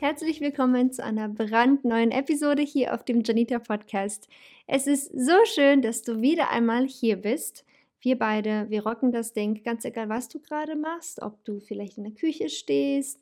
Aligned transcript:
Herzlich 0.00 0.40
willkommen 0.40 0.92
zu 0.92 1.02
einer 1.02 1.28
brandneuen 1.28 2.12
Episode 2.12 2.62
hier 2.62 2.94
auf 2.94 3.02
dem 3.02 3.24
Janita 3.24 3.58
Podcast. 3.58 4.28
Es 4.68 4.86
ist 4.86 5.10
so 5.12 5.44
schön, 5.44 5.82
dass 5.82 6.02
du 6.02 6.20
wieder 6.20 6.50
einmal 6.50 6.86
hier 6.86 7.16
bist. 7.16 7.64
Wir 8.00 8.16
beide, 8.16 8.66
wir 8.70 8.86
rocken 8.86 9.10
das 9.10 9.32
Ding, 9.32 9.60
ganz 9.64 9.84
egal, 9.84 10.08
was 10.08 10.28
du 10.28 10.38
gerade 10.38 10.76
machst, 10.76 11.20
ob 11.20 11.44
du 11.44 11.58
vielleicht 11.58 11.98
in 11.98 12.04
der 12.04 12.12
Küche 12.12 12.48
stehst, 12.48 13.20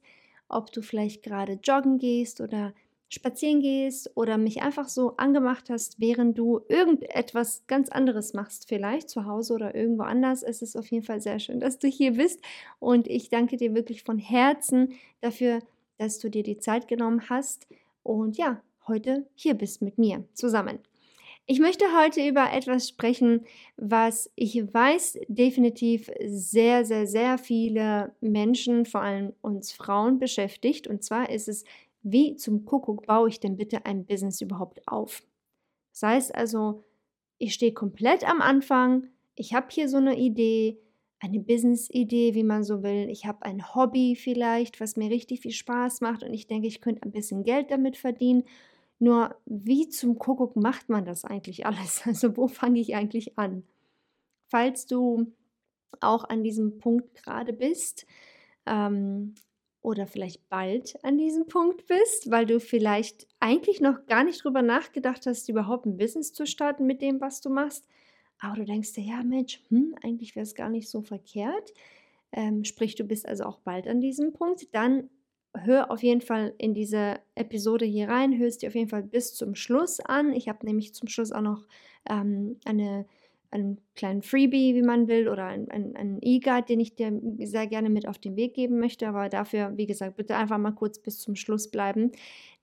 ob 0.50 0.70
du 0.70 0.83
vielleicht 0.83 1.23
gerade 1.23 1.59
joggen 1.65 1.97
gehst 1.97 2.42
oder 2.42 2.75
spazieren 3.09 3.62
gehst 3.62 4.15
oder 4.15 4.37
mich 4.37 4.61
einfach 4.61 4.91
so 4.91 5.17
angemacht 5.17 5.70
hast, 5.70 5.98
während 5.98 6.37
du 6.37 6.61
irgendetwas 6.69 7.62
ganz 7.67 7.89
anderes 7.89 8.34
machst, 8.34 8.69
vielleicht 8.69 9.09
zu 9.09 9.25
Hause 9.25 9.55
oder 9.55 9.75
irgendwo 9.75 10.03
anders. 10.03 10.43
Es 10.43 10.61
ist 10.61 10.77
auf 10.77 10.89
jeden 10.89 11.06
Fall 11.06 11.22
sehr 11.22 11.39
schön, 11.39 11.59
dass 11.59 11.78
du 11.78 11.89
hier 11.89 12.12
bist 12.12 12.43
und 12.81 13.09
ich 13.09 13.31
danke 13.31 13.56
dir 13.56 13.75
wirklich 13.75 14.03
von 14.03 14.19
Herzen 14.19 14.93
dafür, 15.22 15.61
dass 15.98 16.19
du 16.19 16.30
dir 16.30 16.42
die 16.42 16.58
Zeit 16.58 16.89
genommen 16.89 17.28
hast 17.28 17.66
und 18.02 18.36
ja, 18.36 18.62
heute 18.86 19.27
hier 19.34 19.55
bist 19.55 19.83
mit 19.83 19.98
mir 19.98 20.25
zusammen. 20.34 20.78
Ich 21.48 21.61
möchte 21.61 21.84
heute 21.97 22.27
über 22.27 22.53
etwas 22.53 22.88
sprechen, 22.88 23.44
was 23.77 24.33
ich 24.34 24.56
weiß 24.75 25.20
definitiv 25.28 26.11
sehr, 26.27 26.84
sehr, 26.84 27.06
sehr 27.06 27.38
viele 27.38 28.12
Menschen, 28.20 28.84
vor 28.84 29.03
allem 29.03 29.33
uns 29.42 29.70
Frauen, 29.70 30.19
beschäftigt. 30.19 30.88
Und 30.88 31.05
zwar 31.05 31.30
ist 31.30 31.47
es, 31.47 31.64
wie 32.03 32.34
zum 32.34 32.64
Kuckuck 32.64 33.06
baue 33.06 33.28
ich 33.28 33.38
denn 33.38 33.56
bitte 33.56 33.86
ein 33.86 34.06
Business 34.06 34.41
überhaupt 34.41 34.86
auf? 34.88 35.22
Das 35.92 36.03
heißt 36.03 36.34
also, 36.34 36.83
ich 37.38 37.55
stehe 37.55 37.72
komplett 37.72 38.28
am 38.28 38.41
Anfang, 38.41 39.06
ich 39.36 39.55
habe 39.55 39.66
hier 39.70 39.88
so 39.88 39.98
eine 39.98 40.19
Idee, 40.19 40.78
eine 41.20 41.41
Business-Idee, 41.41 42.34
wie 42.34 42.45
man 42.45 42.62
so 42.62 42.83
will. 42.83 43.09
Ich 43.11 43.27
habe 43.27 43.45
ein 43.45 43.75
Hobby 43.75 44.17
vielleicht, 44.17 44.81
was 44.81 44.97
mir 44.97 45.11
richtig 45.11 45.41
viel 45.41 45.53
Spaß 45.53 46.00
macht 46.00 46.22
und 46.22 46.33
ich 46.34 46.47
denke, 46.47 46.69
ich 46.69 46.81
könnte 46.81 47.03
ein 47.03 47.12
bisschen 47.12 47.42
Geld 47.42 47.70
damit 47.70 47.97
verdienen. 47.97 48.45
Nur 48.98 49.37
wie 49.47 49.89
zum 49.89 50.19
Kuckuck 50.19 50.56
macht 50.56 50.89
man 50.89 51.05
das 51.05 51.25
eigentlich 51.25 51.67
alles? 51.67 52.03
Also 52.06 52.37
wo 52.37 52.48
fange 52.48 52.81
ich 52.81 52.94
eigentlich 52.94 53.39
an? 53.39 53.64
Falls 54.48 54.87
du 54.87 55.32
auch 56.00 56.25
an 56.25 56.43
diesem 56.43 56.78
Punkt 56.78 57.15
gerade 57.15 57.53
bist 57.53 58.06
ähm, 58.66 59.34
oder 59.83 60.06
vielleicht 60.06 60.48
bald 60.48 61.03
an 61.04 61.16
diesem 61.16 61.47
Punkt 61.47 61.87
bist, 61.87 62.31
weil 62.31 62.47
du 62.47 62.60
vielleicht 62.60 63.27
eigentlich 63.41 63.81
noch 63.81 64.06
gar 64.06 64.25
nicht 64.25 64.44
drüber 64.44 64.62
nachgedacht 64.62 65.27
hast, 65.27 65.48
überhaupt 65.48 65.87
ein 65.87 65.97
Business 65.97 66.33
zu 66.33 66.47
starten 66.47 66.87
mit 66.87 67.03
dem, 67.03 67.21
was 67.21 67.41
du 67.41 67.50
machst, 67.50 67.87
aber 68.38 68.56
du 68.56 68.64
denkst 68.64 68.92
dir, 68.92 69.04
ja 69.04 69.22
Mensch, 69.22 69.60
hm, 69.69 69.94
eigentlich 70.02 70.36
wäre 70.36 70.44
es 70.44 70.54
gar 70.54 70.69
nicht 70.69 70.88
so 70.88 71.02
verkehrt. 71.02 71.72
Ähm, 72.32 72.64
sprich, 72.64 72.94
du 72.94 73.04
bist 73.04 73.26
also 73.26 73.44
auch 73.44 73.58
bald 73.60 73.88
an 73.88 74.00
diesem 74.00 74.32
Punkt. 74.32 74.74
Dann 74.74 75.08
hör 75.54 75.91
auf 75.91 76.02
jeden 76.02 76.20
Fall 76.20 76.54
in 76.58 76.74
diese 76.74 77.19
Episode 77.34 77.84
hier 77.86 78.08
rein, 78.08 78.38
hörst 78.38 78.62
dir 78.62 78.69
auf 78.69 78.74
jeden 78.74 78.91
Fall 78.91 79.02
bis 79.02 79.34
zum 79.34 79.54
Schluss 79.54 80.00
an. 80.00 80.32
Ich 80.32 80.48
habe 80.48 80.66
nämlich 80.66 80.94
zum 80.94 81.08
Schluss 81.08 81.32
auch 81.32 81.41
noch 81.41 81.66
ähm, 82.08 82.56
eine, 82.64 83.06
einen 83.50 83.80
kleinen 83.94 84.22
Freebie, 84.22 84.74
wie 84.74 84.82
man 84.82 85.08
will, 85.08 85.28
oder 85.28 85.47
einen 85.47 85.97
ein 85.97 86.18
E-Guide, 86.20 86.66
den 86.66 86.80
ich 86.80 86.94
dir 86.94 87.18
sehr 87.38 87.66
gerne 87.66 87.88
mit 87.88 88.06
auf 88.06 88.18
den 88.18 88.36
Weg 88.36 88.54
geben 88.54 88.78
möchte. 88.78 89.08
Aber 89.08 89.28
dafür, 89.28 89.72
wie 89.76 89.86
gesagt, 89.86 90.16
bitte 90.16 90.36
einfach 90.36 90.58
mal 90.58 90.72
kurz 90.72 90.98
bis 90.98 91.20
zum 91.20 91.36
Schluss 91.36 91.70
bleiben. 91.70 92.12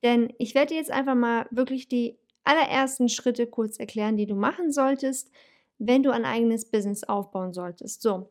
Denn 0.04 0.32
ich 0.38 0.54
werde 0.54 0.74
dir 0.74 0.78
jetzt 0.78 0.92
einfach 0.92 1.16
mal 1.16 1.48
wirklich 1.50 1.88
die 1.88 2.18
allerersten 2.44 3.10
Schritte 3.10 3.48
kurz 3.48 3.80
erklären, 3.80 4.18
die 4.18 4.26
du 4.26 4.36
machen 4.36 4.72
solltest, 4.72 5.32
wenn 5.80 6.04
du 6.04 6.12
ein 6.12 6.26
eigenes 6.26 6.70
Business 6.70 7.04
aufbauen 7.04 7.54
solltest. 7.54 8.02
So. 8.02 8.30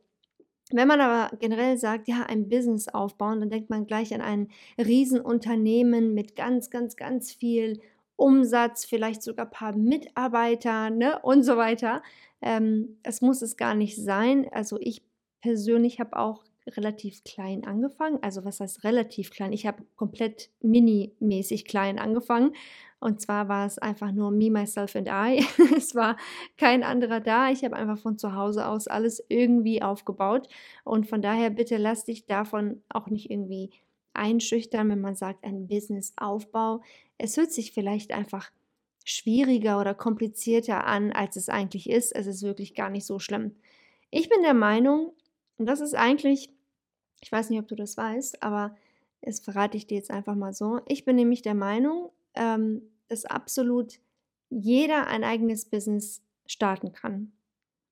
Wenn 0.70 0.88
man 0.88 1.00
aber 1.00 1.36
generell 1.36 1.76
sagt, 1.76 2.08
ja, 2.08 2.25
ein 2.26 2.48
Business 2.48 2.88
aufbauen, 2.88 3.41
dann 3.41 3.50
denkt 3.50 3.69
man 3.69 3.86
gleich 3.86 4.14
an 4.14 4.22
ein 4.22 4.48
Riesenunternehmen 4.78 6.14
mit 6.14 6.34
ganz, 6.34 6.70
ganz, 6.70 6.97
ganz 6.97 7.32
viel 7.32 7.80
Umsatz, 8.16 8.84
vielleicht 8.84 9.22
sogar 9.22 9.47
ein 9.47 9.50
paar 9.50 9.76
Mitarbeiter 9.76 10.91
ne, 10.91 11.19
und 11.22 11.42
so 11.42 11.56
weiter. 11.56 12.03
Ähm, 12.41 12.98
es 13.03 13.20
muss 13.20 13.42
es 13.42 13.56
gar 13.56 13.74
nicht 13.74 13.97
sein. 13.97 14.47
Also 14.53 14.78
ich 14.80 15.03
persönlich 15.41 16.00
habe 16.00 16.16
auch 16.16 16.44
relativ 16.66 17.24
klein 17.24 17.64
angefangen. 17.64 18.19
Also 18.22 18.44
was 18.44 18.60
heißt 18.60 18.84
relativ 18.84 19.30
klein? 19.30 19.53
Ich 19.53 19.66
habe 19.66 19.82
komplett 19.97 20.50
mini-mäßig 20.60 21.64
klein 21.64 21.98
angefangen. 21.98 22.54
Und 23.03 23.21
zwar 23.21 23.49
war 23.49 23.67
es 23.67 23.81
einfach 23.81 24.13
nur 24.13 24.31
me, 24.31 24.49
myself 24.49 24.95
and 24.95 25.09
I. 25.09 25.45
es 25.77 25.97
war 25.97 26.17
kein 26.57 26.85
anderer 26.85 27.19
da. 27.19 27.51
Ich 27.51 27.65
habe 27.65 27.75
einfach 27.75 27.99
von 27.99 28.17
zu 28.17 28.37
Hause 28.37 28.65
aus 28.69 28.87
alles 28.87 29.25
irgendwie 29.29 29.83
aufgebaut. 29.83 30.49
Und 30.85 31.09
von 31.09 31.21
daher 31.21 31.51
bitte 31.51 31.79
lass 31.79 32.05
dich 32.05 32.27
davon 32.27 32.81
auch 32.89 33.09
nicht 33.09 33.29
irgendwie 33.29 33.71
einschüchtern, 34.15 34.89
wenn 34.89 35.01
man 35.01 35.17
sagt, 35.17 35.43
ein 35.43 35.67
Businessaufbau. 35.67 36.81
Es 37.19 37.37
hört 37.37 37.51
sich 37.51 37.73
vielleicht 37.73 38.13
einfach 38.13 38.53
schwieriger 39.05 39.81
oder 39.81 39.95
komplizierter 39.95 40.87
an, 40.87 41.11
als 41.11 41.34
es 41.34 41.49
eigentlich 41.49 41.91
ist. 41.91 42.13
Es 42.13 42.29
ist 42.29 42.45
wirklich 42.45 42.73
gar 42.73 42.89
nicht 42.89 43.05
so 43.05 43.19
schlimm. 43.19 43.57
Ich 44.11 44.29
bin 44.29 44.43
der 44.43 44.55
Meinung, 44.55 45.13
und 45.59 45.67
das 45.67 45.81
ist 45.81 45.97
eigentlich, 45.97 46.51
ich 47.21 47.33
weiß 47.33 47.51
nicht, 47.51 47.59
ob 47.59 47.67
du 47.67 47.75
das 47.75 47.97
weißt, 47.97 48.45
aber 48.45 48.77
das 49.23 49.41
verrate 49.41 49.77
ich 49.77 49.89
dir 49.89 49.97
jetzt 49.97 50.13
einfach 50.13 50.37
mal 50.37 50.53
so. 50.53 50.81
Ich 50.87 51.05
bin 51.05 51.17
nämlich 51.17 51.43
der 51.43 51.55
Meinung, 51.55 52.13
ähm, 52.34 52.82
dass 53.09 53.25
absolut 53.25 54.00
jeder 54.50 55.06
ein 55.06 55.25
eigenes 55.25 55.65
Business 55.65 56.22
starten 56.47 56.93
kann. 56.93 57.32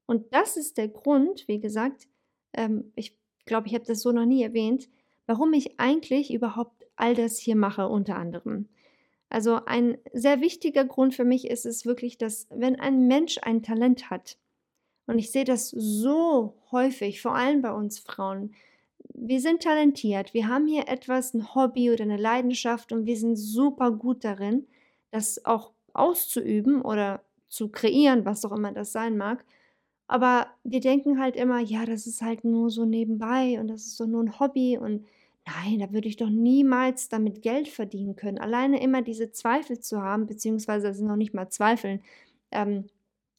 Und 0.06 0.32
das 0.34 0.56
ist 0.56 0.76
der 0.76 0.88
Grund, 0.88 1.46
wie 1.48 1.60
gesagt, 1.60 2.08
ähm, 2.52 2.92
ich 2.96 3.16
glaube, 3.46 3.68
ich 3.68 3.74
habe 3.74 3.84
das 3.84 4.02
so 4.02 4.12
noch 4.12 4.26
nie 4.26 4.42
erwähnt, 4.42 4.88
warum 5.26 5.52
ich 5.52 5.78
eigentlich 5.78 6.32
überhaupt 6.32 6.86
all 6.96 7.14
das 7.14 7.38
hier 7.38 7.56
mache, 7.56 7.88
unter 7.88 8.16
anderem. 8.16 8.68
Also 9.28 9.64
ein 9.64 9.96
sehr 10.12 10.40
wichtiger 10.40 10.84
Grund 10.84 11.14
für 11.14 11.24
mich 11.24 11.48
ist 11.48 11.64
es 11.64 11.86
wirklich, 11.86 12.18
dass 12.18 12.48
wenn 12.50 12.78
ein 12.78 13.06
Mensch 13.06 13.38
ein 13.42 13.62
Talent 13.62 14.10
hat, 14.10 14.36
und 15.06 15.18
ich 15.18 15.32
sehe 15.32 15.44
das 15.44 15.70
so 15.70 16.54
häufig, 16.70 17.20
vor 17.20 17.34
allem 17.34 17.62
bei 17.62 17.72
uns 17.72 17.98
Frauen. 17.98 18.54
Wir 19.14 19.40
sind 19.40 19.62
talentiert, 19.62 20.34
wir 20.34 20.48
haben 20.48 20.66
hier 20.66 20.88
etwas, 20.88 21.34
ein 21.34 21.54
Hobby 21.54 21.90
oder 21.90 22.04
eine 22.04 22.16
Leidenschaft 22.16 22.92
und 22.92 23.06
wir 23.06 23.16
sind 23.16 23.36
super 23.36 23.90
gut 23.90 24.24
darin, 24.24 24.66
das 25.10 25.44
auch 25.44 25.72
auszuüben 25.92 26.82
oder 26.82 27.22
zu 27.48 27.68
kreieren, 27.68 28.24
was 28.24 28.44
auch 28.44 28.52
immer 28.52 28.72
das 28.72 28.92
sein 28.92 29.16
mag. 29.16 29.44
Aber 30.06 30.48
wir 30.64 30.80
denken 30.80 31.20
halt 31.20 31.36
immer, 31.36 31.60
ja, 31.60 31.84
das 31.86 32.06
ist 32.06 32.22
halt 32.22 32.44
nur 32.44 32.70
so 32.70 32.84
nebenbei 32.84 33.60
und 33.60 33.68
das 33.68 33.86
ist 33.86 34.00
doch 34.00 34.06
nur 34.06 34.22
ein 34.22 34.40
Hobby 34.40 34.78
und 34.78 35.06
nein, 35.46 35.78
da 35.78 35.92
würde 35.92 36.08
ich 36.08 36.16
doch 36.16 36.28
niemals 36.28 37.08
damit 37.08 37.42
Geld 37.42 37.68
verdienen 37.68 38.16
können. 38.16 38.38
Alleine 38.38 38.82
immer 38.82 39.02
diese 39.02 39.30
Zweifel 39.32 39.80
zu 39.80 40.02
haben, 40.02 40.26
beziehungsweise 40.26 40.88
das 40.88 40.98
sind 40.98 41.06
noch 41.06 41.16
nicht 41.16 41.34
mal 41.34 41.48
Zweifeln, 41.48 42.02
ähm, 42.50 42.86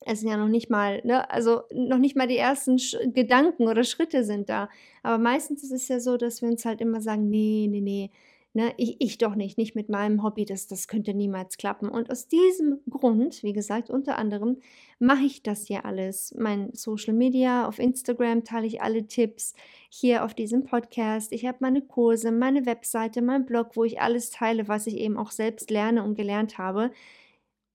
es 0.06 0.22
sind 0.22 0.30
ja 0.30 0.38
noch 0.38 0.48
nicht 0.48 0.70
mal, 0.70 1.02
ne, 1.04 1.30
also 1.30 1.62
noch 1.74 1.98
nicht 1.98 2.16
mal 2.16 2.28
die 2.28 2.38
ersten 2.38 2.80
Sch 2.80 2.98
Gedanken 3.14 3.68
oder 3.68 3.84
Schritte 3.84 4.24
sind 4.24 4.50
da. 4.50 4.70
Aber 5.04 5.18
meistens 5.18 5.64
ist 5.64 5.72
es 5.72 5.88
ja 5.88 6.00
so, 6.00 6.18
dass 6.18 6.42
wir 6.42 6.50
uns 6.50 6.66
halt 6.66 6.82
immer 6.82 7.02
sagen, 7.02 7.30
nee, 7.30 7.68
nee, 7.70 7.82
nee, 7.82 8.12
ne, 8.54 8.74
ich, 8.78 8.98
ich 9.00 9.18
doch 9.18 9.36
nicht, 9.36 9.58
nicht 9.58 9.76
mit 9.76 9.90
meinem 9.90 10.24
Hobby, 10.24 10.46
das, 10.46 10.68
das 10.68 10.88
könnte 10.88 11.14
niemals 11.14 11.58
klappen. 11.58 11.90
Und 11.90 12.12
aus 12.12 12.28
diesem 12.28 12.80
Grund, 12.90 13.44
wie 13.44 13.54
gesagt, 13.54 13.90
unter 13.90 14.18
anderem, 14.18 14.58
mache 15.00 15.24
ich 15.24 15.44
das 15.44 15.68
hier 15.68 15.86
alles. 15.86 16.34
Mein 16.38 16.74
Social 16.74 17.14
Media, 17.14 17.68
auf 17.68 17.80
Instagram 17.80 18.44
teile 18.44 18.68
ich 18.68 18.82
alle 18.82 19.08
Tipps. 19.08 19.54
hier 19.90 20.24
auf 20.26 20.34
diesem 20.34 20.64
Podcast. 20.64 21.32
Ich 21.32 21.46
habe 21.46 21.58
meine 21.62 21.82
Kurse, 21.82 22.32
meine 22.32 22.66
Webseite, 22.66 23.22
mein 23.22 23.46
Blog, 23.46 23.72
wo 23.76 23.84
ich 23.84 24.02
alles 24.02 24.30
teile, 24.32 24.68
was 24.68 24.88
ich 24.88 24.98
eben 24.98 25.18
auch 25.18 25.32
selbst 25.32 25.70
lerne 25.70 26.04
und 26.04 26.16
gelernt 26.16 26.58
habe. 26.58 26.92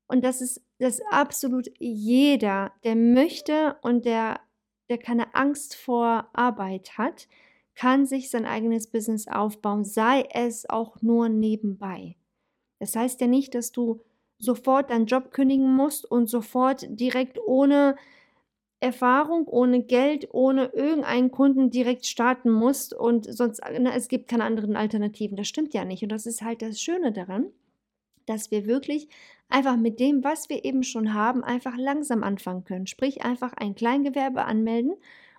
Und 0.08 0.24
das 0.24 0.40
ist, 0.40 0.62
dass 0.78 1.00
absolut 1.10 1.68
jeder, 1.78 2.72
der 2.84 2.94
möchte 2.94 3.76
und 3.82 4.04
der, 4.04 4.40
der 4.88 4.98
keine 4.98 5.34
Angst 5.34 5.74
vor 5.74 6.28
Arbeit 6.32 6.96
hat, 6.96 7.28
kann 7.74 8.06
sich 8.06 8.30
sein 8.30 8.46
eigenes 8.46 8.86
Business 8.90 9.28
aufbauen, 9.28 9.84
sei 9.84 10.26
es 10.32 10.68
auch 10.68 11.02
nur 11.02 11.28
nebenbei. 11.28 12.16
Das 12.78 12.96
heißt 12.96 13.20
ja 13.20 13.26
nicht, 13.26 13.54
dass 13.54 13.72
du 13.72 14.00
sofort 14.38 14.90
deinen 14.90 15.06
Job 15.06 15.30
kündigen 15.30 15.74
musst 15.74 16.10
und 16.10 16.28
sofort 16.28 16.86
direkt 16.88 17.38
ohne 17.46 17.96
Erfahrung, 18.80 19.46
ohne 19.46 19.82
Geld, 19.82 20.28
ohne 20.32 20.66
irgendeinen 20.66 21.30
Kunden 21.30 21.70
direkt 21.70 22.06
starten 22.06 22.50
musst 22.50 22.92
und 22.92 23.24
sonst, 23.24 23.62
na, 23.78 23.94
es 23.94 24.08
gibt 24.08 24.28
keine 24.28 24.44
anderen 24.44 24.76
Alternativen. 24.76 25.36
Das 25.36 25.48
stimmt 25.48 25.72
ja 25.72 25.84
nicht. 25.84 26.02
Und 26.02 26.10
das 26.10 26.26
ist 26.26 26.42
halt 26.42 26.60
das 26.60 26.80
Schöne 26.80 27.12
daran, 27.12 27.46
dass 28.26 28.50
wir 28.50 28.66
wirklich 28.66 29.08
einfach 29.48 29.76
mit 29.76 30.00
dem, 30.00 30.24
was 30.24 30.48
wir 30.48 30.64
eben 30.64 30.82
schon 30.82 31.14
haben, 31.14 31.44
einfach 31.44 31.76
langsam 31.76 32.22
anfangen 32.22 32.64
können. 32.64 32.86
Sprich, 32.86 33.22
einfach 33.22 33.52
ein 33.54 33.74
Kleingewerbe 33.74 34.44
anmelden 34.44 34.94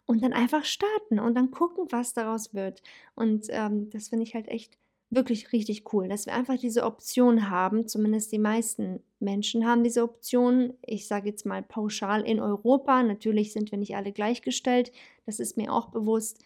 und 0.05 0.23
dann 0.23 0.33
einfach 0.33 0.65
starten 0.65 1.19
und 1.19 1.35
dann 1.35 1.51
gucken, 1.51 1.87
was 1.91 2.13
daraus 2.13 2.53
wird. 2.53 2.81
Und 3.15 3.47
ähm, 3.49 3.89
das 3.89 4.07
finde 4.09 4.23
ich 4.23 4.33
halt 4.35 4.47
echt 4.47 4.77
wirklich 5.09 5.53
richtig 5.53 5.93
cool, 5.93 6.09
dass 6.09 6.25
wir 6.25 6.33
einfach 6.33 6.57
diese 6.57 6.83
Option 6.83 7.49
haben, 7.49 7.87
zumindest 7.87 8.31
die 8.31 8.39
meisten 8.39 9.01
Menschen 9.19 9.65
haben 9.65 9.83
diese 9.83 10.03
Option. 10.03 10.73
Ich 10.85 11.07
sage 11.07 11.29
jetzt 11.29 11.45
mal 11.45 11.63
pauschal 11.63 12.23
in 12.23 12.41
Europa. 12.41 13.03
Natürlich 13.03 13.53
sind 13.53 13.71
wir 13.71 13.77
nicht 13.77 13.95
alle 13.95 14.11
gleichgestellt, 14.11 14.91
das 15.25 15.39
ist 15.39 15.55
mir 15.55 15.71
auch 15.71 15.89
bewusst. 15.89 16.43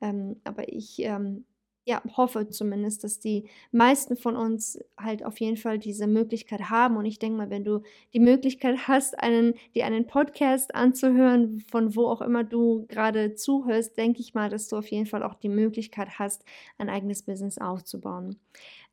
Ähm, 0.00 0.36
aber 0.44 0.72
ich 0.72 1.00
ähm, 1.00 1.44
ja, 1.86 2.02
hoffe 2.16 2.48
zumindest, 2.48 3.04
dass 3.04 3.20
die 3.20 3.44
meisten 3.70 4.16
von 4.16 4.36
uns 4.36 4.78
halt 4.96 5.24
auf 5.24 5.38
jeden 5.38 5.58
Fall 5.58 5.78
diese 5.78 6.06
Möglichkeit 6.06 6.70
haben. 6.70 6.96
Und 6.96 7.04
ich 7.04 7.18
denke 7.18 7.36
mal, 7.36 7.50
wenn 7.50 7.64
du 7.64 7.82
die 8.14 8.20
Möglichkeit 8.20 8.88
hast, 8.88 9.18
einen, 9.18 9.54
dir 9.74 9.84
einen 9.84 10.06
Podcast 10.06 10.74
anzuhören, 10.74 11.60
von 11.70 11.94
wo 11.94 12.06
auch 12.06 12.22
immer 12.22 12.42
du 12.42 12.86
gerade 12.88 13.34
zuhörst, 13.34 13.98
denke 13.98 14.20
ich 14.20 14.32
mal, 14.32 14.48
dass 14.48 14.68
du 14.68 14.76
auf 14.76 14.86
jeden 14.86 15.06
Fall 15.06 15.22
auch 15.22 15.34
die 15.34 15.50
Möglichkeit 15.50 16.18
hast, 16.18 16.44
ein 16.78 16.88
eigenes 16.88 17.22
Business 17.22 17.58
aufzubauen. 17.58 18.38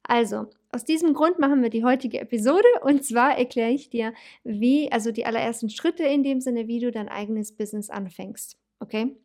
Also, 0.03 0.47
aus 0.71 0.83
diesem 0.83 1.13
Grund 1.13 1.39
machen 1.39 1.61
wir 1.61 1.69
die 1.69 1.83
heutige 1.83 2.19
Episode 2.19 2.67
und 2.83 3.05
zwar 3.05 3.37
erkläre 3.37 3.71
ich 3.71 3.89
dir, 3.89 4.13
wie, 4.43 4.91
also 4.91 5.11
die 5.11 5.25
allerersten 5.25 5.69
Schritte 5.69 6.03
in 6.03 6.23
dem 6.23 6.41
Sinne, 6.41 6.67
wie 6.67 6.79
du 6.79 6.91
dein 6.91 7.07
eigenes 7.07 7.51
Business 7.51 7.89
anfängst. 7.89 8.57
Okay? 8.79 9.15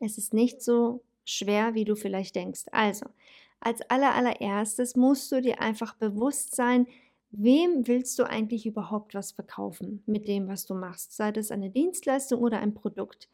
Es 0.00 0.16
ist 0.16 0.32
nicht 0.32 0.62
so 0.62 1.02
schwer, 1.28 1.74
wie 1.74 1.84
du 1.84 1.94
vielleicht 1.96 2.36
denkst. 2.36 2.64
Also, 2.72 3.06
als 3.60 3.80
allererstes 3.90 4.96
musst 4.96 5.30
du 5.32 5.42
dir 5.42 5.60
einfach 5.60 5.94
bewusst 5.94 6.54
sein, 6.54 6.86
wem 7.30 7.86
willst 7.86 8.18
du 8.18 8.24
eigentlich 8.24 8.66
überhaupt 8.66 9.14
was 9.14 9.32
verkaufen 9.32 10.02
mit 10.06 10.28
dem, 10.28 10.48
was 10.48 10.64
du 10.64 10.74
machst, 10.74 11.14
sei 11.14 11.32
das 11.32 11.50
eine 11.50 11.70
Dienstleistung 11.70 12.40
oder 12.40 12.60
ein 12.60 12.74
Produkt. 12.74 13.28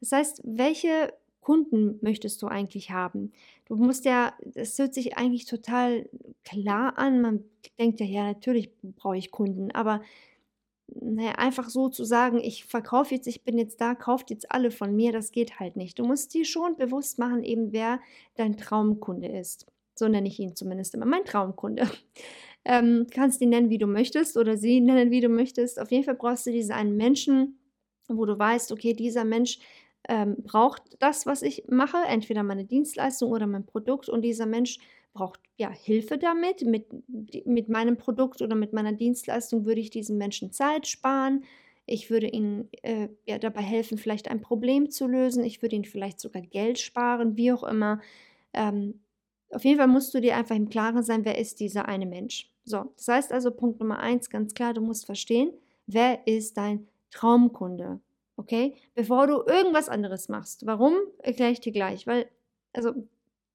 Das 0.00 0.12
heißt, 0.12 0.42
welche 0.44 1.12
Kunden 1.40 1.98
möchtest 2.02 2.42
du 2.42 2.46
eigentlich 2.46 2.90
haben? 2.90 3.32
Du 3.66 3.76
musst 3.76 4.04
ja, 4.04 4.34
das 4.44 4.78
hört 4.78 4.94
sich 4.94 5.16
eigentlich 5.16 5.46
total 5.46 6.08
klar 6.44 6.98
an. 6.98 7.22
Man 7.22 7.44
denkt 7.78 8.00
ja, 8.00 8.06
ja, 8.06 8.24
natürlich 8.26 8.70
brauche 8.82 9.16
ich 9.16 9.30
Kunden, 9.30 9.70
aber 9.72 10.02
naja, 11.00 11.32
einfach 11.32 11.68
so 11.68 11.88
zu 11.88 12.04
sagen, 12.04 12.38
ich 12.38 12.64
verkaufe 12.64 13.14
jetzt, 13.14 13.26
ich 13.26 13.44
bin 13.44 13.58
jetzt 13.58 13.80
da, 13.80 13.94
kauft 13.94 14.30
jetzt 14.30 14.50
alle 14.50 14.70
von 14.70 14.94
mir, 14.94 15.12
das 15.12 15.32
geht 15.32 15.60
halt 15.60 15.76
nicht. 15.76 15.98
Du 15.98 16.04
musst 16.04 16.34
dir 16.34 16.44
schon 16.44 16.76
bewusst 16.76 17.18
machen, 17.18 17.42
eben 17.42 17.72
wer 17.72 18.00
dein 18.34 18.56
Traumkunde 18.56 19.28
ist. 19.28 19.66
So 19.94 20.08
nenne 20.08 20.28
ich 20.28 20.38
ihn 20.38 20.56
zumindest 20.56 20.94
immer, 20.94 21.06
mein 21.06 21.24
Traumkunde. 21.24 21.88
Ähm, 22.62 23.06
kannst 23.10 23.40
ihn 23.40 23.48
nennen, 23.48 23.70
wie 23.70 23.78
du 23.78 23.86
möchtest 23.86 24.36
oder 24.36 24.58
sie 24.58 24.82
nennen, 24.82 25.10
wie 25.10 25.22
du 25.22 25.30
möchtest. 25.30 25.80
Auf 25.80 25.90
jeden 25.90 26.04
Fall 26.04 26.16
brauchst 26.16 26.46
du 26.46 26.50
diesen 26.50 26.72
einen 26.72 26.94
Menschen, 26.94 27.58
wo 28.06 28.26
du 28.26 28.38
weißt, 28.38 28.70
okay, 28.72 28.92
dieser 28.92 29.24
Mensch 29.24 29.58
ähm, 30.06 30.36
braucht 30.42 30.82
das, 30.98 31.24
was 31.24 31.40
ich 31.40 31.64
mache, 31.68 31.96
entweder 32.06 32.42
meine 32.42 32.66
Dienstleistung 32.66 33.30
oder 33.30 33.46
mein 33.46 33.64
Produkt 33.64 34.10
und 34.10 34.20
dieser 34.22 34.44
Mensch 34.44 34.78
braucht 35.12 35.40
ja 35.56 35.70
Hilfe 35.70 36.18
damit. 36.18 36.62
Mit, 36.62 36.86
mit 37.46 37.68
meinem 37.68 37.96
Produkt 37.96 38.42
oder 38.42 38.54
mit 38.54 38.72
meiner 38.72 38.92
Dienstleistung 38.92 39.64
würde 39.64 39.80
ich 39.80 39.90
diesen 39.90 40.18
Menschen 40.18 40.52
Zeit 40.52 40.86
sparen. 40.86 41.44
Ich 41.86 42.10
würde 42.10 42.28
ihnen 42.28 42.68
äh, 42.82 43.08
ja, 43.26 43.38
dabei 43.38 43.62
helfen, 43.62 43.98
vielleicht 43.98 44.30
ein 44.30 44.40
Problem 44.40 44.90
zu 44.90 45.06
lösen. 45.06 45.44
Ich 45.44 45.62
würde 45.62 45.76
ihnen 45.76 45.84
vielleicht 45.84 46.20
sogar 46.20 46.42
Geld 46.42 46.78
sparen, 46.78 47.36
wie 47.36 47.52
auch 47.52 47.64
immer. 47.64 48.00
Ähm, 48.52 49.00
auf 49.50 49.64
jeden 49.64 49.78
Fall 49.78 49.88
musst 49.88 50.14
du 50.14 50.20
dir 50.20 50.36
einfach 50.36 50.54
im 50.54 50.68
Klaren 50.68 51.02
sein, 51.02 51.24
wer 51.24 51.38
ist 51.38 51.58
dieser 51.58 51.88
eine 51.88 52.06
Mensch. 52.06 52.52
So, 52.64 52.92
das 52.96 53.08
heißt 53.08 53.32
also 53.32 53.50
Punkt 53.50 53.80
Nummer 53.80 53.98
eins, 53.98 54.30
ganz 54.30 54.54
klar, 54.54 54.74
du 54.74 54.80
musst 54.80 55.06
verstehen, 55.06 55.52
wer 55.86 56.26
ist 56.26 56.56
dein 56.56 56.86
Traumkunde. 57.10 58.00
Okay? 58.36 58.74
Bevor 58.94 59.26
du 59.26 59.42
irgendwas 59.46 59.88
anderes 59.88 60.28
machst. 60.28 60.64
Warum? 60.64 60.94
Erkläre 61.18 61.50
ich 61.50 61.60
dir 61.60 61.72
gleich. 61.72 62.06
Weil, 62.06 62.26
also 62.72 62.94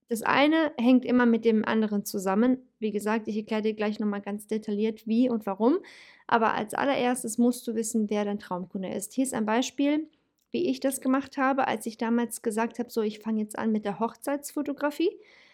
das 0.07 0.21
eine 0.21 0.71
hängt 0.77 1.03
immer 1.05 1.25
mit 1.25 1.45
dem 1.45 1.65
anderen 1.65 2.05
zusammen. 2.05 2.59
Wie 2.79 2.91
gesagt, 2.91 3.27
ich 3.27 3.37
erkläre 3.37 3.63
dir 3.63 3.73
gleich 3.73 3.99
nochmal 3.99 4.21
ganz 4.21 4.47
detailliert, 4.47 5.07
wie 5.07 5.29
und 5.29 5.45
warum. 5.45 5.79
Aber 6.27 6.53
als 6.53 6.73
allererstes 6.73 7.37
musst 7.37 7.67
du 7.67 7.75
wissen, 7.75 8.09
wer 8.09 8.25
dein 8.25 8.39
Traumkunde 8.39 8.89
ist. 8.89 9.13
Hier 9.13 9.23
ist 9.23 9.33
ein 9.33 9.45
Beispiel, 9.45 10.07
wie 10.51 10.69
ich 10.69 10.79
das 10.79 11.01
gemacht 11.01 11.37
habe, 11.37 11.67
als 11.67 11.85
ich 11.85 11.97
damals 11.97 12.41
gesagt 12.41 12.79
habe, 12.79 12.89
so 12.89 13.01
ich 13.01 13.19
fange 13.19 13.41
jetzt 13.41 13.57
an 13.57 13.71
mit 13.71 13.83
der 13.85 13.99
Hochzeitsfotografie. 13.99 15.11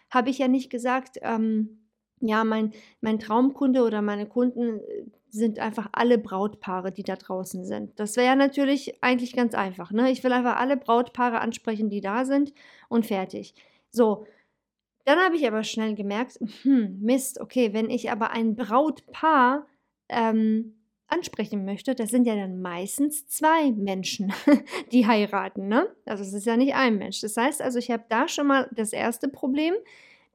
Habe 0.10 0.30
ich 0.30 0.38
ja 0.38 0.48
nicht 0.48 0.70
gesagt, 0.70 1.18
ähm, 1.22 1.82
ja, 2.20 2.44
mein, 2.44 2.72
mein 3.00 3.20
Traumkunde 3.20 3.84
oder 3.84 4.02
meine 4.02 4.28
Kunden 4.28 4.80
äh, 4.80 5.04
sind 5.30 5.60
einfach 5.60 5.90
alle 5.94 6.18
Brautpaare, 6.18 6.92
die 6.92 7.04
da 7.04 7.16
draußen 7.16 7.66
sind. 7.66 8.00
Das 8.00 8.18
wäre 8.18 8.28
ja 8.28 8.36
natürlich 8.36 9.02
eigentlich 9.02 9.34
ganz 9.34 9.56
einfach. 9.56 9.92
Ne? 9.92 10.12
Ich 10.12 10.24
will 10.24 10.34
einfach 10.34 10.58
alle 10.58 10.78
Brautpaare 10.78 11.40
ansprechen, 11.40 11.90
die 11.90 12.02
da 12.02 12.26
sind 12.26 12.54
und 12.90 13.06
fertig. 13.06 13.56
So, 13.90 14.26
dann 15.06 15.20
habe 15.20 15.36
ich 15.36 15.48
aber 15.48 15.64
schnell 15.64 15.96
gemerkt, 15.96 16.40
hm, 16.64 17.00
Mist, 17.02 17.40
okay, 17.40 17.74
wenn 17.74 17.90
ich 17.90 18.12
aber 18.12 18.32
ein 18.32 18.56
Brautpaar 18.56 19.68
ähm, 20.10 20.76
ansprechen 21.08 21.66
möchte, 21.66 21.94
das 21.94 22.10
sind 22.10 22.26
ja 22.26 22.36
dann 22.36 22.62
meistens 22.62 23.28
zwei 23.28 23.72
Menschen, 23.72 24.34
die 24.92 25.06
heiraten, 25.08 25.68
ne? 25.68 25.88
Also 26.06 26.24
es 26.24 26.34
ist 26.34 26.46
ja 26.46 26.58
nicht 26.58 26.74
ein 26.74 26.98
Mensch. 26.98 27.22
Das 27.22 27.38
heißt 27.38 27.62
also, 27.62 27.80
ich 27.80 27.92
habe 27.92 28.06
da 28.10 28.28
schon 28.28 28.48
mal 28.48 28.70
das 28.74 28.94
erste 28.94 29.28
Problem, 29.28 29.74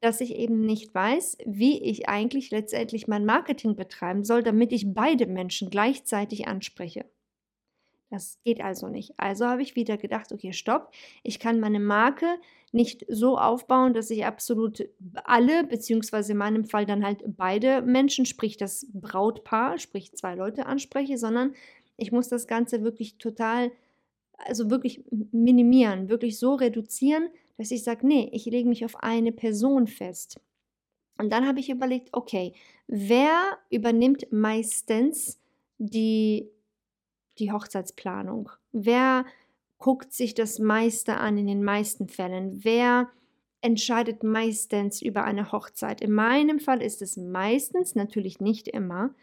dass 0.00 0.20
ich 0.20 0.34
eben 0.36 0.60
nicht 0.60 0.94
weiß, 0.94 1.38
wie 1.46 1.82
ich 1.82 2.08
eigentlich 2.08 2.50
letztendlich 2.50 3.08
mein 3.08 3.24
Marketing 3.24 3.76
betreiben 3.76 4.24
soll, 4.24 4.42
damit 4.42 4.72
ich 4.72 4.92
beide 4.92 5.26
Menschen 5.26 5.70
gleichzeitig 5.70 6.46
anspreche. 6.46 7.06
Das 8.10 8.38
geht 8.44 8.60
also 8.60 8.88
nicht. 8.88 9.14
Also 9.16 9.46
habe 9.46 9.62
ich 9.62 9.75
wieder 9.75 9.96
gedacht, 9.96 10.30
okay, 10.32 10.52
stopp, 10.52 10.92
ich 11.25 11.40
kann 11.40 11.58
meine 11.58 11.80
Marke 11.80 12.26
nicht 12.72 13.04
so 13.08 13.36
aufbauen, 13.36 13.94
dass 13.94 14.10
ich 14.10 14.25
absolut 14.25 14.88
alle, 15.25 15.64
beziehungsweise 15.64 16.32
in 16.32 16.38
meinem 16.38 16.64
Fall 16.66 16.86
dann 16.86 17.04
halt 17.04 17.25
beide 17.26 17.82
Menschen, 17.82 18.25
sprich 18.25 18.56
das 18.56 18.86
Brautpaar, 18.92 19.78
sprich 19.78 20.12
zwei 20.14 20.34
Leute 20.36 20.66
anspreche, 20.66 21.18
sondern 21.18 21.54
ich 21.96 22.12
muss 22.12 22.28
das 22.28 22.46
Ganze 22.46 22.82
wirklich 22.84 23.18
total, 23.18 23.72
also 24.38 24.70
wirklich 24.70 25.02
minimieren, 25.32 26.08
wirklich 26.08 26.38
so 26.38 26.54
reduzieren, 26.54 27.28
dass 27.56 27.70
ich 27.70 27.82
sage, 27.82 28.06
nee, 28.06 28.28
ich 28.32 28.44
lege 28.44 28.68
mich 28.68 28.84
auf 28.84 29.02
eine 29.02 29.32
Person 29.32 29.86
fest. 29.86 30.40
Und 31.18 31.32
dann 31.32 31.46
habe 31.46 31.60
ich 31.60 31.70
überlegt, 31.70 32.10
okay, 32.12 32.52
wer 32.86 33.58
übernimmt 33.70 34.30
meistens 34.30 35.40
die, 35.78 36.50
die 37.38 37.52
Hochzeitsplanung? 37.52 38.50
Wer 38.73 39.25
guckt 39.78 40.12
sich 40.12 40.35
das 40.35 40.59
meiste 40.59 41.16
an 41.19 41.38
in 41.38 41.47
den 41.47 41.62
meisten 41.62 42.09
Fällen? 42.09 42.64
Wer 42.64 43.09
entscheidet 43.61 44.23
meistens 44.23 45.02
über 45.02 45.25
eine 45.25 45.52
Hochzeit? 45.52 46.00
In 46.00 46.12
meinem 46.12 46.61
Fall 46.61 46.83
ist 46.83 47.02
es 47.02 47.16
meistens, 47.16 47.95
natürlich 47.95 48.40
nicht 48.40 48.69
immer, 48.69 49.14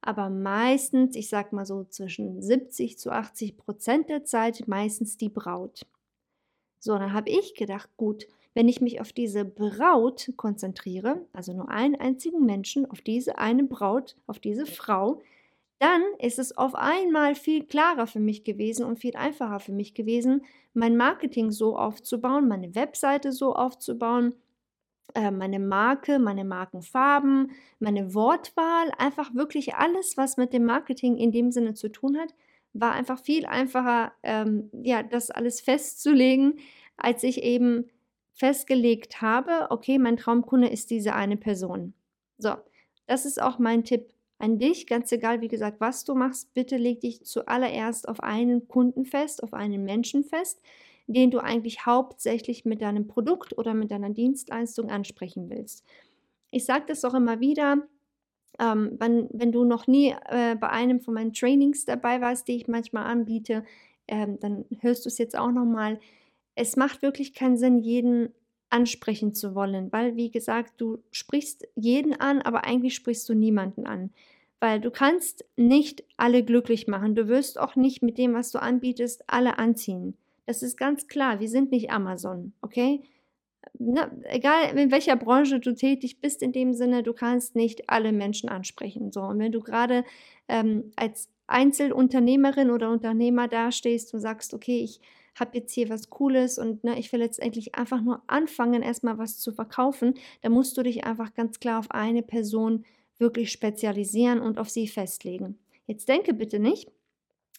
aber 0.00 0.30
meistens, 0.30 1.14
ich 1.14 1.28
sag 1.28 1.52
mal 1.52 1.64
so 1.64 1.84
zwischen 1.84 2.42
70 2.42 2.98
zu 2.98 3.10
80 3.10 3.56
Prozent 3.56 4.08
der 4.08 4.24
Zeit 4.24 4.66
meistens 4.66 5.16
die 5.16 5.28
Braut. 5.28 5.86
So, 6.80 6.98
dann 6.98 7.12
habe 7.12 7.30
ich 7.30 7.54
gedacht, 7.54 7.88
gut, 7.96 8.26
wenn 8.54 8.68
ich 8.68 8.80
mich 8.80 9.00
auf 9.00 9.12
diese 9.12 9.44
Braut 9.44 10.32
konzentriere, 10.36 11.24
also 11.32 11.52
nur 11.52 11.68
einen 11.68 11.94
einzigen 11.94 12.44
Menschen, 12.44 12.90
auf 12.90 13.00
diese 13.00 13.38
eine 13.38 13.64
Braut, 13.64 14.16
auf 14.26 14.40
diese 14.40 14.66
Frau, 14.66 15.22
dann 15.82 16.02
ist 16.20 16.38
es 16.38 16.56
auf 16.56 16.76
einmal 16.76 17.34
viel 17.34 17.64
klarer 17.64 18.06
für 18.06 18.20
mich 18.20 18.44
gewesen 18.44 18.86
und 18.86 19.00
viel 19.00 19.16
einfacher 19.16 19.58
für 19.58 19.72
mich 19.72 19.94
gewesen, 19.94 20.44
mein 20.74 20.96
Marketing 20.96 21.50
so 21.50 21.76
aufzubauen, 21.76 22.46
meine 22.46 22.76
Webseite 22.76 23.32
so 23.32 23.52
aufzubauen, 23.56 24.32
äh, 25.16 25.32
meine 25.32 25.58
Marke, 25.58 26.20
meine 26.20 26.44
Markenfarben, 26.44 27.50
meine 27.80 28.14
Wortwahl, 28.14 28.92
einfach 28.96 29.34
wirklich 29.34 29.74
alles, 29.74 30.16
was 30.16 30.36
mit 30.36 30.52
dem 30.52 30.66
Marketing 30.66 31.16
in 31.16 31.32
dem 31.32 31.50
Sinne 31.50 31.74
zu 31.74 31.88
tun 31.88 32.16
hat, 32.16 32.32
war 32.74 32.92
einfach 32.92 33.18
viel 33.18 33.44
einfacher, 33.44 34.12
ähm, 34.22 34.70
ja, 34.84 35.02
das 35.02 35.32
alles 35.32 35.60
festzulegen, 35.60 36.60
als 36.96 37.24
ich 37.24 37.42
eben 37.42 37.90
festgelegt 38.34 39.20
habe, 39.20 39.66
okay, 39.70 39.98
mein 39.98 40.16
Traumkunde 40.16 40.68
ist 40.68 40.92
diese 40.92 41.14
eine 41.14 41.36
Person. 41.36 41.92
So, 42.38 42.54
das 43.08 43.26
ist 43.26 43.42
auch 43.42 43.58
mein 43.58 43.82
Tipp 43.82 44.12
an 44.42 44.58
dich, 44.58 44.88
ganz 44.88 45.12
egal, 45.12 45.40
wie 45.40 45.48
gesagt, 45.48 45.80
was 45.80 46.04
du 46.04 46.16
machst, 46.16 46.52
bitte 46.52 46.76
leg 46.76 47.00
dich 47.00 47.22
zuallererst 47.22 48.08
auf 48.08 48.20
einen 48.20 48.66
Kunden 48.66 49.04
fest, 49.04 49.40
auf 49.44 49.54
einen 49.54 49.84
Menschen 49.84 50.24
fest, 50.24 50.60
den 51.06 51.30
du 51.30 51.38
eigentlich 51.38 51.86
hauptsächlich 51.86 52.64
mit 52.64 52.82
deinem 52.82 53.06
Produkt 53.06 53.56
oder 53.56 53.72
mit 53.72 53.92
deiner 53.92 54.10
Dienstleistung 54.10 54.90
ansprechen 54.90 55.48
willst. 55.48 55.84
Ich 56.50 56.64
sage 56.64 56.86
das 56.88 57.04
auch 57.04 57.14
immer 57.14 57.38
wieder, 57.38 57.86
ähm, 58.58 58.96
wenn, 58.98 59.28
wenn, 59.32 59.52
du 59.52 59.64
noch 59.64 59.86
nie 59.86 60.12
äh, 60.28 60.56
bei 60.56 60.70
einem 60.70 61.00
von 61.00 61.14
meinen 61.14 61.32
Trainings 61.32 61.84
dabei 61.84 62.20
warst, 62.20 62.48
die 62.48 62.56
ich 62.56 62.66
manchmal 62.66 63.04
anbiete, 63.04 63.64
ähm, 64.08 64.40
dann 64.40 64.64
hörst 64.80 65.04
du 65.04 65.08
es 65.08 65.18
jetzt 65.18 65.38
auch 65.38 65.52
nochmal. 65.52 66.00
Es 66.56 66.74
macht 66.74 67.00
wirklich 67.02 67.32
keinen 67.32 67.56
Sinn, 67.56 67.78
jeden 67.78 68.34
ansprechen 68.72 69.34
zu 69.34 69.54
wollen, 69.54 69.92
weil, 69.92 70.16
wie 70.16 70.30
gesagt, 70.30 70.74
du 70.78 70.98
sprichst 71.10 71.68
jeden 71.74 72.18
an, 72.18 72.40
aber 72.42 72.64
eigentlich 72.64 72.94
sprichst 72.94 73.28
du 73.28 73.34
niemanden 73.34 73.86
an. 73.86 74.10
Weil 74.60 74.80
du 74.80 74.90
kannst 74.90 75.44
nicht 75.56 76.04
alle 76.16 76.44
glücklich 76.44 76.86
machen. 76.86 77.14
Du 77.14 77.28
wirst 77.28 77.58
auch 77.58 77.74
nicht 77.74 78.02
mit 78.02 78.16
dem, 78.16 78.32
was 78.34 78.52
du 78.52 78.62
anbietest, 78.62 79.24
alle 79.26 79.58
anziehen. 79.58 80.16
Das 80.46 80.62
ist 80.62 80.76
ganz 80.76 81.08
klar. 81.08 81.40
Wir 81.40 81.48
sind 81.48 81.70
nicht 81.70 81.90
Amazon, 81.90 82.52
okay? 82.62 83.02
Na, 83.78 84.10
egal 84.24 84.76
in 84.76 84.90
welcher 84.90 85.16
Branche 85.16 85.60
du 85.60 85.74
tätig 85.74 86.20
bist, 86.20 86.42
in 86.42 86.52
dem 86.52 86.74
Sinne, 86.74 87.02
du 87.02 87.12
kannst 87.12 87.56
nicht 87.56 87.88
alle 87.90 88.12
Menschen 88.12 88.48
ansprechen. 88.48 89.12
So, 89.12 89.22
und 89.22 89.38
wenn 89.38 89.52
du 89.52 89.60
gerade 89.60 90.04
ähm, 90.48 90.92
als 90.96 91.28
Einzelunternehmerin 91.46 92.70
oder 92.70 92.90
Unternehmer 92.90 93.48
dastehst 93.48 94.14
und 94.14 94.20
sagst, 94.20 94.54
okay, 94.54 94.80
ich 94.82 95.00
habe 95.34 95.58
jetzt 95.58 95.72
hier 95.72 95.88
was 95.88 96.10
Cooles 96.10 96.58
und 96.58 96.84
ne, 96.84 96.98
ich 96.98 97.12
will 97.12 97.20
jetzt 97.20 97.40
endlich 97.40 97.74
einfach 97.74 98.00
nur 98.00 98.22
anfangen, 98.26 98.82
erstmal 98.82 99.18
was 99.18 99.38
zu 99.38 99.52
verkaufen, 99.52 100.14
dann 100.42 100.52
musst 100.52 100.76
du 100.76 100.82
dich 100.82 101.04
einfach 101.04 101.34
ganz 101.34 101.60
klar 101.60 101.78
auf 101.78 101.90
eine 101.90 102.22
Person 102.22 102.84
wirklich 103.18 103.52
spezialisieren 103.52 104.40
und 104.40 104.58
auf 104.58 104.68
sie 104.68 104.88
festlegen. 104.88 105.58
Jetzt 105.86 106.08
denke 106.08 106.34
bitte 106.34 106.58
nicht, 106.58 106.90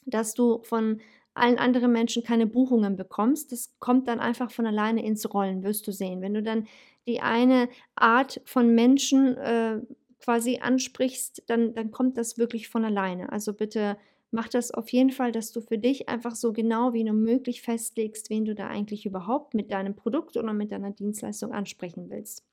dass 0.06 0.34
du 0.34 0.62
von 0.64 1.02
allen 1.34 1.58
anderen 1.58 1.92
Menschen 1.92 2.24
keine 2.24 2.46
Buchungen 2.46 2.96
bekommst. 2.96 3.52
Das 3.52 3.74
kommt 3.80 4.08
dann 4.08 4.20
einfach 4.20 4.52
von 4.52 4.68
alleine 4.68 5.04
ins 5.04 5.34
Rollen, 5.34 5.64
wirst 5.64 5.88
du 5.88 5.92
sehen. 5.92 6.22
Wenn 6.22 6.34
du 6.34 6.44
dann 6.44 6.68
die 7.08 7.22
eine 7.22 7.70
Art 7.96 8.42
von 8.46 8.76
Menschen 8.76 9.36
äh, 9.38 9.82
quasi 10.20 10.60
ansprichst, 10.62 11.44
dann, 11.48 11.74
dann 11.74 11.92
kommt 11.92 12.18
das 12.18 12.38
wirklich 12.38 12.70
von 12.70 12.86
alleine. 12.86 13.32
Also 13.32 13.54
bitte 13.54 13.98
mach 14.34 14.50
das 14.50 14.72
auf 14.72 14.90
jeden 14.90 15.12
Fall, 15.12 15.32
dass 15.32 15.52
du 15.52 15.62
für 15.62 15.78
dich 15.78 16.10
einfach 16.10 16.36
so 16.36 16.54
genau 16.54 16.94
wie 16.94 17.04
nur 17.04 17.14
möglich 17.14 17.62
festlegst, 17.62 18.30
wen 18.30 18.46
du 18.46 18.56
da 18.56 18.68
eigentlich 18.68 19.06
überhaupt 19.06 19.54
mit 19.54 19.72
deinem 19.72 19.96
Produkt 19.96 20.36
oder 20.38 20.54
mit 20.54 20.72
deiner 20.72 20.92
Dienstleistung 20.92 21.54
ansprechen 21.54 22.10
willst. 22.10 22.44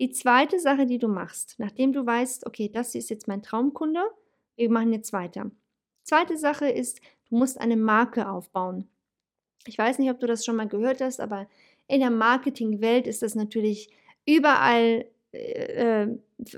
Die 0.00 0.10
zweite 0.10 0.58
Sache, 0.58 0.86
die 0.86 0.98
du 0.98 1.08
machst, 1.08 1.54
nachdem 1.58 1.92
du 1.92 2.04
weißt, 2.04 2.46
okay, 2.46 2.70
das 2.72 2.94
ist 2.94 3.10
jetzt 3.10 3.28
mein 3.28 3.42
Traumkunde, 3.42 4.02
wir 4.56 4.70
machen 4.70 4.92
jetzt 4.92 5.12
weiter. 5.12 5.50
Zweite 6.02 6.36
Sache 6.36 6.68
ist, 6.68 7.00
du 7.28 7.36
musst 7.36 7.60
eine 7.60 7.76
Marke 7.76 8.28
aufbauen. 8.28 8.88
Ich 9.66 9.78
weiß 9.78 9.98
nicht, 9.98 10.10
ob 10.10 10.20
du 10.20 10.26
das 10.26 10.44
schon 10.44 10.56
mal 10.56 10.68
gehört 10.68 11.00
hast, 11.00 11.20
aber 11.20 11.48
in 11.88 12.00
der 12.00 12.10
Marketingwelt 12.10 13.06
ist 13.06 13.22
das 13.22 13.34
natürlich 13.34 13.90
überall 14.26 15.06
äh, 15.36 16.08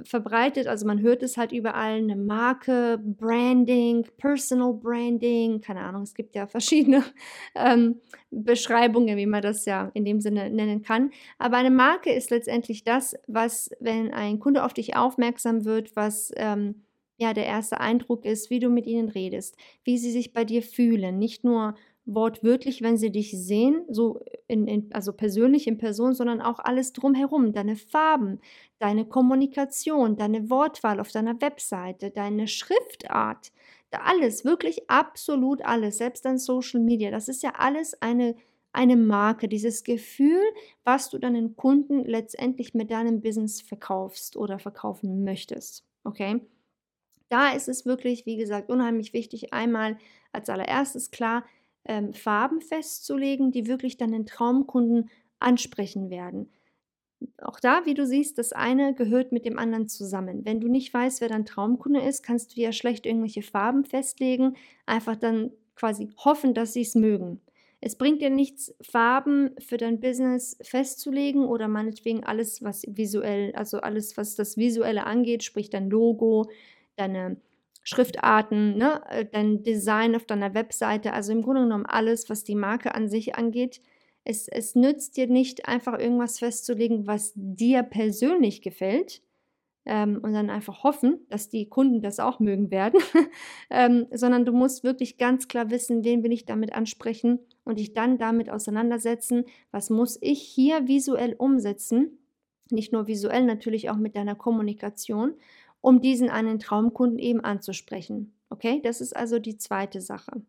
verbreitet, 0.04 0.66
also 0.66 0.86
man 0.86 1.00
hört 1.00 1.22
es 1.22 1.36
halt 1.36 1.52
überall, 1.52 1.98
eine 1.98 2.16
Marke, 2.16 2.98
Branding, 3.02 4.06
Personal 4.16 4.72
Branding, 4.74 5.60
keine 5.60 5.80
Ahnung, 5.80 6.02
es 6.02 6.14
gibt 6.14 6.34
ja 6.34 6.46
verschiedene 6.46 7.04
ähm, 7.54 8.00
Beschreibungen, 8.30 9.16
wie 9.16 9.26
man 9.26 9.42
das 9.42 9.64
ja 9.64 9.90
in 9.94 10.04
dem 10.04 10.20
Sinne 10.20 10.50
nennen 10.50 10.82
kann. 10.82 11.10
Aber 11.38 11.56
eine 11.56 11.70
Marke 11.70 12.12
ist 12.12 12.30
letztendlich 12.30 12.84
das, 12.84 13.14
was, 13.26 13.70
wenn 13.80 14.12
ein 14.12 14.38
Kunde 14.38 14.64
auf 14.64 14.74
dich 14.74 14.96
aufmerksam 14.96 15.64
wird, 15.64 15.94
was 15.96 16.32
ähm, 16.36 16.82
ja 17.16 17.34
der 17.34 17.46
erste 17.46 17.80
Eindruck 17.80 18.24
ist, 18.24 18.50
wie 18.50 18.60
du 18.60 18.70
mit 18.70 18.86
ihnen 18.86 19.08
redest, 19.08 19.56
wie 19.84 19.98
sie 19.98 20.10
sich 20.10 20.32
bei 20.32 20.44
dir 20.44 20.62
fühlen, 20.62 21.18
nicht 21.18 21.44
nur 21.44 21.74
wortwörtlich, 22.08 22.82
wenn 22.82 22.96
sie 22.96 23.12
dich 23.12 23.30
sehen, 23.32 23.84
so 23.88 24.20
in, 24.46 24.66
in, 24.66 24.88
also 24.92 25.12
persönlich 25.12 25.66
in 25.66 25.76
Person, 25.76 26.14
sondern 26.14 26.40
auch 26.40 26.58
alles 26.58 26.92
drumherum, 26.94 27.52
deine 27.52 27.76
Farben, 27.76 28.40
deine 28.78 29.04
Kommunikation, 29.04 30.16
deine 30.16 30.48
Wortwahl 30.48 31.00
auf 31.00 31.12
deiner 31.12 31.40
Webseite, 31.40 32.10
deine 32.10 32.48
Schriftart, 32.48 33.52
alles, 33.90 34.44
wirklich 34.44 34.88
absolut 34.90 35.62
alles, 35.62 35.98
selbst 35.98 36.24
dein 36.24 36.38
Social 36.38 36.80
Media, 36.80 37.10
das 37.10 37.28
ist 37.28 37.42
ja 37.42 37.52
alles 37.56 38.00
eine, 38.00 38.36
eine 38.72 38.96
Marke, 38.96 39.48
dieses 39.48 39.84
Gefühl, 39.84 40.42
was 40.84 41.10
du 41.10 41.18
deinen 41.18 41.56
Kunden 41.56 42.04
letztendlich 42.04 42.72
mit 42.74 42.90
deinem 42.90 43.20
Business 43.20 43.60
verkaufst 43.60 44.36
oder 44.36 44.58
verkaufen 44.58 45.24
möchtest. 45.24 45.84
Okay? 46.04 46.40
Da 47.28 47.50
ist 47.50 47.68
es 47.68 47.84
wirklich, 47.84 48.24
wie 48.24 48.36
gesagt, 48.36 48.70
unheimlich 48.70 49.12
wichtig, 49.12 49.52
einmal 49.52 49.98
als 50.32 50.48
allererstes 50.48 51.10
klar, 51.10 51.44
ähm, 51.88 52.12
Farben 52.14 52.60
festzulegen, 52.60 53.50
die 53.50 53.66
wirklich 53.66 53.96
dann 53.96 54.12
den 54.12 54.26
Traumkunden 54.26 55.10
ansprechen 55.40 56.10
werden. 56.10 56.50
Auch 57.42 57.58
da, 57.58 57.84
wie 57.84 57.94
du 57.94 58.06
siehst, 58.06 58.38
das 58.38 58.52
eine 58.52 58.94
gehört 58.94 59.32
mit 59.32 59.44
dem 59.44 59.58
anderen 59.58 59.88
zusammen. 59.88 60.44
Wenn 60.44 60.60
du 60.60 60.68
nicht 60.68 60.94
weißt, 60.94 61.20
wer 61.20 61.28
dein 61.28 61.46
Traumkunde 61.46 62.00
ist, 62.00 62.22
kannst 62.22 62.56
du 62.56 62.60
ja 62.60 62.70
schlecht 62.70 63.06
irgendwelche 63.06 63.42
Farben 63.42 63.84
festlegen, 63.84 64.56
einfach 64.86 65.16
dann 65.16 65.50
quasi 65.74 66.10
hoffen, 66.18 66.54
dass 66.54 66.74
sie 66.74 66.82
es 66.82 66.94
mögen. 66.94 67.40
Es 67.80 67.96
bringt 67.96 68.22
dir 68.22 68.30
nichts, 68.30 68.74
Farben 68.80 69.50
für 69.58 69.76
dein 69.76 70.00
Business 70.00 70.58
festzulegen 70.62 71.44
oder 71.44 71.68
meinetwegen 71.68 72.24
alles, 72.24 72.62
was 72.62 72.82
visuell, 72.88 73.52
also 73.54 73.78
alles, 73.80 74.16
was 74.16 74.34
das 74.34 74.56
Visuelle 74.56 75.04
angeht, 75.04 75.44
sprich 75.44 75.70
dein 75.70 75.88
Logo, 75.88 76.50
deine 76.96 77.36
Schriftarten, 77.82 78.76
ne, 78.76 79.02
äh, 79.08 79.24
dein 79.24 79.62
Design 79.62 80.14
auf 80.14 80.26
deiner 80.26 80.54
Webseite, 80.54 81.12
also 81.12 81.32
im 81.32 81.42
Grunde 81.42 81.62
genommen 81.62 81.86
alles, 81.86 82.28
was 82.28 82.44
die 82.44 82.54
Marke 82.54 82.94
an 82.94 83.08
sich 83.08 83.36
angeht. 83.36 83.80
Es, 84.24 84.46
es 84.48 84.74
nützt 84.74 85.16
dir 85.16 85.26
nicht 85.26 85.68
einfach 85.68 85.98
irgendwas 85.98 86.38
festzulegen, 86.38 87.06
was 87.06 87.32
dir 87.34 87.82
persönlich 87.82 88.60
gefällt 88.60 89.22
ähm, 89.88 90.20
und 90.22 90.34
dann 90.34 90.50
einfach 90.50 90.84
hoffen, 90.84 91.26
dass 91.30 91.48
die 91.48 91.68
Kunden 91.68 92.02
das 92.02 92.20
auch 92.20 92.40
mögen 92.40 92.70
werden, 92.70 93.00
ähm, 93.70 94.06
sondern 94.12 94.44
du 94.44 94.52
musst 94.52 94.84
wirklich 94.84 95.16
ganz 95.16 95.48
klar 95.48 95.70
wissen, 95.70 96.04
wen 96.04 96.22
will 96.22 96.32
ich 96.32 96.44
damit 96.44 96.74
ansprechen 96.74 97.40
und 97.64 97.78
dich 97.78 97.94
dann 97.94 98.18
damit 98.18 98.50
auseinandersetzen, 98.50 99.46
was 99.72 99.88
muss 99.88 100.18
ich 100.20 100.42
hier 100.42 100.86
visuell 100.86 101.34
umsetzen, 101.38 102.18
nicht 102.70 102.92
nur 102.92 103.06
visuell, 103.06 103.46
natürlich 103.46 103.88
auch 103.88 103.96
mit 103.96 104.14
deiner 104.14 104.34
Kommunikation 104.34 105.34
um 105.80 106.00
diesen 106.00 106.30
einen 106.30 106.58
Traumkunden 106.58 107.18
eben 107.18 107.40
anzusprechen. 107.40 108.34
Okay, 108.50 108.80
das 108.82 109.00
ist 109.00 109.14
also 109.16 109.38
die 109.38 109.56
zweite 109.58 110.00
Sache. 110.00 110.42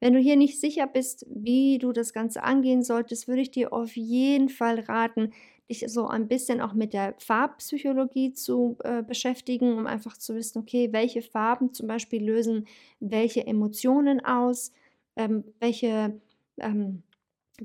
Wenn 0.00 0.14
du 0.14 0.18
hier 0.18 0.36
nicht 0.36 0.60
sicher 0.60 0.86
bist, 0.86 1.26
wie 1.28 1.78
du 1.78 1.92
das 1.92 2.12
Ganze 2.12 2.42
angehen 2.42 2.82
solltest, 2.82 3.28
würde 3.28 3.42
ich 3.42 3.50
dir 3.50 3.72
auf 3.72 3.96
jeden 3.96 4.48
Fall 4.48 4.80
raten, 4.80 5.32
dich 5.68 5.84
so 5.88 6.06
ein 6.08 6.26
bisschen 6.26 6.60
auch 6.60 6.72
mit 6.72 6.94
der 6.94 7.14
Farbpsychologie 7.18 8.32
zu 8.32 8.76
äh, 8.82 9.02
beschäftigen, 9.02 9.78
um 9.78 9.86
einfach 9.86 10.16
zu 10.16 10.34
wissen, 10.34 10.58
okay, 10.58 10.88
welche 10.92 11.22
Farben 11.22 11.72
zum 11.74 11.86
Beispiel 11.86 12.24
lösen 12.24 12.66
welche 12.98 13.46
Emotionen 13.46 14.24
aus, 14.24 14.72
ähm, 15.16 15.44
welche 15.60 16.20
ähm, 16.58 17.02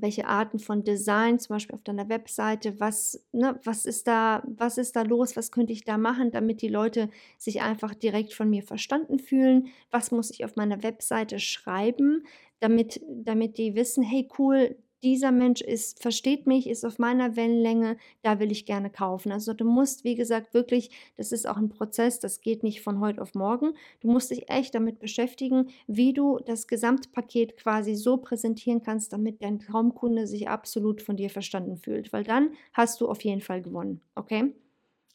welche 0.02 0.26
Arten 0.26 0.58
von 0.58 0.84
Design, 0.84 1.38
zum 1.38 1.54
Beispiel 1.54 1.74
auf 1.74 1.82
deiner 1.82 2.08
Webseite, 2.08 2.78
was, 2.80 3.24
ne, 3.32 3.58
was, 3.64 3.86
ist 3.86 4.06
da, 4.06 4.42
was 4.46 4.78
ist 4.78 4.96
da 4.96 5.02
los, 5.02 5.36
was 5.36 5.52
könnte 5.52 5.72
ich 5.72 5.84
da 5.84 5.98
machen, 5.98 6.30
damit 6.30 6.62
die 6.62 6.68
Leute 6.68 7.10
sich 7.38 7.62
einfach 7.62 7.94
direkt 7.94 8.34
von 8.34 8.50
mir 8.50 8.62
verstanden 8.62 9.18
fühlen, 9.18 9.68
was 9.90 10.10
muss 10.10 10.30
ich 10.30 10.44
auf 10.44 10.56
meiner 10.56 10.82
Webseite 10.82 11.38
schreiben, 11.38 12.24
damit, 12.60 13.00
damit 13.08 13.58
die 13.58 13.74
wissen, 13.74 14.02
hey 14.02 14.28
cool, 14.38 14.76
dieser 15.06 15.30
Mensch 15.30 15.60
ist, 15.60 16.02
versteht 16.02 16.48
mich, 16.48 16.68
ist 16.68 16.84
auf 16.84 16.98
meiner 16.98 17.36
Wellenlänge, 17.36 17.96
da 18.22 18.40
will 18.40 18.50
ich 18.50 18.66
gerne 18.66 18.90
kaufen. 18.90 19.30
Also 19.30 19.54
du 19.54 19.64
musst, 19.64 20.02
wie 20.02 20.16
gesagt, 20.16 20.52
wirklich, 20.52 20.90
das 21.16 21.30
ist 21.30 21.48
auch 21.48 21.58
ein 21.58 21.68
Prozess, 21.68 22.18
das 22.18 22.40
geht 22.40 22.64
nicht 22.64 22.80
von 22.80 22.98
heute 22.98 23.22
auf 23.22 23.36
morgen. 23.36 23.74
Du 24.00 24.10
musst 24.10 24.32
dich 24.32 24.50
echt 24.50 24.74
damit 24.74 24.98
beschäftigen, 24.98 25.68
wie 25.86 26.12
du 26.12 26.40
das 26.44 26.66
Gesamtpaket 26.66 27.56
quasi 27.56 27.94
so 27.94 28.16
präsentieren 28.16 28.82
kannst, 28.82 29.12
damit 29.12 29.44
dein 29.44 29.60
Traumkunde 29.60 30.26
sich 30.26 30.48
absolut 30.48 31.00
von 31.00 31.16
dir 31.16 31.30
verstanden 31.30 31.76
fühlt. 31.76 32.12
Weil 32.12 32.24
dann 32.24 32.50
hast 32.72 33.00
du 33.00 33.08
auf 33.08 33.22
jeden 33.22 33.42
Fall 33.42 33.62
gewonnen. 33.62 34.00
Okay? 34.16 34.56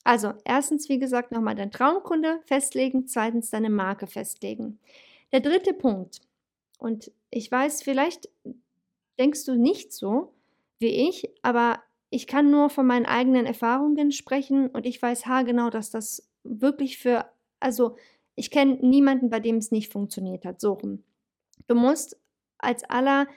Also, 0.06 0.32
erstens, 0.46 0.88
wie 0.88 1.00
gesagt, 1.00 1.34
nochmal 1.34 1.56
dein 1.56 1.70
Traumkunde 1.70 2.40
festlegen, 2.46 3.08
zweitens 3.08 3.50
deine 3.50 3.70
Marke 3.70 4.08
festlegen. 4.08 4.80
Der 5.34 5.42
dritte 5.42 5.74
Punkt, 5.74 6.22
und 6.78 7.12
ich 7.30 7.52
weiß, 7.52 7.84
vielleicht 7.84 8.28
denkst 9.22 9.46
du 9.46 9.56
nicht 9.56 9.94
so 9.94 10.34
wie 10.80 11.08
ich, 11.08 11.30
aber 11.44 11.80
ich 12.10 12.26
kann 12.26 12.50
nur 12.50 12.72
von 12.72 12.88
meinen 12.88 13.06
eigenen 13.06 13.46
Erfahrungen 13.46 14.12
sprechen 14.12 14.68
und 14.68 14.88
ich 14.88 15.00
weiß 15.00 15.28
haargenau, 15.28 15.70
dass 15.70 15.92
das 15.92 16.28
wirklich 16.44 16.98
für, 16.98 17.26
also 17.60 17.96
ich 18.36 18.50
kenne 18.50 18.80
niemanden, 18.82 19.30
bei 19.30 19.40
dem 19.40 19.58
es 19.58 19.70
nicht 19.70 19.92
funktioniert 19.92 20.44
hat. 20.44 20.60
So 20.60 20.74
rum. 20.74 21.04
Du 21.68 21.76
musst 21.76 22.20
als 22.58 22.84
aller 22.84 23.28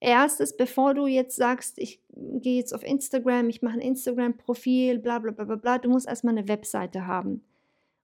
erstes, 0.00 0.56
bevor 0.56 0.94
du 0.94 1.06
jetzt 1.06 1.36
sagst, 1.36 1.78
ich 1.78 2.00
gehe 2.08 2.56
jetzt 2.56 2.74
auf 2.74 2.82
Instagram, 2.82 3.50
ich 3.50 3.60
mache 3.60 3.74
ein 3.74 3.80
Instagram-Profil, 3.80 4.98
bla 4.98 5.18
bla 5.18 5.32
bla 5.32 5.56
bla, 5.56 5.78
du 5.78 5.90
musst 5.90 6.08
erstmal 6.08 6.38
eine 6.38 6.48
Webseite 6.48 7.06
haben. 7.06 7.44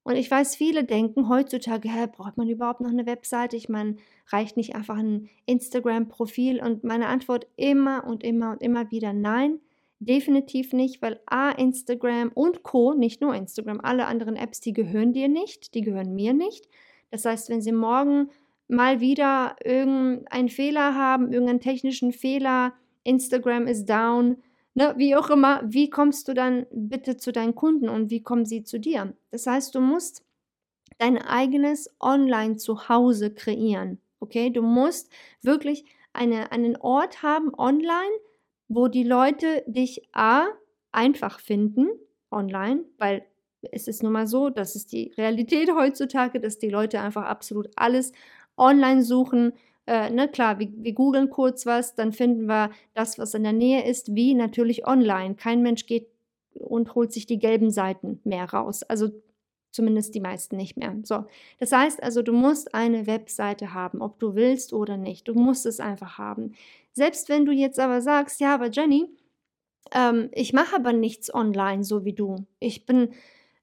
Und 0.04 0.16
ich 0.16 0.30
weiß, 0.30 0.54
viele 0.54 0.84
denken 0.84 1.30
heutzutage, 1.30 1.88
hä, 1.90 2.06
braucht 2.14 2.36
man 2.36 2.48
überhaupt 2.48 2.80
noch 2.80 2.90
eine 2.90 3.06
Webseite? 3.06 3.56
Ich 3.56 3.70
meine, 3.70 3.96
reicht 4.28 4.56
nicht 4.56 4.76
einfach 4.76 4.98
ein 4.98 5.30
Instagram-Profil? 5.46 6.62
Und 6.62 6.84
meine 6.84 7.06
Antwort 7.06 7.46
immer 7.56 8.04
und 8.06 8.22
immer 8.22 8.52
und 8.52 8.62
immer 8.62 8.90
wieder 8.90 9.14
nein, 9.14 9.60
definitiv 10.00 10.74
nicht, 10.74 11.00
weil 11.00 11.20
A, 11.24 11.50
Instagram 11.50 12.30
und 12.34 12.62
Co, 12.62 12.92
nicht 12.92 13.22
nur 13.22 13.34
Instagram, 13.34 13.80
alle 13.80 14.04
anderen 14.04 14.36
Apps, 14.36 14.60
die 14.60 14.74
gehören 14.74 15.14
dir 15.14 15.28
nicht, 15.28 15.74
die 15.74 15.80
gehören 15.80 16.14
mir 16.14 16.34
nicht. 16.34 16.68
Das 17.10 17.24
heißt, 17.24 17.48
wenn 17.48 17.62
sie 17.62 17.72
morgen 17.72 18.28
mal 18.68 19.00
wieder 19.00 19.56
irgendeinen 19.64 20.50
Fehler 20.50 20.94
haben, 20.94 21.32
irgendeinen 21.32 21.60
technischen 21.60 22.12
Fehler, 22.12 22.74
Instagram 23.04 23.66
ist 23.66 23.86
down, 23.86 24.36
ne, 24.74 24.94
wie 24.96 25.16
auch 25.16 25.30
immer, 25.30 25.62
wie 25.64 25.90
kommst 25.90 26.28
du 26.28 26.34
dann 26.34 26.66
bitte 26.72 27.16
zu 27.16 27.32
deinen 27.32 27.54
Kunden 27.54 27.88
und 27.88 28.10
wie 28.10 28.22
kommen 28.22 28.44
sie 28.46 28.64
zu 28.64 28.78
dir? 28.78 29.14
Das 29.30 29.46
heißt, 29.46 29.74
du 29.74 29.80
musst 29.80 30.24
dein 30.98 31.18
eigenes 31.18 31.90
Online-Zuhause 32.00 33.32
kreieren. 33.34 34.00
Okay, 34.20 34.50
du 34.50 34.62
musst 34.62 35.12
wirklich 35.42 35.84
eine, 36.12 36.52
einen 36.52 36.76
Ort 36.76 37.22
haben 37.22 37.52
online, 37.54 38.12
wo 38.68 38.88
die 38.88 39.04
Leute 39.04 39.64
dich 39.66 40.08
A 40.12 40.46
einfach 40.92 41.40
finden 41.40 41.88
online, 42.30 42.84
weil 42.98 43.26
es 43.72 43.88
ist 43.88 44.02
nun 44.02 44.12
mal 44.12 44.26
so, 44.26 44.50
das 44.50 44.76
ist 44.76 44.92
die 44.92 45.12
Realität 45.16 45.70
heutzutage, 45.74 46.40
dass 46.40 46.58
die 46.58 46.68
Leute 46.68 47.00
einfach 47.00 47.24
absolut 47.24 47.68
alles 47.76 48.12
online 48.56 49.02
suchen. 49.02 49.52
Äh, 49.86 50.10
ne, 50.10 50.28
klar, 50.28 50.58
wir, 50.58 50.68
wir 50.74 50.92
googeln 50.92 51.30
kurz 51.30 51.66
was, 51.66 51.94
dann 51.94 52.12
finden 52.12 52.46
wir 52.46 52.70
das, 52.94 53.18
was 53.18 53.34
in 53.34 53.42
der 53.42 53.52
Nähe 53.52 53.84
ist, 53.84 54.14
wie 54.14 54.34
natürlich 54.34 54.86
online. 54.86 55.34
Kein 55.34 55.62
Mensch 55.62 55.86
geht 55.86 56.08
und 56.54 56.94
holt 56.94 57.12
sich 57.12 57.26
die 57.26 57.38
gelben 57.38 57.70
Seiten 57.70 58.20
mehr 58.24 58.44
raus. 58.44 58.82
Also 58.84 59.10
zumindest 59.74 60.14
die 60.14 60.20
meisten 60.20 60.56
nicht 60.56 60.76
mehr. 60.76 60.94
So, 61.02 61.24
das 61.58 61.72
heißt 61.72 62.02
also, 62.02 62.22
du 62.22 62.32
musst 62.32 62.74
eine 62.74 63.06
Webseite 63.06 63.74
haben, 63.74 64.00
ob 64.00 64.18
du 64.20 64.34
willst 64.34 64.72
oder 64.72 64.96
nicht. 64.96 65.28
Du 65.28 65.34
musst 65.34 65.66
es 65.66 65.80
einfach 65.80 66.16
haben. 66.16 66.54
Selbst 66.92 67.28
wenn 67.28 67.44
du 67.44 67.52
jetzt 67.52 67.80
aber 67.80 68.00
sagst, 68.00 68.40
ja, 68.40 68.54
aber 68.54 68.70
Jenny, 68.70 69.08
ähm, 69.92 70.30
ich 70.32 70.52
mache 70.52 70.76
aber 70.76 70.92
nichts 70.92 71.34
online, 71.34 71.82
so 71.82 72.04
wie 72.04 72.12
du. 72.12 72.46
Ich 72.60 72.86
bin 72.86 73.10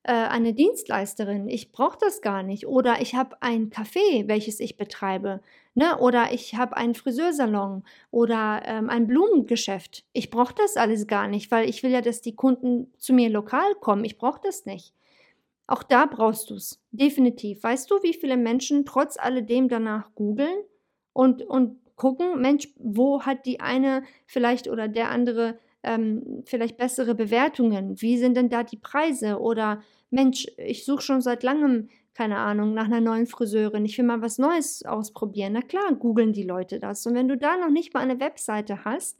äh, 0.03 0.11
eine 0.11 0.53
Dienstleisterin, 0.53 1.47
ich 1.47 1.71
brauche 1.71 1.97
das 1.99 2.21
gar 2.21 2.43
nicht. 2.43 2.67
Oder 2.67 3.01
ich 3.01 3.15
habe 3.15 3.41
ein 3.41 3.69
Café, 3.69 4.27
welches 4.27 4.59
ich 4.59 4.75
betreibe. 4.75 5.41
Ne? 5.73 5.97
Oder 5.99 6.33
ich 6.33 6.55
habe 6.55 6.75
einen 6.75 6.95
Friseursalon 6.95 7.83
oder 8.11 8.61
ähm, 8.65 8.89
ein 8.89 9.07
Blumengeschäft. 9.07 10.03
Ich 10.11 10.29
brauche 10.29 10.53
das 10.53 10.75
alles 10.75 11.07
gar 11.07 11.27
nicht, 11.27 11.49
weil 11.49 11.69
ich 11.69 11.81
will 11.81 11.91
ja, 11.91 12.01
dass 12.01 12.21
die 12.21 12.35
Kunden 12.35 12.91
zu 12.97 13.13
mir 13.13 13.29
lokal 13.29 13.75
kommen. 13.79 14.03
Ich 14.03 14.17
brauche 14.17 14.41
das 14.43 14.65
nicht. 14.65 14.93
Auch 15.67 15.83
da 15.83 16.05
brauchst 16.05 16.49
du 16.49 16.55
es. 16.55 16.81
Definitiv. 16.91 17.63
Weißt 17.63 17.89
du, 17.89 17.95
wie 18.03 18.13
viele 18.13 18.35
Menschen 18.35 18.85
trotz 18.85 19.17
alledem 19.17 19.69
danach 19.69 20.13
googeln 20.15 20.63
und, 21.13 21.43
und 21.43 21.77
gucken, 21.95 22.41
Mensch, 22.41 22.67
wo 22.77 23.21
hat 23.21 23.45
die 23.45 23.61
eine 23.61 24.03
vielleicht 24.25 24.67
oder 24.67 24.89
der 24.89 25.09
andere 25.09 25.57
ähm, 25.83 26.43
vielleicht 26.45 26.75
bessere 26.77 27.15
Bewertungen? 27.15 28.01
Wie 28.01 28.17
sind 28.17 28.35
denn 28.35 28.49
da 28.49 28.63
die 28.63 28.77
Preise? 28.77 29.39
Oder 29.39 29.81
Mensch, 30.09 30.47
ich 30.57 30.83
suche 30.83 31.03
schon 31.03 31.21
seit 31.21 31.43
langem, 31.43 31.89
keine 32.13 32.38
Ahnung, 32.38 32.74
nach 32.74 32.86
einer 32.86 33.01
neuen 33.01 33.27
Friseurin. 33.27 33.86
Ich 33.86 33.98
will 33.98 34.06
mal 34.06 34.22
was 34.22 34.38
Neues 34.38 34.84
ausprobieren. 34.84 35.53
Na 35.53 35.62
klar, 35.62 35.94
googeln 35.96 36.34
die 36.34 36.44
Leute 36.44 36.80
das. 36.80 37.06
Und 37.06 37.15
wenn 37.15 37.27
du 37.27 37.38
da 37.38 37.58
noch 37.58 37.70
nicht 37.70 37.94
mal 37.94 38.01
eine 38.01 38.20
Webseite 38.20 38.84
hast, 38.86 39.18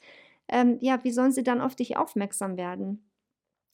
ähm, 0.48 0.78
ja, 0.82 1.04
wie 1.04 1.12
sollen 1.12 1.32
sie 1.32 1.44
dann 1.44 1.62
auf 1.62 1.76
dich 1.76 1.98
aufmerksam 1.98 2.58
werden? 2.58 3.06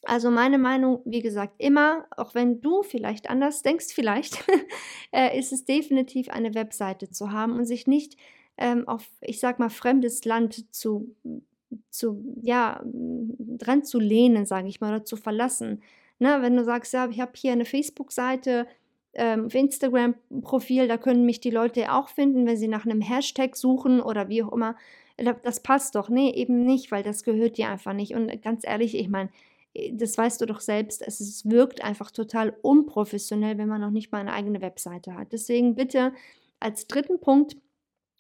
Also 0.04 0.30
meine 0.30 0.60
Meinung, 0.60 1.02
wie 1.06 1.22
gesagt, 1.22 1.56
immer, 1.58 2.06
auch 2.16 2.36
wenn 2.36 2.62
du 2.62 2.84
vielleicht 2.84 3.30
anders 3.30 3.64
denkst, 3.64 3.88
vielleicht, 3.94 4.46
äh, 5.12 5.38
ist 5.38 5.52
es 5.52 5.66
definitiv 5.66 6.30
eine 6.30 6.54
Webseite 6.54 7.10
zu 7.10 7.32
haben 7.32 7.53
und 7.53 7.66
sich 7.66 7.88
nicht 7.88 8.18
ähm, 8.58 8.88
auf, 8.88 9.10
ich 9.22 9.40
sag 9.40 9.60
mal, 9.60 9.70
fremdes 9.70 10.24
Land 10.25 10.74
zu 10.74 11.16
zu, 11.90 12.24
ja, 12.42 12.82
dran 12.84 13.84
zu 13.84 14.00
lehnen, 14.00 14.46
sage 14.46 14.68
ich 14.68 14.82
mal, 14.82 14.96
oder 14.96 15.06
zu 15.06 15.18
verlassen. 15.18 15.82
Ne, 16.20 16.40
wenn 16.42 16.56
du 16.56 16.64
sagst, 16.64 16.94
ja, 16.94 17.08
ich 17.10 17.20
habe 17.20 17.34
hier 17.36 17.51
eine 17.51 17.66
Facebook-Seite, 17.66 18.68
ähm, 19.18 19.50
Instagram-Profil, 19.50 20.88
da 20.88 20.98
können 20.98 21.25
mich 21.25 21.40
die 21.40 21.50
Leute 21.50 21.92
auch 21.92 22.08
finden, 22.08 22.46
wenn 22.46 22.58
sie 22.58 22.68
nach 22.68 22.86
einem 22.86 23.01
Hashtag 23.01 23.56
suchen 23.56 24.00
oder 24.01 24.30
wie 24.30 24.44
auch 24.44 24.53
immer. 24.53 24.75
Das 25.44 25.62
passt 25.62 25.96
doch. 25.96 26.10
Nee, 26.10 26.32
eben 26.32 26.64
nicht, 26.64 26.92
weil 26.92 27.03
das 27.03 27.24
gehört 27.24 27.58
dir 27.58 27.70
einfach 27.70 27.94
nicht. 27.94 28.14
Und 28.14 28.42
ganz 28.44 28.66
ehrlich, 28.66 28.96
ich 28.96 29.10
meine, 29.10 29.30
äh, 29.74 29.92
das 29.94 30.18
weißt 30.18 30.40
du 30.42 30.46
doch 30.46 30.62
selbst, 30.62 31.01
es 31.01 31.50
wirkt 31.50 31.84
einfach 31.84 32.12
total 32.12 32.56
unprofessionell, 32.62 33.58
wenn 33.58 33.68
man 33.68 33.82
noch 33.82 33.92
nicht 33.92 34.12
mal 34.12 34.20
eine 34.20 34.34
eigene 34.34 34.62
Webseite 34.62 35.16
hat. 35.16 35.34
Deswegen 35.34 35.75
bitte 35.75 36.14
als 36.60 36.88
dritten 36.88 37.20
Punkt, 37.20 37.58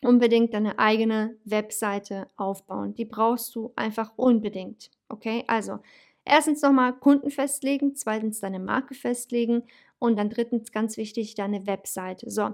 unbedingt 0.03 0.53
deine 0.53 0.79
eigene 0.79 1.37
Webseite 1.45 2.27
aufbauen. 2.35 2.93
Die 2.95 3.05
brauchst 3.05 3.55
du 3.55 3.71
einfach 3.75 4.13
unbedingt. 4.15 4.91
Okay, 5.09 5.43
also 5.47 5.79
erstens 6.25 6.61
nochmal 6.61 6.93
Kunden 6.93 7.31
festlegen, 7.31 7.95
zweitens 7.95 8.39
deine 8.39 8.59
Marke 8.59 8.93
festlegen 8.93 9.63
und 9.99 10.17
dann 10.17 10.29
drittens 10.29 10.71
ganz 10.71 10.97
wichtig 10.97 11.35
deine 11.35 11.65
Webseite. 11.67 12.29
So, 12.29 12.51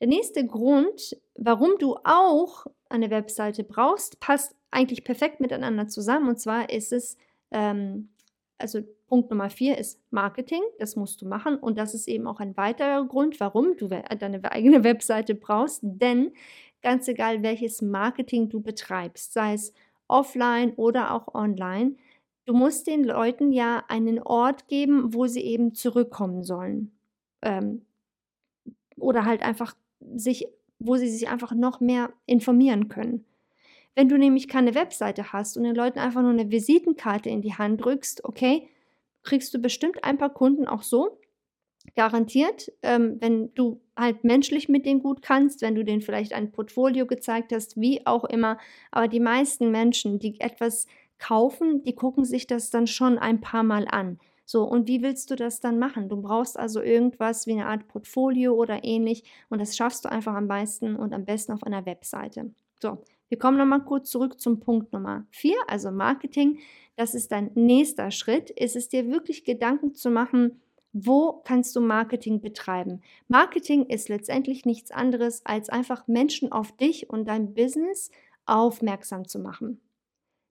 der 0.00 0.08
nächste 0.08 0.46
Grund, 0.46 1.16
warum 1.34 1.78
du 1.78 1.96
auch 2.04 2.66
eine 2.88 3.10
Webseite 3.10 3.64
brauchst, 3.64 4.20
passt 4.20 4.54
eigentlich 4.70 5.04
perfekt 5.04 5.40
miteinander 5.40 5.88
zusammen. 5.88 6.28
Und 6.28 6.38
zwar 6.38 6.70
ist 6.70 6.92
es, 6.92 7.16
ähm, 7.50 8.10
also 8.58 8.80
Punkt 9.08 9.30
Nummer 9.30 9.50
vier 9.50 9.78
ist 9.78 10.00
Marketing, 10.10 10.62
das 10.78 10.96
musst 10.96 11.22
du 11.22 11.26
machen. 11.26 11.56
Und 11.56 11.78
das 11.78 11.94
ist 11.94 12.08
eben 12.08 12.26
auch 12.26 12.40
ein 12.40 12.56
weiterer 12.56 13.06
Grund, 13.06 13.40
warum 13.40 13.76
du 13.76 13.88
deine 13.88 14.52
eigene 14.52 14.84
Webseite 14.84 15.34
brauchst, 15.34 15.80
denn 15.82 16.32
ganz 16.82 17.08
egal 17.08 17.42
welches 17.42 17.82
Marketing 17.82 18.48
du 18.48 18.60
betreibst, 18.60 19.32
sei 19.32 19.54
es 19.54 19.72
offline 20.08 20.72
oder 20.74 21.12
auch 21.12 21.34
online, 21.34 21.96
du 22.46 22.54
musst 22.54 22.86
den 22.86 23.04
Leuten 23.04 23.52
ja 23.52 23.84
einen 23.88 24.20
Ort 24.20 24.68
geben, 24.68 25.12
wo 25.12 25.26
sie 25.26 25.42
eben 25.42 25.74
zurückkommen 25.74 26.42
sollen. 26.42 26.92
Ähm, 27.42 27.82
oder 28.96 29.24
halt 29.24 29.42
einfach 29.42 29.76
sich, 30.14 30.46
wo 30.78 30.96
sie 30.96 31.08
sich 31.08 31.28
einfach 31.28 31.52
noch 31.52 31.80
mehr 31.80 32.12
informieren 32.24 32.88
können. 32.88 33.24
Wenn 33.94 34.08
du 34.08 34.18
nämlich 34.18 34.48
keine 34.48 34.74
Webseite 34.74 35.32
hast 35.32 35.56
und 35.56 35.64
den 35.64 35.74
Leuten 35.74 35.98
einfach 35.98 36.22
nur 36.22 36.30
eine 36.30 36.50
Visitenkarte 36.50 37.28
in 37.28 37.42
die 37.42 37.54
Hand 37.54 37.84
drückst, 37.84 38.24
okay, 38.24 38.68
kriegst 39.22 39.52
du 39.52 39.58
bestimmt 39.58 40.04
ein 40.04 40.18
paar 40.18 40.32
Kunden 40.32 40.66
auch 40.66 40.82
so, 40.82 41.18
garantiert, 41.94 42.72
ähm, 42.82 43.16
wenn 43.20 43.54
du 43.54 43.80
halt 43.96 44.24
menschlich 44.24 44.68
mit 44.68 44.84
denen 44.84 45.02
gut 45.02 45.22
kannst, 45.22 45.62
wenn 45.62 45.74
du 45.74 45.84
denen 45.84 46.02
vielleicht 46.02 46.32
ein 46.32 46.50
Portfolio 46.50 47.06
gezeigt 47.06 47.52
hast, 47.52 47.80
wie 47.80 48.04
auch 48.06 48.24
immer. 48.24 48.58
Aber 48.90 49.08
die 49.08 49.20
meisten 49.20 49.70
Menschen, 49.70 50.18
die 50.18 50.40
etwas 50.40 50.86
kaufen, 51.18 51.82
die 51.82 51.94
gucken 51.94 52.24
sich 52.24 52.46
das 52.46 52.70
dann 52.70 52.86
schon 52.86 53.18
ein 53.18 53.40
paar 53.40 53.62
Mal 53.62 53.86
an. 53.88 54.18
So, 54.44 54.62
und 54.62 54.86
wie 54.86 55.02
willst 55.02 55.30
du 55.30 55.34
das 55.34 55.60
dann 55.60 55.78
machen? 55.78 56.08
Du 56.08 56.22
brauchst 56.22 56.56
also 56.56 56.80
irgendwas 56.80 57.48
wie 57.48 57.52
eine 57.52 57.66
Art 57.66 57.88
Portfolio 57.88 58.54
oder 58.54 58.84
ähnlich 58.84 59.24
und 59.48 59.60
das 59.60 59.76
schaffst 59.76 60.04
du 60.04 60.08
einfach 60.10 60.34
am 60.34 60.46
meisten 60.46 60.94
und 60.94 61.12
am 61.12 61.24
besten 61.24 61.52
auf 61.52 61.64
einer 61.64 61.84
Webseite. 61.84 62.52
So, 62.80 63.02
wir 63.28 63.38
kommen 63.38 63.58
nochmal 63.58 63.84
kurz 63.84 64.08
zurück 64.08 64.40
zum 64.40 64.60
Punkt 64.60 64.92
Nummer 64.92 65.26
4, 65.30 65.56
also 65.66 65.90
Marketing. 65.90 66.60
Das 66.94 67.14
ist 67.14 67.32
dein 67.32 67.50
nächster 67.54 68.12
Schritt. 68.12 68.50
Ist 68.50 68.76
es 68.76 68.88
dir 68.88 69.10
wirklich 69.10 69.44
Gedanken 69.44 69.94
zu 69.94 70.10
machen, 70.10 70.60
wo 70.92 71.42
kannst 71.44 71.74
du 71.74 71.80
Marketing 71.80 72.40
betreiben? 72.40 73.02
Marketing 73.28 73.86
ist 73.86 74.08
letztendlich 74.08 74.64
nichts 74.64 74.92
anderes, 74.92 75.44
als 75.44 75.68
einfach 75.68 76.06
Menschen 76.06 76.52
auf 76.52 76.74
dich 76.76 77.10
und 77.10 77.26
dein 77.26 77.52
Business 77.52 78.10
aufmerksam 78.46 79.26
zu 79.26 79.40
machen. 79.40 79.80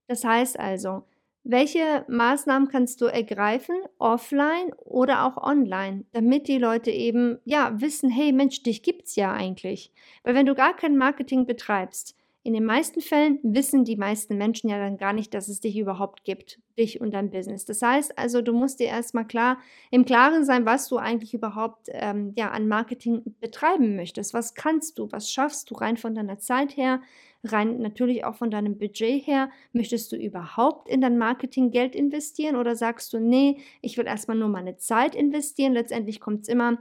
Das 0.08 0.24
heißt 0.24 0.60
also, 0.60 1.04
welche 1.44 2.06
Maßnahmen 2.08 2.70
kannst 2.70 3.02
du 3.02 3.06
ergreifen, 3.06 3.76
offline 4.00 4.74
oder 4.84 5.26
auch 5.26 5.38
online, 5.38 6.06
damit 6.12 6.48
die 6.48 6.58
Leute 6.58 6.90
eben 6.90 7.38
ja 7.46 7.80
wissen, 7.80 8.10
hey 8.10 8.32
Mensch, 8.32 8.64
dich 8.64 8.82
gibt's 8.82 9.16
ja 9.16 9.32
eigentlich. 9.32 9.92
Weil 10.24 10.34
wenn 10.34 10.48
du 10.48 10.56
gar 10.56 10.76
kein 10.76 10.98
Marketing 10.98 11.46
betreibst, 11.46 12.16
in 12.46 12.54
den 12.54 12.66
meisten 12.66 13.02
Fällen 13.02 13.40
wissen 13.42 13.86
die 13.86 13.96
meisten 13.96 14.38
Menschen 14.38 14.70
ja 14.70 14.78
dann 14.78 14.98
gar 14.98 15.14
nicht, 15.14 15.34
dass 15.34 15.48
es 15.48 15.62
dich 15.62 15.78
überhaupt 15.78 16.24
gibt, 16.26 16.60
dich 16.78 17.02
und 17.02 17.12
dein 17.12 17.32
Business. 17.32 17.66
Das 17.66 17.82
heißt 17.82 18.20
also, 18.20 18.44
du 18.44 18.54
musst 18.54 18.80
dir 18.80 18.86
erstmal 18.86 19.26
klar 19.26 19.58
im 19.90 20.06
Klaren 20.06 20.46
sein, 20.46 20.64
was 20.64 20.88
du 20.88 20.98
eigentlich 20.98 21.34
überhaupt 21.34 21.90
ähm, 21.92 22.34
ja, 22.36 22.52
an 22.52 22.68
Marketing 22.68 23.36
betreiben 23.40 23.96
möchtest. 23.96 24.36
Was 24.36 24.54
kannst 24.54 25.00
du, 25.00 25.12
was 25.12 25.32
schaffst 25.32 25.72
du 25.72 25.76
rein 25.76 25.98
von 25.98 26.14
deiner 26.14 26.38
Zeit 26.38 26.78
her, 26.78 27.02
rein 27.46 27.80
natürlich 27.80 28.26
auch 28.26 28.36
von 28.36 28.52
deinem 28.52 28.78
Budget 28.78 29.26
her. 29.26 29.50
Möchtest 29.74 30.12
du 30.12 30.16
überhaupt 30.16 30.90
in 30.90 31.02
dein 31.02 31.18
Marketing 31.18 31.72
Geld 31.72 31.96
investieren 31.96 32.56
oder 32.56 32.76
sagst 32.76 33.14
du, 33.14 33.20
nee, 33.20 33.60
ich 33.82 33.98
will 33.98 34.06
erstmal 34.06 34.38
nur 34.38 34.50
meine 34.50 34.78
Zeit 34.78 35.16
investieren? 35.16 35.74
Letztendlich 35.74 36.20
kommt 36.20 36.44
es 36.44 36.48
immer 36.50 36.78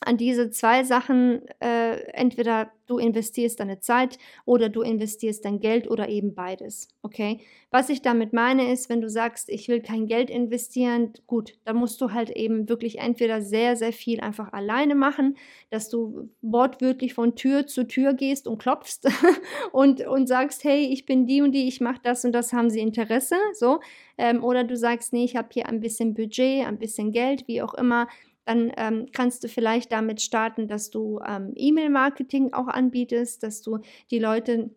an 0.00 0.16
diese 0.16 0.50
zwei 0.50 0.82
Sachen, 0.84 1.42
äh, 1.60 1.96
entweder 2.12 2.72
du 2.86 2.98
investierst 2.98 3.60
deine 3.60 3.80
Zeit 3.80 4.18
oder 4.44 4.68
du 4.68 4.82
investierst 4.82 5.44
dein 5.44 5.60
Geld 5.60 5.88
oder 5.88 6.08
eben 6.08 6.34
beides. 6.34 6.88
Okay? 7.02 7.40
Was 7.70 7.88
ich 7.88 8.02
damit 8.02 8.32
meine 8.32 8.72
ist, 8.72 8.88
wenn 8.88 9.00
du 9.00 9.08
sagst, 9.08 9.48
ich 9.48 9.68
will 9.68 9.80
kein 9.80 10.06
Geld 10.06 10.28
investieren, 10.28 11.12
gut, 11.26 11.52
dann 11.64 11.76
musst 11.76 12.00
du 12.00 12.12
halt 12.12 12.30
eben 12.30 12.68
wirklich 12.68 12.98
entweder 12.98 13.42
sehr, 13.42 13.76
sehr 13.76 13.92
viel 13.92 14.20
einfach 14.20 14.52
alleine 14.52 14.96
machen, 14.96 15.36
dass 15.70 15.88
du 15.88 16.30
wortwörtlich 16.42 17.14
von 17.14 17.36
Tür 17.36 17.66
zu 17.66 17.84
Tür 17.86 18.14
gehst 18.14 18.48
und 18.48 18.58
klopfst 18.58 19.02
und, 19.72 20.04
und 20.06 20.26
sagst, 20.26 20.64
hey, 20.64 20.86
ich 20.86 21.06
bin 21.06 21.26
die 21.26 21.42
und 21.42 21.52
die, 21.52 21.68
ich 21.68 21.80
mache 21.80 22.00
das 22.02 22.24
und 22.24 22.32
das, 22.32 22.52
haben 22.52 22.70
sie 22.70 22.80
Interesse, 22.80 23.36
so. 23.52 23.80
Ähm, 24.18 24.42
oder 24.42 24.64
du 24.64 24.76
sagst, 24.76 25.12
nee, 25.12 25.24
ich 25.24 25.36
habe 25.36 25.48
hier 25.52 25.66
ein 25.66 25.80
bisschen 25.80 26.14
Budget, 26.14 26.66
ein 26.66 26.78
bisschen 26.78 27.12
Geld, 27.12 27.46
wie 27.46 27.62
auch 27.62 27.74
immer 27.74 28.08
dann 28.50 28.72
ähm, 28.76 29.06
kannst 29.12 29.44
du 29.44 29.48
vielleicht 29.48 29.92
damit 29.92 30.20
starten, 30.20 30.66
dass 30.66 30.90
du 30.90 31.20
ähm, 31.26 31.52
E-Mail-Marketing 31.54 32.52
auch 32.52 32.66
anbietest, 32.66 33.42
dass 33.42 33.62
du 33.62 33.78
die 34.10 34.18
Leute 34.18 34.70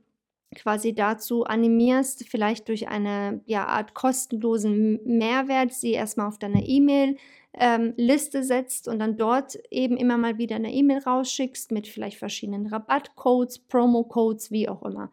quasi 0.55 0.93
dazu 0.93 1.45
animierst, 1.45 2.27
vielleicht 2.29 2.67
durch 2.67 2.87
eine 2.87 3.41
ja, 3.45 3.65
Art 3.65 3.95
kostenlosen 3.95 4.99
Mehrwert 5.03 5.73
sie 5.73 5.93
erstmal 5.93 6.27
auf 6.27 6.37
deine 6.37 6.63
E-Mail 6.63 7.17
ähm, 7.55 7.93
Liste 7.97 8.43
setzt 8.43 8.87
und 8.87 8.99
dann 8.99 9.17
dort 9.17 9.57
eben 9.71 9.97
immer 9.97 10.17
mal 10.17 10.37
wieder 10.37 10.55
eine 10.55 10.71
E-Mail 10.71 10.99
rausschickst 10.99 11.71
mit 11.71 11.87
vielleicht 11.87 12.17
verschiedenen 12.17 12.67
Rabattcodes, 12.67 13.59
Promo-Codes, 13.59 14.51
wie 14.51 14.69
auch 14.69 14.83
immer. 14.83 15.11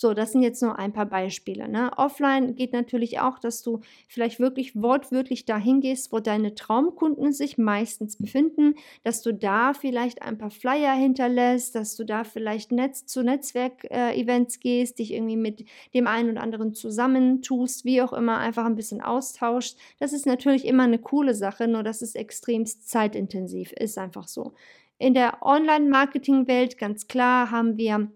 So, 0.00 0.14
das 0.14 0.32
sind 0.32 0.40
jetzt 0.40 0.62
nur 0.62 0.78
ein 0.78 0.94
paar 0.94 1.04
Beispiele. 1.04 1.68
Ne? 1.68 1.90
Offline 1.98 2.54
geht 2.54 2.72
natürlich 2.72 3.20
auch, 3.20 3.38
dass 3.38 3.60
du 3.60 3.80
vielleicht 4.08 4.40
wirklich 4.40 4.74
wortwörtlich 4.74 5.44
dahin 5.44 5.82
gehst, 5.82 6.10
wo 6.10 6.20
deine 6.20 6.54
Traumkunden 6.54 7.34
sich 7.34 7.58
meistens 7.58 8.16
befinden, 8.16 8.76
dass 9.04 9.20
du 9.20 9.34
da 9.34 9.74
vielleicht 9.74 10.22
ein 10.22 10.38
paar 10.38 10.50
Flyer 10.50 10.94
hinterlässt, 10.94 11.74
dass 11.74 11.96
du 11.96 12.04
da 12.04 12.24
vielleicht 12.24 12.72
Netz 12.72 13.04
zu 13.04 13.22
Netzwerk-Events 13.22 14.56
äh, 14.56 14.60
gehst, 14.60 15.00
dich 15.00 15.12
irgendwie 15.12 15.36
mit 15.36 15.66
dem 15.92 16.06
einen 16.06 16.30
oder 16.30 16.40
anderen 16.40 16.72
zusammentust, 16.72 17.84
wie 17.84 18.00
auch 18.00 18.14
immer, 18.14 18.38
einfach 18.38 18.64
ein 18.64 18.76
bisschen 18.76 19.02
austauscht. 19.02 19.76
Das 19.98 20.14
ist 20.14 20.24
natürlich 20.24 20.64
immer 20.64 20.84
eine 20.84 20.98
coole 20.98 21.34
Sache, 21.34 21.68
nur 21.68 21.82
dass 21.82 22.00
es 22.00 22.14
extremst 22.14 22.88
zeitintensiv 22.88 23.72
ist, 23.72 23.98
einfach 23.98 24.28
so. 24.28 24.54
In 24.96 25.12
der 25.12 25.42
Online-Marketing-Welt 25.42 26.78
ganz 26.78 27.06
klar 27.06 27.50
haben 27.50 27.76
wir 27.76 28.10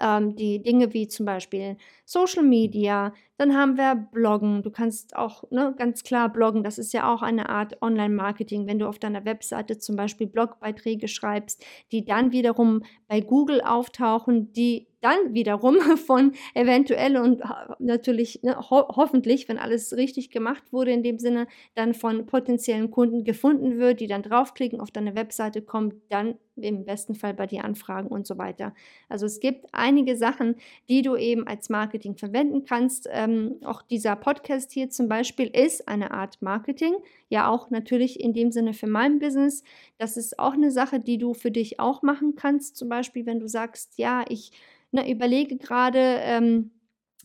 ähm, 0.00 0.36
die 0.36 0.62
Dinge 0.62 0.92
wie 0.92 1.08
zum 1.08 1.26
Beispiel 1.26 1.76
Social 2.04 2.42
Media, 2.42 3.12
dann 3.36 3.56
haben 3.56 3.76
wir 3.76 3.94
Bloggen. 3.94 4.62
Du 4.62 4.70
kannst 4.70 5.16
auch 5.16 5.44
ne, 5.50 5.74
ganz 5.78 6.02
klar 6.02 6.28
bloggen. 6.28 6.64
Das 6.64 6.78
ist 6.78 6.92
ja 6.92 7.12
auch 7.12 7.22
eine 7.22 7.48
Art 7.48 7.80
Online-Marketing, 7.80 8.66
wenn 8.66 8.78
du 8.78 8.88
auf 8.88 8.98
deiner 8.98 9.24
Webseite 9.24 9.78
zum 9.78 9.96
Beispiel 9.96 10.26
Blogbeiträge 10.26 11.08
schreibst, 11.08 11.64
die 11.92 12.04
dann 12.04 12.32
wiederum 12.32 12.82
bei 13.06 13.20
Google 13.20 13.60
auftauchen, 13.60 14.52
die 14.52 14.87
dann 15.00 15.34
wiederum 15.34 15.76
von 16.06 16.32
eventuell 16.54 17.16
und 17.16 17.42
natürlich 17.78 18.42
ne, 18.42 18.56
ho 18.70 18.88
hoffentlich, 18.88 19.48
wenn 19.48 19.58
alles 19.58 19.96
richtig 19.96 20.30
gemacht 20.30 20.72
wurde, 20.72 20.92
in 20.92 21.02
dem 21.02 21.18
Sinne, 21.18 21.46
dann 21.74 21.94
von 21.94 22.26
potenziellen 22.26 22.90
Kunden 22.90 23.24
gefunden 23.24 23.78
wird, 23.78 24.00
die 24.00 24.06
dann 24.06 24.22
draufklicken, 24.22 24.80
auf 24.80 24.90
deine 24.90 25.14
Webseite 25.14 25.62
kommen, 25.62 26.02
dann 26.08 26.36
im 26.56 26.84
besten 26.84 27.14
Fall 27.14 27.34
bei 27.34 27.46
dir 27.46 27.64
anfragen 27.64 28.08
und 28.08 28.26
so 28.26 28.38
weiter. 28.38 28.74
Also 29.08 29.26
es 29.26 29.40
gibt 29.40 29.66
einige 29.72 30.16
Sachen, 30.16 30.56
die 30.88 31.02
du 31.02 31.16
eben 31.16 31.46
als 31.46 31.68
Marketing 31.68 32.16
verwenden 32.16 32.64
kannst. 32.64 33.08
Ähm, 33.10 33.56
auch 33.64 33.82
dieser 33.82 34.16
Podcast 34.16 34.72
hier 34.72 34.90
zum 34.90 35.08
Beispiel 35.08 35.46
ist 35.46 35.88
eine 35.88 36.10
Art 36.10 36.40
Marketing, 36.40 36.94
ja 37.28 37.48
auch 37.48 37.70
natürlich 37.70 38.20
in 38.20 38.32
dem 38.32 38.50
Sinne 38.50 38.74
für 38.74 38.86
mein 38.86 39.18
Business. 39.18 39.62
Das 39.98 40.16
ist 40.16 40.38
auch 40.38 40.54
eine 40.54 40.70
Sache, 40.70 41.00
die 41.00 41.18
du 41.18 41.34
für 41.34 41.50
dich 41.50 41.80
auch 41.80 42.02
machen 42.02 42.34
kannst. 42.34 42.76
Zum 42.76 42.88
Beispiel, 42.88 43.26
wenn 43.26 43.40
du 43.40 43.48
sagst, 43.48 43.98
ja, 43.98 44.24
ich 44.28 44.52
ne, 44.92 45.10
überlege 45.10 45.56
gerade, 45.56 45.98
ähm, 45.98 46.70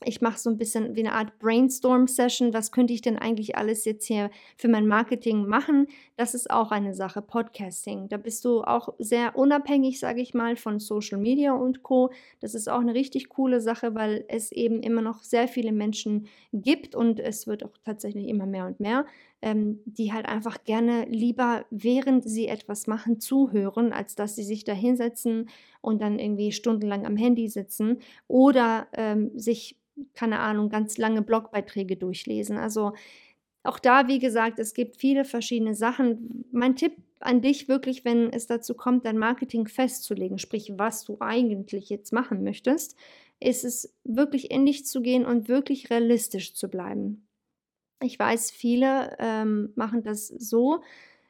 ich 0.06 0.22
mache 0.22 0.38
so 0.40 0.50
ein 0.50 0.58
bisschen 0.58 0.96
wie 0.96 1.02
eine 1.02 1.14
Art 1.14 1.38
Brainstorm-Session. 1.40 2.54
Was 2.54 2.72
könnte 2.72 2.94
ich 2.94 3.02
denn 3.02 3.18
eigentlich 3.18 3.58
alles 3.58 3.86
jetzt 3.86 4.06
hier 4.06 4.30
für 4.58 4.68
mein 4.68 4.88
Marketing 4.88 5.46
machen? 5.46 5.88
Das 6.18 6.34
ist 6.34 6.50
auch 6.50 6.72
eine 6.72 6.94
Sache, 6.94 7.22
Podcasting. 7.22 8.10
Da 8.10 8.18
bist 8.18 8.46
du 8.46 8.64
auch 8.64 8.90
sehr 9.00 9.38
unabhängig, 9.38 10.00
sage 10.00 10.22
ich 10.22 10.34
mal, 10.34 10.56
von 10.56 10.80
Social 10.80 11.20
Media 11.20 11.54
und 11.54 11.84
Co. 11.84 12.12
Das 12.42 12.54
ist 12.54 12.70
auch 12.70 12.82
eine 12.82 12.94
richtig 12.94 13.30
coole 13.30 13.62
Sache, 13.62 13.96
weil 13.96 14.26
es 14.28 14.52
eben 14.52 14.82
immer 14.82 15.02
noch 15.02 15.24
sehr 15.24 15.48
viele 15.48 15.72
Menschen 15.72 16.28
gibt 16.52 16.96
und 16.96 17.20
es 17.20 17.48
wird 17.48 17.64
auch 17.64 17.78
tatsächlich 17.86 18.28
immer 18.28 18.46
mehr 18.46 18.66
und 18.66 18.80
mehr, 18.80 19.06
ähm, 19.44 19.82
die 19.86 20.14
halt 20.14 20.26
einfach 20.26 20.64
gerne 20.64 21.06
lieber, 21.06 21.66
während 21.70 22.24
sie 22.24 22.48
etwas 22.48 22.88
machen, 22.88 23.20
zuhören, 23.20 23.92
als 23.92 24.16
dass 24.16 24.36
sie 24.36 24.44
sich 24.44 24.64
da 24.64 24.74
hinsetzen 24.74 25.50
und 25.82 26.02
dann 26.02 26.18
irgendwie 26.18 26.52
stundenlang 26.52 27.06
am 27.06 27.18
Handy 27.18 27.50
sitzen 27.50 28.00
oder 28.28 28.88
ähm, 28.94 29.32
sich 29.36 29.78
keine 30.16 30.40
Ahnung, 30.40 30.70
ganz 30.70 30.98
lange 30.98 31.22
Blogbeiträge 31.22 31.98
durchlesen. 31.98 32.58
Also 32.58 32.94
auch 33.64 33.80
da, 33.80 34.08
wie 34.08 34.20
gesagt, 34.20 34.60
es 34.60 34.74
gibt 34.74 34.98
viele 34.98 35.26
verschiedene 35.26 35.76
Sachen. 35.76 36.46
Mein 36.52 36.76
Tipp 36.76 36.94
an 37.20 37.42
dich 37.42 37.68
wirklich, 37.68 38.04
wenn 38.04 38.32
es 38.32 38.48
dazu 38.48 38.74
kommt, 38.74 39.06
dein 39.06 39.18
Marketing 39.18 39.68
festzulegen, 39.68 40.40
sprich, 40.40 40.74
was 40.78 41.06
du 41.06 41.18
eigentlich 41.20 41.90
jetzt 41.90 42.12
machen 42.12 42.44
möchtest, 42.44 42.98
ist 43.40 43.64
es 43.64 43.94
wirklich 44.04 44.52
in 44.52 44.66
dich 44.66 44.86
zu 44.86 45.02
gehen 45.02 45.26
und 45.26 45.48
wirklich 45.48 45.90
realistisch 45.90 46.56
zu 46.56 46.70
bleiben. 46.70 47.28
Ich 48.04 48.20
weiß, 48.20 48.52
viele 48.52 49.16
ähm, 49.20 49.72
machen 49.76 50.04
das 50.04 50.28
so. 50.28 50.82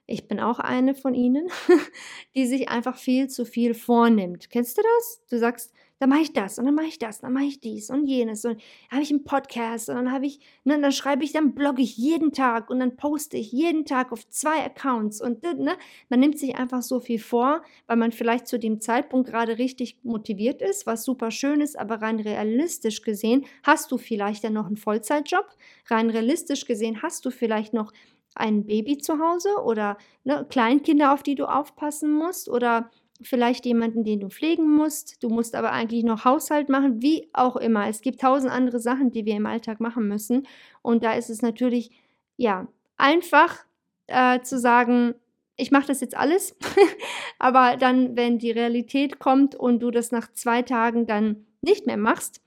Ich 0.05 0.27
bin 0.27 0.39
auch 0.39 0.59
eine 0.59 0.95
von 0.95 1.13
ihnen, 1.13 1.47
die 2.35 2.45
sich 2.45 2.69
einfach 2.69 2.97
viel 2.97 3.29
zu 3.29 3.45
viel 3.45 3.73
vornimmt. 3.73 4.49
Kennst 4.49 4.77
du 4.77 4.81
das? 4.81 5.21
Du 5.29 5.37
sagst, 5.37 5.73
dann 6.03 6.09
mache 6.09 6.21
ich 6.21 6.33
das 6.33 6.59
und 6.59 6.65
dann 6.65 6.75
mache 6.75 6.87
ich 6.87 6.99
das, 6.99 7.21
dann 7.21 7.31
mache 7.31 7.45
ich 7.45 7.61
dies 7.61 7.89
und 7.89 8.07
jenes 8.07 8.43
und 8.43 8.61
habe 8.91 9.01
ich 9.01 9.09
einen 9.09 9.23
Podcast 9.23 9.87
und 9.87 9.95
dann 9.95 10.11
habe 10.11 10.25
ich, 10.25 10.41
ne, 10.65 10.77
dann 10.77 10.91
schreibe 10.91 11.23
ich, 11.23 11.31
dann 11.31 11.55
blogge 11.55 11.81
ich 11.81 11.95
jeden 11.95 12.33
Tag 12.33 12.69
und 12.69 12.81
dann 12.81 12.97
poste 12.97 13.37
ich 13.37 13.53
jeden 13.53 13.85
Tag 13.85 14.11
auf 14.11 14.27
zwei 14.27 14.65
Accounts 14.65 15.21
und 15.21 15.43
ne, 15.43 15.77
man 16.09 16.19
nimmt 16.19 16.37
sich 16.37 16.57
einfach 16.57 16.81
so 16.81 16.99
viel 16.99 17.19
vor, 17.19 17.61
weil 17.87 17.95
man 17.95 18.11
vielleicht 18.11 18.47
zu 18.47 18.59
dem 18.59 18.81
Zeitpunkt 18.81 19.29
gerade 19.29 19.57
richtig 19.57 19.97
motiviert 20.03 20.61
ist, 20.61 20.85
was 20.85 21.05
super 21.05 21.31
schön 21.31 21.61
ist, 21.61 21.79
aber 21.79 22.01
rein 22.01 22.19
realistisch 22.19 23.01
gesehen 23.01 23.45
hast 23.63 23.89
du 23.89 23.97
vielleicht 23.97 24.43
dann 24.43 24.53
noch 24.53 24.65
einen 24.65 24.75
Vollzeitjob, 24.75 25.47
rein 25.87 26.09
realistisch 26.09 26.65
gesehen 26.65 27.01
hast 27.01 27.23
du 27.23 27.31
vielleicht 27.31 27.73
noch 27.73 27.93
ein 28.35 28.65
Baby 28.65 28.97
zu 28.97 29.19
Hause 29.19 29.49
oder 29.63 29.97
ne, 30.23 30.45
Kleinkinder, 30.49 31.13
auf 31.13 31.23
die 31.23 31.35
du 31.35 31.45
aufpassen 31.45 32.11
musst 32.11 32.49
oder 32.49 32.89
vielleicht 33.21 33.65
jemanden, 33.65 34.03
den 34.03 34.19
du 34.19 34.29
pflegen 34.29 34.69
musst. 34.69 35.23
Du 35.23 35.29
musst 35.29 35.55
aber 35.55 35.71
eigentlich 35.71 36.03
noch 36.03 36.25
Haushalt 36.25 36.69
machen, 36.69 37.01
wie 37.01 37.29
auch 37.33 37.55
immer. 37.55 37.87
Es 37.87 38.01
gibt 38.01 38.21
tausend 38.21 38.51
andere 38.51 38.79
Sachen, 38.79 39.11
die 39.11 39.25
wir 39.25 39.35
im 39.35 39.45
Alltag 39.45 39.79
machen 39.79 40.07
müssen. 40.07 40.47
Und 40.81 41.03
da 41.03 41.13
ist 41.13 41.29
es 41.29 41.41
natürlich, 41.41 41.91
ja, 42.37 42.67
einfach 42.97 43.65
äh, 44.07 44.41
zu 44.41 44.59
sagen, 44.59 45.15
ich 45.55 45.71
mache 45.71 45.87
das 45.87 46.01
jetzt 46.01 46.17
alles. 46.17 46.57
aber 47.39 47.77
dann, 47.77 48.15
wenn 48.15 48.39
die 48.39 48.51
Realität 48.51 49.19
kommt 49.19 49.55
und 49.55 49.79
du 49.79 49.91
das 49.91 50.11
nach 50.11 50.31
zwei 50.33 50.61
Tagen 50.61 51.05
dann 51.05 51.45
nicht 51.61 51.85
mehr 51.85 51.97
machst, 51.97 52.41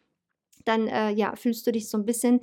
dann 0.64 0.88
äh, 0.88 1.10
ja, 1.10 1.36
fühlst 1.36 1.66
du 1.66 1.72
dich 1.72 1.88
so 1.88 1.96
ein 1.96 2.04
bisschen 2.04 2.40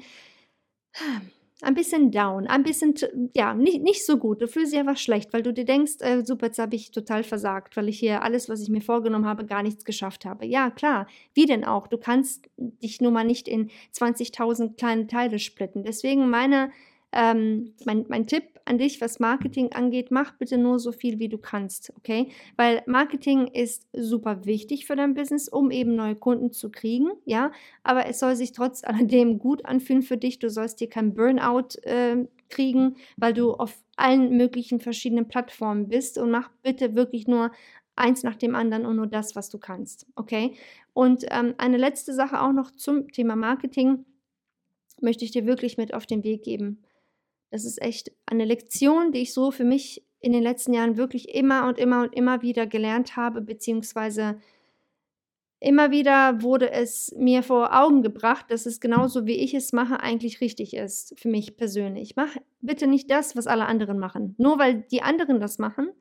ein 1.61 1.75
bisschen 1.75 2.11
down, 2.11 2.47
ein 2.47 2.63
bisschen, 2.63 2.95
ja, 3.35 3.53
nicht, 3.53 3.81
nicht 3.81 4.05
so 4.05 4.17
gut. 4.17 4.41
Du 4.41 4.47
fühlst 4.47 4.73
dich 4.73 4.79
einfach 4.79 4.97
schlecht, 4.97 5.33
weil 5.33 5.43
du 5.43 5.53
dir 5.53 5.65
denkst, 5.65 5.93
äh, 5.99 6.23
super, 6.25 6.47
jetzt 6.47 6.59
habe 6.59 6.75
ich 6.75 6.91
total 6.91 7.23
versagt, 7.23 7.77
weil 7.77 7.89
ich 7.89 7.99
hier 7.99 8.21
alles, 8.21 8.49
was 8.49 8.61
ich 8.61 8.69
mir 8.69 8.81
vorgenommen 8.81 9.25
habe, 9.25 9.45
gar 9.45 9.63
nichts 9.63 9.85
geschafft 9.85 10.25
habe. 10.25 10.45
Ja, 10.45 10.71
klar, 10.71 11.07
wie 11.33 11.45
denn 11.45 11.63
auch? 11.63 11.87
Du 11.87 11.97
kannst 11.97 12.49
dich 12.57 12.99
nun 13.01 13.13
mal 13.13 13.23
nicht 13.23 13.47
in 13.47 13.69
20.000 13.93 14.75
kleine 14.77 15.07
Teile 15.07 15.39
splitten. 15.39 15.83
Deswegen 15.83 16.29
meine 16.29 16.71
ähm, 17.13 17.73
mein, 17.85 18.05
mein 18.09 18.27
Tipp 18.27 18.43
an 18.65 18.77
dich, 18.77 19.01
was 19.01 19.19
Marketing 19.19 19.71
angeht, 19.73 20.09
mach 20.09 20.33
bitte 20.33 20.57
nur 20.57 20.79
so 20.79 20.91
viel, 20.91 21.19
wie 21.19 21.29
du 21.29 21.37
kannst, 21.37 21.93
okay? 21.97 22.29
Weil 22.55 22.81
Marketing 22.85 23.47
ist 23.47 23.87
super 23.93 24.45
wichtig 24.45 24.85
für 24.85 24.95
dein 24.95 25.13
Business, 25.13 25.49
um 25.49 25.71
eben 25.71 25.95
neue 25.95 26.15
Kunden 26.15 26.51
zu 26.51 26.71
kriegen, 26.71 27.09
ja? 27.25 27.51
Aber 27.83 28.07
es 28.07 28.19
soll 28.19 28.35
sich 28.35 28.51
trotz 28.53 28.83
alledem 28.83 29.39
gut 29.39 29.65
anfühlen 29.65 30.01
für 30.01 30.17
dich. 30.17 30.39
Du 30.39 30.49
sollst 30.49 30.79
dir 30.79 30.89
kein 30.89 31.13
Burnout 31.13 31.77
äh, 31.83 32.25
kriegen, 32.49 32.95
weil 33.17 33.33
du 33.33 33.53
auf 33.53 33.77
allen 33.95 34.37
möglichen 34.37 34.79
verschiedenen 34.79 35.27
Plattformen 35.27 35.89
bist 35.89 36.17
und 36.17 36.31
mach 36.31 36.49
bitte 36.63 36.95
wirklich 36.95 37.27
nur 37.27 37.51
eins 37.95 38.23
nach 38.23 38.35
dem 38.35 38.55
anderen 38.55 38.85
und 38.85 38.95
nur 38.95 39.07
das, 39.07 39.35
was 39.35 39.49
du 39.49 39.59
kannst, 39.59 40.07
okay? 40.15 40.55
Und 40.93 41.25
ähm, 41.29 41.53
eine 41.57 41.77
letzte 41.77 42.13
Sache 42.13 42.41
auch 42.41 42.53
noch 42.53 42.71
zum 42.71 43.11
Thema 43.11 43.35
Marketing 43.35 44.05
möchte 45.01 45.25
ich 45.25 45.31
dir 45.31 45.45
wirklich 45.45 45.77
mit 45.77 45.93
auf 45.93 46.05
den 46.05 46.23
Weg 46.23 46.43
geben. 46.43 46.83
Das 47.53 47.65
ist 47.65 47.79
echt 47.83 48.11
eine 48.25 48.45
Lektion, 48.45 49.11
die 49.11 49.19
ich 49.19 49.31
so 49.31 49.51
für 49.51 49.63
mich 49.63 50.03
in 50.19 50.33
den 50.33 50.41
letzten 50.41 50.73
Jahren 50.73 50.97
wirklich 50.97 51.29
immer 51.35 51.67
und 51.67 51.77
immer 51.77 52.01
und 52.01 52.15
immer 52.15 52.41
wieder 52.41 52.65
gelernt 52.65 53.15
habe, 53.15 53.41
beziehungsweise 53.41 54.39
immer 55.59 55.91
wieder 55.91 56.41
wurde 56.41 56.71
es 56.71 57.13
mir 57.15 57.43
vor 57.43 57.79
Augen 57.79 58.01
gebracht, 58.01 58.47
dass 58.49 58.65
es 58.65 58.79
genauso 58.79 59.27
wie 59.27 59.35
ich 59.35 59.53
es 59.53 59.71
mache 59.71 59.99
eigentlich 59.99 60.41
richtig 60.41 60.75
ist 60.75 61.13
für 61.19 61.27
mich 61.29 61.55
persönlich. 61.55 62.15
Mach 62.15 62.35
bitte 62.61 62.87
nicht 62.87 63.11
das, 63.11 63.35
was 63.35 63.45
alle 63.45 63.67
anderen 63.67 63.99
machen. 63.99 64.33
Nur 64.39 64.57
weil 64.57 64.81
die 64.89 65.03
anderen 65.03 65.39
das 65.39 65.59
machen, 65.59 65.91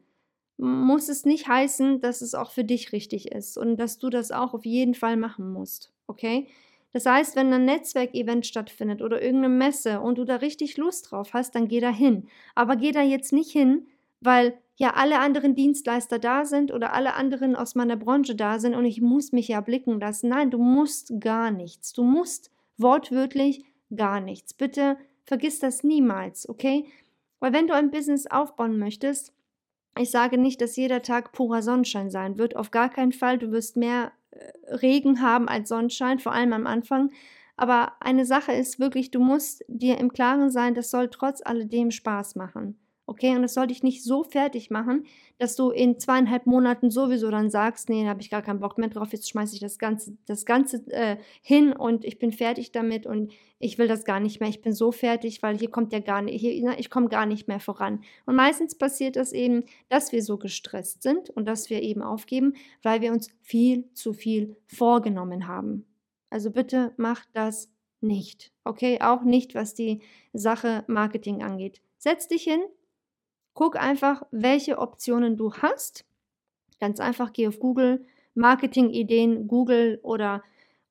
muss 0.57 1.11
es 1.11 1.27
nicht 1.27 1.49
heißen, 1.49 2.01
dass 2.01 2.23
es 2.23 2.35
auch 2.35 2.51
für 2.51 2.65
dich 2.65 2.93
richtig 2.93 3.31
ist 3.31 3.59
und 3.59 3.77
dass 3.77 3.99
du 3.99 4.09
das 4.09 4.31
auch 4.31 4.55
auf 4.55 4.65
jeden 4.65 4.95
Fall 4.95 5.19
machen 5.19 5.53
musst. 5.53 5.93
Okay? 6.07 6.49
Das 6.93 7.07
heißt, 7.07 7.37
wenn 7.37 7.53
ein 7.53 7.65
Netzwerkevent 7.65 8.47
stattfindet 8.47 9.01
oder 9.01 9.23
irgendeine 9.23 9.55
Messe 9.55 10.01
und 10.01 10.19
du 10.19 10.25
da 10.25 10.37
richtig 10.37 10.77
Lust 10.77 11.11
drauf 11.11 11.33
hast, 11.33 11.55
dann 11.55 11.69
geh 11.69 11.81
da 11.81 11.91
hin. 11.91 12.29
Aber 12.55 12.77
geh 12.77 12.93
da 12.93 13.03
jetzt 13.03 13.33
nicht 13.33 13.51
hin, 13.51 13.87
weil 14.21 14.59
ja 14.77 14.95
alle 14.95 15.19
anderen 15.19 15.55
Dienstleister 15.55 16.19
da 16.19 16.45
sind 16.45 16.73
oder 16.73 16.93
alle 16.93 17.15
anderen 17.15 17.57
aus 17.57 17.75
meiner 17.75 17.97
Branche 17.97 18.35
da 18.35 18.59
sind 18.59 18.75
und 18.75 18.85
ich 18.85 19.01
muss 19.01 19.33
mich 19.33 19.49
ja 19.49 19.61
blicken 19.61 20.01
lassen. 20.01 20.29
Nein, 20.29 20.51
du 20.51 20.59
musst 20.59 21.21
gar 21.21 21.51
nichts. 21.51 21.93
Du 21.93 22.05
musst 22.05 22.51
wortwörtlich 22.77 23.65
gar 23.95 24.21
nichts. 24.21 24.55
Bitte 24.55 24.97
vergiss 25.25 25.61
das 25.61 25.85
niemals, 25.85 26.49
okay? 26.49 26.87
Weil 27.41 27.53
wenn 27.53 27.67
du 27.67 27.75
ein 27.75 27.91
Business 27.91 28.27
aufbauen 28.27 28.79
möchtest, 28.79 29.33
ich 29.99 30.11
sage 30.11 30.39
nicht, 30.39 30.61
dass 30.61 30.77
jeder 30.77 31.03
Tag 31.03 31.33
purer 31.33 31.63
Sonnenschein 31.63 32.11
sein 32.11 32.39
wird, 32.39 32.57
auf 32.57 32.71
gar 32.71 32.89
keinen 32.89 33.13
Fall. 33.13 33.39
Du 33.39 33.51
wirst 33.51 33.77
mehr 33.77 34.13
Regen 34.69 35.21
haben 35.21 35.49
als 35.49 35.69
Sonnenschein, 35.69 36.19
vor 36.19 36.33
allem 36.33 36.53
am 36.53 36.67
Anfang. 36.67 37.11
Aber 37.57 37.93
eine 38.01 38.25
Sache 38.25 38.53
ist 38.53 38.81
wirklich, 38.81 39.11
du 39.11 39.21
musst 39.21 39.65
dir 39.69 39.99
im 39.99 40.13
Klaren 40.13 40.51
sein, 40.51 40.75
das 40.75 40.91
soll 40.91 41.09
trotz 41.11 41.43
alledem 41.45 41.91
Spaß 41.91 42.37
machen. 42.37 42.79
Okay, 43.12 43.37
und 43.37 43.42
das 43.42 43.53
soll 43.53 43.66
dich 43.66 43.83
nicht 43.83 44.03
so 44.03 44.25
fertig 44.25 44.70
machen, 44.70 45.05
dass 45.37 45.55
du 45.55 45.68
in 45.68 45.98
zweieinhalb 45.98 46.46
Monaten 46.46 46.90
sowieso 46.90 47.31
dann 47.31 47.51
sagst, 47.51 47.90
nee, 47.90 48.05
da 48.05 48.09
habe 48.09 48.22
ich 48.22 48.31
gar 48.31 48.40
keinen 48.40 48.61
Bock 48.61 48.79
mehr 48.79 48.88
drauf, 48.88 49.12
jetzt 49.12 49.29
schmeiße 49.29 49.53
ich 49.53 49.61
das 49.61 49.79
Ganze, 49.79 50.16
das 50.25 50.46
Ganze 50.46 50.79
äh, 50.90 51.18
hin 51.42 51.75
und 51.75 52.07
ich 52.07 52.18
bin 52.18 52.33
fertig 52.33 52.72
damit 52.72 53.05
und 53.05 53.31
ich 53.59 53.77
will 53.77 53.87
das 53.87 54.07
gar 54.07 54.18
nicht 54.18 54.40
mehr, 54.40 54.48
ich 54.48 54.62
bin 54.62 54.72
so 54.72 54.92
fertig, 54.92 55.42
weil 55.42 55.59
hier 55.59 55.70
kommt 55.70 55.92
ja 55.92 55.98
gar 55.98 56.22
nicht, 56.22 56.40
hier, 56.40 56.79
ich 56.79 56.88
komme 56.88 57.11
gar 57.11 57.27
nicht 57.27 57.48
mehr 57.48 57.61
voran. 57.61 58.03
Und 58.25 58.35
meistens 58.35 58.79
passiert 58.79 59.16
das 59.16 59.35
eben, 59.35 59.64
dass 59.90 60.12
wir 60.12 60.22
so 60.22 60.38
gestresst 60.38 61.03
sind 61.03 61.29
und 61.29 61.44
dass 61.44 61.68
wir 61.68 61.83
eben 61.83 62.01
aufgeben, 62.01 62.55
weil 62.83 63.03
wir 63.03 63.12
uns 63.12 63.29
viel 63.42 63.92
zu 63.92 64.14
viel 64.14 64.57
vorgenommen 64.64 65.48
haben. 65.48 65.85
Also 66.31 66.51
bitte 66.51 66.94
mach 66.96 67.27
das 67.35 67.68
nicht. 68.01 68.53
Okay, 68.64 69.03
auch 69.03 69.22
nicht, 69.22 69.55
was 69.55 69.75
die 69.75 70.01
Sache 70.33 70.85
Marketing 70.87 71.42
angeht. 71.42 71.83
Setz 71.98 72.27
dich 72.27 72.44
hin, 72.44 72.62
Guck 73.55 73.77
einfach, 73.77 74.23
welche 74.31 74.79
Optionen 74.79 75.37
du 75.37 75.53
hast. 75.55 76.05
Ganz 76.81 77.01
einfach, 77.01 77.33
geh 77.33 77.49
auf 77.49 77.59
Google, 77.59 78.05
Marketing-Ideen, 78.35 79.47
Google 79.47 80.01
oder 80.03 80.43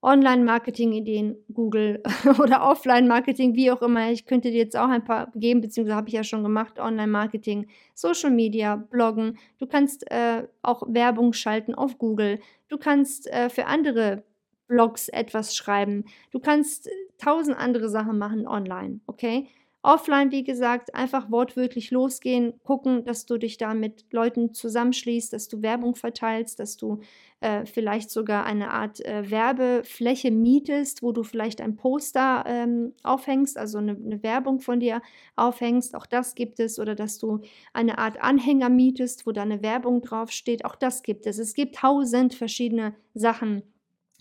Online-Marketing-Ideen, 0.03 1.37
Google 1.53 2.01
oder 2.39 2.63
Offline-Marketing, 2.63 3.55
wie 3.55 3.71
auch 3.71 3.81
immer. 3.81 4.11
Ich 4.11 4.25
könnte 4.25 4.49
dir 4.51 4.57
jetzt 4.57 4.77
auch 4.77 4.89
ein 4.89 5.03
paar 5.03 5.31
geben, 5.35 5.61
beziehungsweise 5.61 5.95
habe 5.95 6.07
ich 6.07 6.13
ja 6.13 6.23
schon 6.23 6.43
gemacht, 6.43 6.79
Online-Marketing, 6.79 7.67
Social 7.93 8.31
Media, 8.31 8.75
Bloggen. 8.75 9.37
Du 9.59 9.67
kannst 9.67 10.09
äh, 10.11 10.47
auch 10.63 10.83
Werbung 10.87 11.33
schalten 11.33 11.75
auf 11.75 11.97
Google. 11.97 12.39
Du 12.67 12.77
kannst 12.77 13.27
äh, 13.27 13.49
für 13.49 13.67
andere 13.67 14.23
Blogs 14.67 15.07
etwas 15.09 15.55
schreiben. 15.55 16.05
Du 16.31 16.39
kannst 16.39 16.87
äh, 16.87 16.91
tausend 17.19 17.57
andere 17.57 17.89
Sachen 17.89 18.17
machen 18.17 18.47
online, 18.47 19.01
okay? 19.05 19.49
Offline, 19.83 20.31
wie 20.31 20.43
gesagt, 20.43 20.93
einfach 20.93 21.31
wortwörtlich 21.31 21.89
losgehen, 21.89 22.53
gucken, 22.63 23.03
dass 23.03 23.25
du 23.25 23.37
dich 23.37 23.57
da 23.57 23.73
mit 23.73 24.05
Leuten 24.11 24.53
zusammenschließt, 24.53 25.33
dass 25.33 25.47
du 25.47 25.63
Werbung 25.63 25.95
verteilst, 25.95 26.59
dass 26.59 26.77
du 26.77 26.99
äh, 27.39 27.65
vielleicht 27.65 28.11
sogar 28.11 28.45
eine 28.45 28.69
Art 28.69 29.03
äh, 29.03 29.31
Werbefläche 29.31 30.29
mietest, 30.29 31.01
wo 31.01 31.11
du 31.11 31.23
vielleicht 31.23 31.61
ein 31.61 31.75
Poster 31.75 32.43
ähm, 32.45 32.93
aufhängst, 33.01 33.57
also 33.57 33.79
eine, 33.79 33.93
eine, 33.93 34.21
Werbung 34.21 34.59
von 34.59 34.79
dir 34.79 35.01
aufhängst. 35.35 35.95
Auch 35.95 36.05
das 36.05 36.35
gibt 36.35 36.59
es. 36.59 36.77
Oder 36.77 36.93
dass 36.93 37.17
du 37.17 37.41
eine 37.73 37.97
Art 37.97 38.21
Anhänger 38.21 38.69
mietest, 38.69 39.25
wo 39.25 39.31
da 39.31 39.41
eine 39.41 39.63
Werbung 39.63 40.03
draufsteht. 40.03 40.63
Auch 40.63 40.75
das 40.75 41.01
gibt 41.01 41.25
es. 41.25 41.39
Es 41.39 41.55
gibt 41.55 41.77
tausend 41.77 42.35
verschiedene 42.35 42.93
Sachen, 43.15 43.63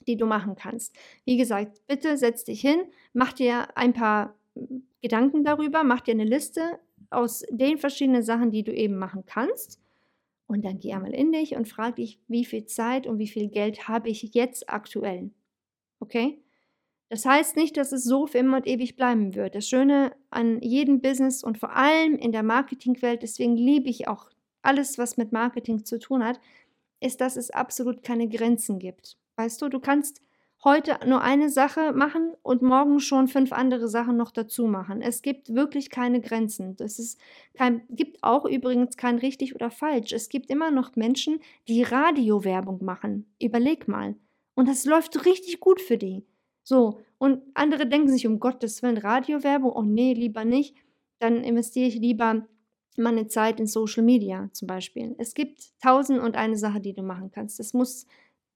die 0.07 0.17
du 0.17 0.25
machen 0.25 0.57
kannst. 0.57 0.97
Wie 1.27 1.37
gesagt, 1.37 1.87
bitte 1.87 2.17
setz 2.17 2.45
dich 2.45 2.63
hin, 2.63 2.81
mach 3.13 3.35
dir 3.35 3.77
ein 3.77 3.93
paar 3.93 4.35
Gedanken 5.01 5.45
darüber, 5.45 5.85
mach 5.85 6.01
dir 6.01 6.13
eine 6.13 6.25
Liste 6.25 6.79
aus 7.11 7.45
den 7.51 7.79
verschiedenen 7.79 8.23
Sachen, 8.23 8.51
die 8.51 8.63
du 8.63 8.73
eben 8.73 8.97
machen 8.97 9.25
kannst. 9.27 9.81
Und 10.47 10.65
dann 10.65 10.79
geh 10.79 10.93
einmal 10.93 11.15
in 11.15 11.33
dich 11.33 11.55
und 11.55 11.69
frag 11.69 11.97
dich, 11.97 12.19
wie 12.27 12.45
viel 12.45 12.67
Zeit 12.67 13.07
und 13.07 13.19
wie 13.19 13.29
viel 13.29 13.49
Geld 13.49 13.89
habe 13.89 14.09
ich 14.09 14.35
jetzt 14.35 14.69
aktuell. 14.69 15.31
Okay? 16.01 16.43
Das 17.09 17.25
heißt 17.27 17.57
nicht, 17.57 17.77
dass 17.77 17.93
es 17.93 18.05
so 18.05 18.27
für 18.27 18.39
immer 18.39 18.59
und 18.59 18.67
ewig 18.67 18.97
bleiben 18.97 19.35
wird. 19.35 19.55
Das 19.55 19.69
Schöne 19.69 20.13
an 20.31 20.61
jedem 20.61 21.01
Business 21.01 21.43
und 21.43 21.59
vor 21.59 21.75
allem 21.75 22.17
in 22.17 22.33
der 22.33 22.43
Marketingwelt, 22.45 23.23
deswegen 23.23 23.57
liebe 23.57 23.89
ich 23.89 24.07
auch 24.07 24.31
alles, 24.63 24.99
was 24.99 25.17
mit 25.17 25.33
Marketing 25.33 25.85
zu 25.85 25.99
tun 25.99 26.25
hat, 26.25 26.41
ist, 27.01 27.21
dass 27.21 27.37
es 27.37 27.51
absolut 27.51 28.03
keine 28.03 28.29
Grenzen 28.29 28.79
gibt. 28.79 29.17
Weißt 29.37 29.61
du, 29.63 29.69
du 29.69 29.81
kannst 29.81 30.23
heute 30.63 30.99
nur 31.07 31.23
eine 31.23 31.49
Sache 31.49 31.93
machen 31.93 32.35
und 32.43 32.63
morgen 32.63 33.01
schon 33.01 33.29
fünf 33.29 33.53
andere 33.53 33.89
Sachen 33.89 34.17
noch 34.17 34.31
dazu 34.31 34.67
machen. 34.67 35.01
Es 35.01 35.23
gibt 35.23 35.55
wirklich 35.55 35.91
keine 35.91 36.21
Grenzen. 36.21 36.77
Es 36.79 37.17
gibt 37.89 38.23
auch 38.23 38.45
übrigens 38.45 38.97
kein 38.97 39.19
richtig 39.19 39.55
oder 39.55 39.71
falsch. 39.71 40.13
Es 40.13 40.29
gibt 40.29 40.51
immer 40.51 40.71
noch 40.71 40.97
Menschen, 40.97 41.41
die 41.67 41.83
Radiowerbung 41.83 42.85
machen. 42.85 43.33
Überleg 43.41 43.89
mal. 43.89 44.17
Und 44.55 44.69
das 44.69 44.85
läuft 44.85 45.25
richtig 45.25 45.61
gut 45.61 45.81
für 45.81 45.97
die. 45.97 46.25
So, 46.63 47.01
und 47.19 47.43
andere 47.55 47.87
denken 47.87 48.09
sich, 48.09 48.27
um 48.27 48.39
Gottes 48.39 48.83
Willen, 48.83 48.99
Radiowerbung, 48.99 49.73
oh 49.73 49.83
nee, 49.83 50.13
lieber 50.13 50.45
nicht. 50.45 50.77
Dann 51.19 51.43
investiere 51.43 51.89
ich 51.89 51.97
lieber 51.97 52.47
meine 52.97 53.27
Zeit 53.29 53.61
in 53.61 53.67
Social 53.67 54.03
Media 54.03 54.51
zum 54.53 54.67
Beispiel. 54.69 55.15
Es 55.19 55.33
gibt 55.35 55.73
tausend 55.83 56.21
und 56.21 56.37
eine 56.37 56.57
Sache, 56.57 56.81
die 56.81 56.93
du 56.93 57.03
machen 57.03 57.31
kannst. 57.31 57.61
Es 57.61 57.73
muss 57.73 58.07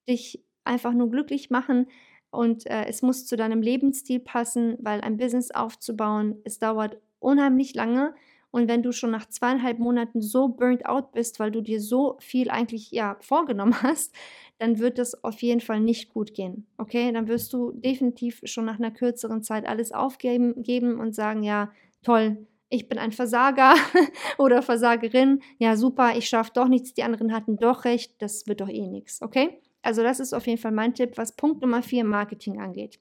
dich 0.07 0.45
einfach 0.65 0.93
nur 0.93 1.11
glücklich 1.11 1.51
machen 1.51 1.87
und 2.35 2.67
äh, 2.67 2.87
es 2.87 3.01
muss 3.01 3.27
zu 3.27 3.37
deinem 3.37 3.63
Lebensstil 3.63 4.19
passen, 4.19 4.77
weil 4.81 5.01
ein 5.03 5.17
Business 5.17 5.53
aufzubauen, 5.53 6.37
es 6.45 6.59
dauert 6.59 6.99
unheimlich 7.21 7.75
lange. 7.75 8.15
Und 8.51 8.69
wenn 8.69 8.83
du 8.83 8.93
schon 8.93 9.11
nach 9.11 9.29
zweieinhalb 9.29 9.79
Monaten 9.79 10.21
so 10.21 10.49
burnt 10.49 10.87
out 10.87 11.13
bist, 11.13 11.41
weil 11.41 11.51
du 11.51 11.61
dir 11.61 11.81
so 11.81 12.17
viel 12.21 12.51
eigentlich 12.51 12.91
ja 12.91 13.17
vorgenommen 13.21 13.81
hast, 13.83 14.15
dann 14.59 14.79
wird 14.79 14.99
das 14.99 15.23
auf 15.25 15.43
jeden 15.43 15.61
Fall 15.61 15.81
nicht 15.81 16.13
gut 16.13 16.35
gehen. 16.35 16.67
Okay, 16.77 17.11
dann 17.13 17.29
wirst 17.29 17.53
du 17.53 17.73
definitiv 17.73 18.41
schon 18.45 18.65
nach 18.65 18.79
einer 18.79 18.91
kürzeren 18.91 19.43
Zeit 19.43 19.67
alles 19.67 19.93
aufgeben 19.93 20.63
geben 20.63 20.99
und 20.99 21.15
sagen, 21.15 21.43
ja, 21.43 21.71
toll, 22.03 22.47
ich 22.69 22.89
bin 22.89 22.99
ein 22.99 23.13
Versager 23.13 23.75
oder 24.39 24.63
Versagerin. 24.63 25.41
Ja, 25.59 25.77
super, 25.77 26.17
ich 26.17 26.29
schaffe 26.29 26.53
doch 26.55 26.69
nichts, 26.69 26.95
die 26.95 27.05
anderen 27.05 27.33
hatten 27.33 27.57
doch 27.57 27.85
recht, 27.85 28.21
das 28.23 28.47
wird 28.47 28.61
doch 28.61 28.69
eh 28.69 28.89
nichts. 28.89 29.23
Okay? 29.23 29.61
Also 29.85 30.03
das 30.03 30.19
ist 30.19 30.33
auf 30.33 30.47
jeden 30.47 30.61
Fall 30.61 30.73
mein 30.73 30.95
Tipp, 30.95 31.13
was 31.17 31.37
Punkt 31.37 31.61
Nummer 31.61 31.83
4 31.83 32.05
Marketing 32.05 32.61
angeht. 32.61 32.99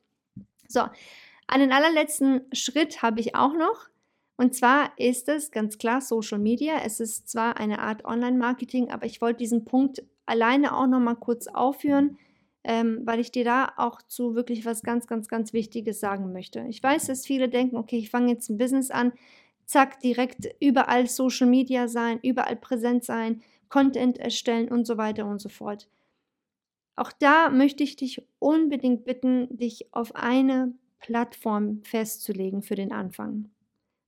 So, 0.67 0.81
einen 1.47 1.71
allerletzten 1.71 2.41
Schritt 2.51 3.01
habe 3.01 3.21
ich 3.21 3.35
auch 3.35 3.53
noch. 3.53 3.87
Und 4.35 4.53
zwar 4.55 4.91
ist 4.97 5.29
es 5.29 5.51
ganz 5.51 5.77
klar 5.77 6.01
Social 6.01 6.39
Media. 6.39 6.81
Es 6.83 6.99
ist 6.99 7.29
zwar 7.29 7.57
eine 7.57 7.79
Art 7.79 8.03
Online-Marketing, 8.03 8.89
aber 8.89 9.05
ich 9.05 9.21
wollte 9.21 9.37
diesen 9.37 9.63
Punkt 9.63 10.03
alleine 10.25 10.75
auch 10.75 10.87
noch 10.87 10.99
mal 10.99 11.15
kurz 11.15 11.47
aufführen, 11.47 12.17
ähm, 12.63 13.01
weil 13.05 13.19
ich 13.19 13.31
dir 13.31 13.45
da 13.45 13.71
auch 13.77 14.01
zu 14.01 14.35
wirklich 14.35 14.65
was 14.65 14.83
ganz, 14.83 15.07
ganz, 15.07 15.27
ganz 15.27 15.53
Wichtiges 15.53 15.99
sagen 15.99 16.33
möchte. 16.33 16.65
Ich 16.67 16.81
weiß, 16.81 17.07
dass 17.07 17.25
viele 17.25 17.47
denken, 17.47 17.77
okay, 17.77 17.97
ich 17.97 18.09
fange 18.09 18.31
jetzt 18.31 18.49
ein 18.49 18.57
Business 18.57 18.89
an, 18.89 19.13
zack, 19.65 19.99
direkt 19.99 20.49
überall 20.59 21.07
Social 21.07 21.47
Media 21.47 21.87
sein, 21.87 22.19
überall 22.23 22.55
präsent 22.55 23.03
sein, 23.03 23.41
Content 23.69 24.17
erstellen 24.17 24.69
und 24.69 24.85
so 24.85 24.97
weiter 24.97 25.25
und 25.25 25.39
so 25.39 25.49
fort. 25.49 25.87
Auch 26.95 27.11
da 27.11 27.49
möchte 27.49 27.83
ich 27.83 27.95
dich 27.95 28.25
unbedingt 28.39 29.05
bitten, 29.05 29.55
dich 29.55 29.93
auf 29.93 30.15
eine 30.15 30.73
Plattform 30.99 31.81
festzulegen 31.83 32.61
für 32.61 32.75
den 32.75 32.91
Anfang. 32.91 33.49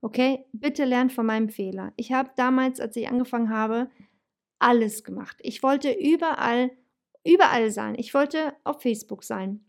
Okay, 0.00 0.44
bitte 0.52 0.84
lern 0.84 1.10
von 1.10 1.26
meinem 1.26 1.48
Fehler. 1.48 1.92
Ich 1.96 2.12
habe 2.12 2.30
damals, 2.36 2.80
als 2.80 2.96
ich 2.96 3.08
angefangen 3.08 3.50
habe, 3.50 3.90
alles 4.58 5.04
gemacht. 5.04 5.36
Ich 5.40 5.62
wollte 5.62 5.90
überall, 5.92 6.70
überall 7.24 7.70
sein. 7.70 7.94
Ich 7.98 8.14
wollte 8.14 8.54
auf 8.64 8.82
Facebook 8.82 9.24
sein. 9.24 9.64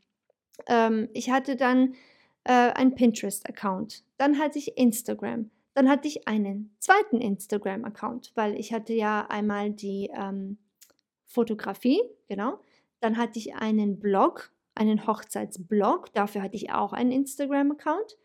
Ähm, 0.68 1.10
ich 1.14 1.32
hatte 1.32 1.56
dann 1.56 1.96
äh, 2.44 2.52
einen 2.52 2.96
Pinterest-Account. 2.96 4.06
Dann 4.18 4.40
hatte 4.40 4.60
ich 4.60 4.78
Instagram. 4.78 5.50
Dann 5.74 5.90
hatte 5.90 6.08
ich 6.08 6.28
einen 6.28 6.76
zweiten 6.80 7.20
Instagram-Account, 7.20 8.32
weil 8.36 8.60
ich 8.60 8.74
hatte 8.74 8.94
ja 8.94 9.28
einmal 9.28 9.72
die 9.72 10.10
ähm, 10.14 10.58
Fotografie, 11.26 12.02
genau. 12.28 12.60
Dann 13.00 13.18
hatte 13.18 13.40
ich 13.40 13.56
einen 13.56 14.00
Blog, 14.00 14.52
einen 14.76 15.06
Hochzeitsblog. 15.08 16.14
Dafür 16.14 16.42
hatte 16.42 16.56
ich 16.56 16.72
auch 16.72 16.94
einen 16.94 17.12
Instagram-Account. 17.12 18.18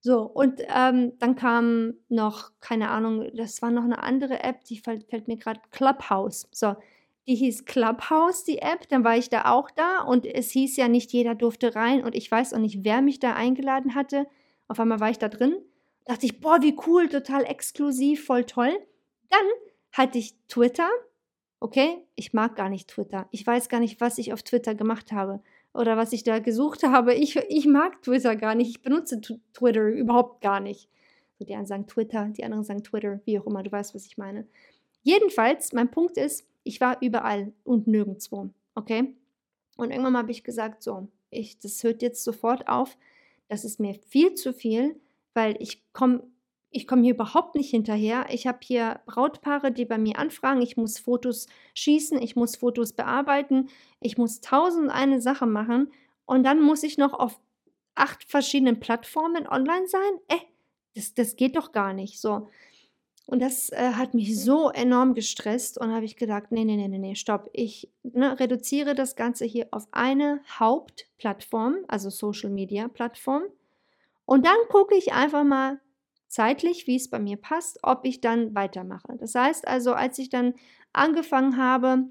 So, 0.00 0.22
und 0.22 0.62
ähm, 0.74 1.12
dann 1.18 1.34
kam 1.34 1.94
noch, 2.08 2.52
keine 2.60 2.90
Ahnung, 2.90 3.28
das 3.34 3.62
war 3.62 3.70
noch 3.70 3.82
eine 3.82 4.02
andere 4.02 4.44
App, 4.44 4.64
die 4.64 4.78
fällt, 4.78 5.10
fällt 5.10 5.26
mir 5.26 5.36
gerade 5.36 5.60
Clubhouse. 5.72 6.48
So, 6.52 6.76
die 7.26 7.34
hieß 7.34 7.64
Clubhouse, 7.64 8.44
die 8.44 8.58
App. 8.58 8.88
Dann 8.88 9.02
war 9.02 9.16
ich 9.16 9.28
da 9.28 9.52
auch 9.52 9.70
da 9.70 10.02
und 10.02 10.24
es 10.24 10.50
hieß 10.52 10.76
ja 10.76 10.88
nicht, 10.88 11.12
jeder 11.12 11.34
durfte 11.34 11.74
rein 11.74 12.04
und 12.04 12.14
ich 12.14 12.30
weiß 12.30 12.54
auch 12.54 12.58
nicht, 12.58 12.84
wer 12.84 13.02
mich 13.02 13.18
da 13.18 13.34
eingeladen 13.34 13.94
hatte. 13.94 14.26
Auf 14.68 14.78
einmal 14.78 15.00
war 15.00 15.10
ich 15.10 15.18
da 15.18 15.28
drin. 15.28 15.56
Dachte 16.04 16.26
ich, 16.26 16.40
boah, 16.40 16.62
wie 16.62 16.76
cool, 16.86 17.08
total 17.08 17.44
exklusiv, 17.44 18.24
voll 18.24 18.44
toll. 18.44 18.72
Dann 19.28 19.46
hatte 19.92 20.18
ich 20.18 20.36
Twitter, 20.48 20.88
Okay, 21.60 21.98
ich 22.14 22.32
mag 22.32 22.54
gar 22.54 22.68
nicht 22.68 22.88
Twitter. 22.88 23.26
Ich 23.32 23.44
weiß 23.46 23.68
gar 23.68 23.80
nicht, 23.80 24.00
was 24.00 24.18
ich 24.18 24.32
auf 24.32 24.42
Twitter 24.42 24.74
gemacht 24.74 25.10
habe 25.10 25.40
oder 25.74 25.96
was 25.96 26.12
ich 26.12 26.22
da 26.22 26.38
gesucht 26.38 26.84
habe. 26.84 27.14
Ich, 27.14 27.36
ich 27.36 27.66
mag 27.66 28.00
Twitter 28.02 28.36
gar 28.36 28.54
nicht. 28.54 28.70
Ich 28.70 28.82
benutze 28.82 29.20
Twitter 29.20 29.88
überhaupt 29.88 30.40
gar 30.40 30.60
nicht. 30.60 30.88
So, 31.38 31.44
die 31.44 31.54
einen 31.54 31.66
sagen 31.66 31.86
Twitter, 31.86 32.28
die 32.28 32.44
anderen 32.44 32.64
sagen 32.64 32.82
Twitter, 32.82 33.20
wie 33.24 33.38
auch 33.38 33.46
immer, 33.46 33.62
du 33.62 33.72
weißt, 33.72 33.94
was 33.94 34.06
ich 34.06 34.18
meine. 34.18 34.46
Jedenfalls, 35.02 35.72
mein 35.72 35.90
Punkt 35.90 36.16
ist, 36.16 36.46
ich 36.64 36.80
war 36.80 37.00
überall 37.00 37.52
und 37.64 37.86
nirgendwo. 37.86 38.50
Okay? 38.74 39.16
Und 39.76 39.90
irgendwann 39.90 40.16
habe 40.16 40.30
ich 40.30 40.44
gesagt, 40.44 40.82
so, 40.82 41.08
ich, 41.30 41.58
das 41.58 41.82
hört 41.82 42.02
jetzt 42.02 42.24
sofort 42.24 42.68
auf. 42.68 42.96
Das 43.48 43.64
ist 43.64 43.80
mir 43.80 43.94
viel 43.94 44.34
zu 44.34 44.52
viel, 44.52 45.00
weil 45.34 45.56
ich 45.60 45.92
komme 45.92 46.24
ich 46.70 46.86
komme 46.86 47.02
hier 47.02 47.14
überhaupt 47.14 47.54
nicht 47.54 47.70
hinterher. 47.70 48.26
Ich 48.30 48.46
habe 48.46 48.58
hier 48.62 49.00
Brautpaare, 49.06 49.72
die 49.72 49.84
bei 49.84 49.98
mir 49.98 50.18
anfragen. 50.18 50.60
Ich 50.60 50.76
muss 50.76 50.98
Fotos 50.98 51.46
schießen, 51.74 52.20
ich 52.20 52.36
muss 52.36 52.56
Fotos 52.56 52.92
bearbeiten, 52.92 53.68
ich 54.00 54.18
muss 54.18 54.40
tausend 54.40 54.90
eine 54.90 55.20
Sache 55.20 55.46
machen 55.46 55.90
und 56.26 56.44
dann 56.44 56.60
muss 56.60 56.82
ich 56.82 56.98
noch 56.98 57.14
auf 57.14 57.40
acht 57.94 58.24
verschiedenen 58.24 58.80
Plattformen 58.80 59.46
online 59.48 59.88
sein. 59.88 60.20
Äh, 60.28 60.36
das, 60.94 61.14
das 61.14 61.36
geht 61.36 61.56
doch 61.56 61.72
gar 61.72 61.92
nicht. 61.92 62.20
So. 62.20 62.48
Und 63.26 63.40
das 63.40 63.70
äh, 63.70 63.92
hat 63.92 64.14
mich 64.14 64.42
so 64.42 64.70
enorm 64.70 65.14
gestresst 65.14 65.78
und 65.78 65.92
habe 65.92 66.04
ich 66.04 66.16
gedacht, 66.16 66.50
nee, 66.50 66.64
nee, 66.64 66.76
nee, 66.76 66.88
nee, 66.88 66.98
nee, 66.98 67.14
stopp. 67.14 67.48
Ich 67.52 67.90
ne, 68.02 68.38
reduziere 68.38 68.94
das 68.94 69.16
Ganze 69.16 69.44
hier 69.44 69.68
auf 69.70 69.86
eine 69.90 70.40
Hauptplattform, 70.58 71.76
also 71.88 72.10
Social 72.10 72.50
Media 72.50 72.88
Plattform. 72.88 73.42
Und 74.24 74.46
dann 74.46 74.56
gucke 74.70 74.94
ich 74.94 75.12
einfach 75.12 75.44
mal, 75.44 75.80
zeitlich, 76.28 76.86
wie 76.86 76.96
es 76.96 77.08
bei 77.08 77.18
mir 77.18 77.36
passt, 77.36 77.80
ob 77.82 78.04
ich 78.04 78.20
dann 78.20 78.54
weitermache. 78.54 79.16
Das 79.18 79.34
heißt 79.34 79.66
also, 79.66 79.92
als 79.92 80.18
ich 80.18 80.28
dann 80.28 80.54
angefangen 80.92 81.56
habe, 81.56 82.04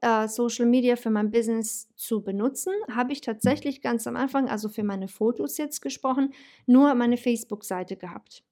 äh, 0.00 0.28
Social 0.28 0.66
Media 0.66 0.96
für 0.96 1.10
mein 1.10 1.30
Business 1.30 1.88
zu 1.96 2.22
benutzen, 2.22 2.72
habe 2.90 3.12
ich 3.12 3.20
tatsächlich 3.20 3.82
ganz 3.82 4.06
am 4.06 4.16
Anfang, 4.16 4.48
also 4.48 4.68
für 4.68 4.84
meine 4.84 5.08
Fotos 5.08 5.58
jetzt 5.58 5.80
gesprochen, 5.80 6.32
nur 6.66 6.94
meine 6.94 7.16
Facebook-Seite 7.16 7.96
gehabt. 7.96 8.44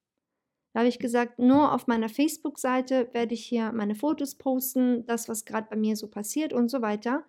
Da 0.72 0.80
habe 0.80 0.88
ich 0.88 0.98
gesagt, 0.98 1.38
nur 1.38 1.72
auf 1.72 1.86
meiner 1.86 2.08
Facebook-Seite 2.08 3.08
werde 3.12 3.34
ich 3.34 3.44
hier 3.44 3.72
meine 3.72 3.94
Fotos 3.94 4.34
posten, 4.34 5.06
das, 5.06 5.28
was 5.28 5.44
gerade 5.44 5.68
bei 5.70 5.76
mir 5.76 5.96
so 5.96 6.08
passiert 6.08 6.52
und 6.52 6.68
so 6.68 6.82
weiter. 6.82 7.24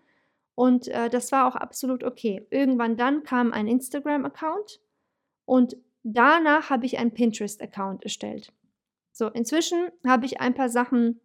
Und 0.56 0.90
äh, 0.90 1.10
das 1.10 1.32
war 1.32 1.48
auch 1.48 1.56
absolut 1.56 2.04
okay. 2.04 2.46
Irgendwann 2.50 2.98
dann 2.98 3.24
kam 3.24 3.54
ein 3.54 3.68
Instagram-Account 3.68 4.82
und 5.46 5.78
Danach 6.04 6.70
habe 6.70 6.86
ich 6.86 6.98
einen 6.98 7.14
Pinterest-Account 7.14 8.04
erstellt. 8.04 8.54
So, 9.12 9.28
inzwischen 9.28 9.90
habe 10.06 10.26
ich 10.26 10.40
ein 10.40 10.54
paar 10.54 10.70
Sachen 10.70 11.20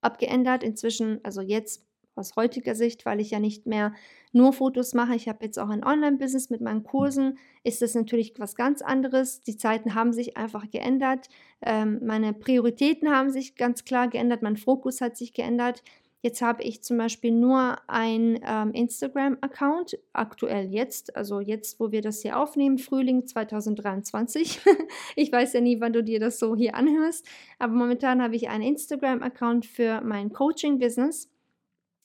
abgeändert. 0.00 0.62
Inzwischen, 0.62 1.20
also 1.22 1.40
jetzt 1.40 1.84
aus 2.16 2.36
heutiger 2.36 2.74
Sicht, 2.74 3.06
weil 3.06 3.20
ich 3.20 3.30
ja 3.30 3.40
nicht 3.40 3.66
mehr 3.66 3.92
nur 4.32 4.52
Fotos 4.52 4.94
mache. 4.94 5.14
Ich 5.14 5.28
habe 5.28 5.44
jetzt 5.44 5.58
auch 5.58 5.68
ein 5.68 5.84
Online-Business 5.84 6.50
mit 6.50 6.60
meinen 6.60 6.84
Kursen. 6.84 7.38
Ist 7.62 7.82
das 7.82 7.94
natürlich 7.94 8.34
was 8.38 8.56
ganz 8.56 8.82
anderes. 8.82 9.42
Die 9.42 9.56
Zeiten 9.56 9.94
haben 9.94 10.12
sich 10.12 10.36
einfach 10.36 10.70
geändert. 10.70 11.28
Ähm, 11.62 12.00
meine 12.04 12.32
Prioritäten 12.32 13.10
haben 13.10 13.30
sich 13.30 13.56
ganz 13.56 13.84
klar 13.84 14.08
geändert. 14.08 14.42
Mein 14.42 14.56
Fokus 14.56 15.00
hat 15.00 15.16
sich 15.16 15.32
geändert. 15.32 15.82
Jetzt 16.24 16.40
habe 16.40 16.62
ich 16.62 16.82
zum 16.82 16.96
Beispiel 16.96 17.32
nur 17.32 17.76
ein 17.86 18.40
ähm, 18.42 18.72
Instagram-Account, 18.72 19.98
aktuell 20.14 20.72
jetzt, 20.72 21.14
also 21.16 21.38
jetzt, 21.40 21.78
wo 21.78 21.92
wir 21.92 22.00
das 22.00 22.22
hier 22.22 22.38
aufnehmen, 22.38 22.78
Frühling 22.78 23.26
2023. 23.26 24.58
ich 25.16 25.30
weiß 25.30 25.52
ja 25.52 25.60
nie, 25.60 25.82
wann 25.82 25.92
du 25.92 26.02
dir 26.02 26.18
das 26.18 26.38
so 26.38 26.56
hier 26.56 26.76
anhörst, 26.76 27.26
aber 27.58 27.74
momentan 27.74 28.22
habe 28.22 28.36
ich 28.36 28.48
einen 28.48 28.64
Instagram-Account 28.64 29.66
für 29.66 30.00
mein 30.00 30.32
Coaching-Business. 30.32 31.30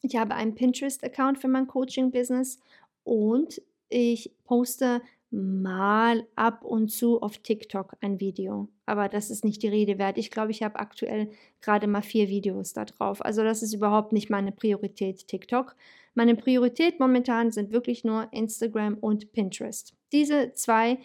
Ich 0.02 0.18
habe 0.18 0.36
einen 0.36 0.54
Pinterest-Account 0.54 1.38
für 1.38 1.48
mein 1.48 1.68
Coaching-Business 1.68 2.60
und 3.06 3.62
ich 3.88 4.34
poste 4.44 5.02
mal 5.32 6.26
ab 6.36 6.64
und 6.64 6.90
zu 6.90 7.22
auf 7.22 7.38
TikTok 7.38 7.96
ein 8.02 8.20
Video. 8.20 8.68
Aber 8.86 9.10
das 9.10 9.30
ist 9.30 9.46
nicht 9.46 9.62
die 9.62 9.68
Rede 9.68 10.00
wert. 10.00 10.18
Ich 10.18 10.32
glaube, 10.32 10.52
ich 10.52 10.64
habe 10.64 10.80
aktuell 10.80 11.30
gerade 11.62 11.88
mal 11.88 12.02
vier 12.02 12.30
Videos 12.30 12.74
da 12.74 12.86
drauf. 12.86 13.24
Also 13.24 13.44
das 13.44 13.62
ist 13.62 13.74
überhaupt 13.74 14.12
nicht 14.12 14.30
meine 14.30 14.52
Priorität, 14.52 15.28
TikTok. 15.28 15.76
Meine 16.16 16.36
Priorität 16.36 17.00
momentan 17.00 17.52
sind 17.52 17.72
wirklich 17.72 18.04
nur 18.04 18.28
Instagram 18.34 18.96
und 18.96 19.32
Pinterest. 19.32 19.94
Diese 20.12 20.54
zwei 20.54 20.98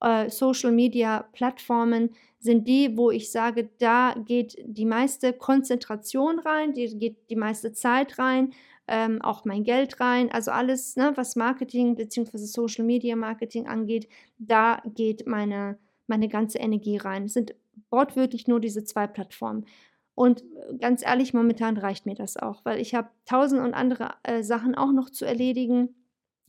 äh, 0.00 0.28
Social-Media-Plattformen 0.28 2.10
sind 2.40 2.66
die, 2.66 2.96
wo 2.96 3.10
ich 3.10 3.30
sage, 3.30 3.68
da 3.78 4.14
geht 4.26 4.56
die 4.64 4.84
meiste 4.84 5.32
Konzentration 5.32 6.38
rein, 6.40 6.72
die 6.72 6.98
geht 6.98 7.30
die 7.30 7.36
meiste 7.36 7.72
Zeit 7.72 8.18
rein 8.18 8.52
ähm, 8.88 9.22
auch 9.22 9.44
mein 9.44 9.64
Geld 9.64 10.00
rein. 10.00 10.30
Also 10.30 10.50
alles, 10.50 10.96
ne, 10.96 11.12
was 11.14 11.36
Marketing 11.36 11.94
bzw. 11.94 12.38
Social 12.38 12.84
Media 12.84 13.16
Marketing 13.16 13.66
angeht, 13.66 14.08
da 14.38 14.82
geht 14.94 15.26
meine, 15.26 15.78
meine 16.06 16.28
ganze 16.28 16.58
Energie 16.58 16.96
rein. 16.96 17.24
Es 17.24 17.34
sind 17.34 17.54
wortwörtlich 17.90 18.48
nur 18.48 18.60
diese 18.60 18.84
zwei 18.84 19.06
Plattformen. 19.06 19.66
Und 20.14 20.42
äh, 20.42 20.78
ganz 20.78 21.04
ehrlich, 21.04 21.34
momentan 21.34 21.76
reicht 21.76 22.06
mir 22.06 22.14
das 22.14 22.36
auch, 22.36 22.64
weil 22.64 22.80
ich 22.80 22.94
habe 22.94 23.10
tausend 23.24 23.60
und 23.60 23.74
andere 23.74 24.14
äh, 24.24 24.42
Sachen 24.42 24.74
auch 24.74 24.92
noch 24.92 25.10
zu 25.10 25.24
erledigen 25.24 25.94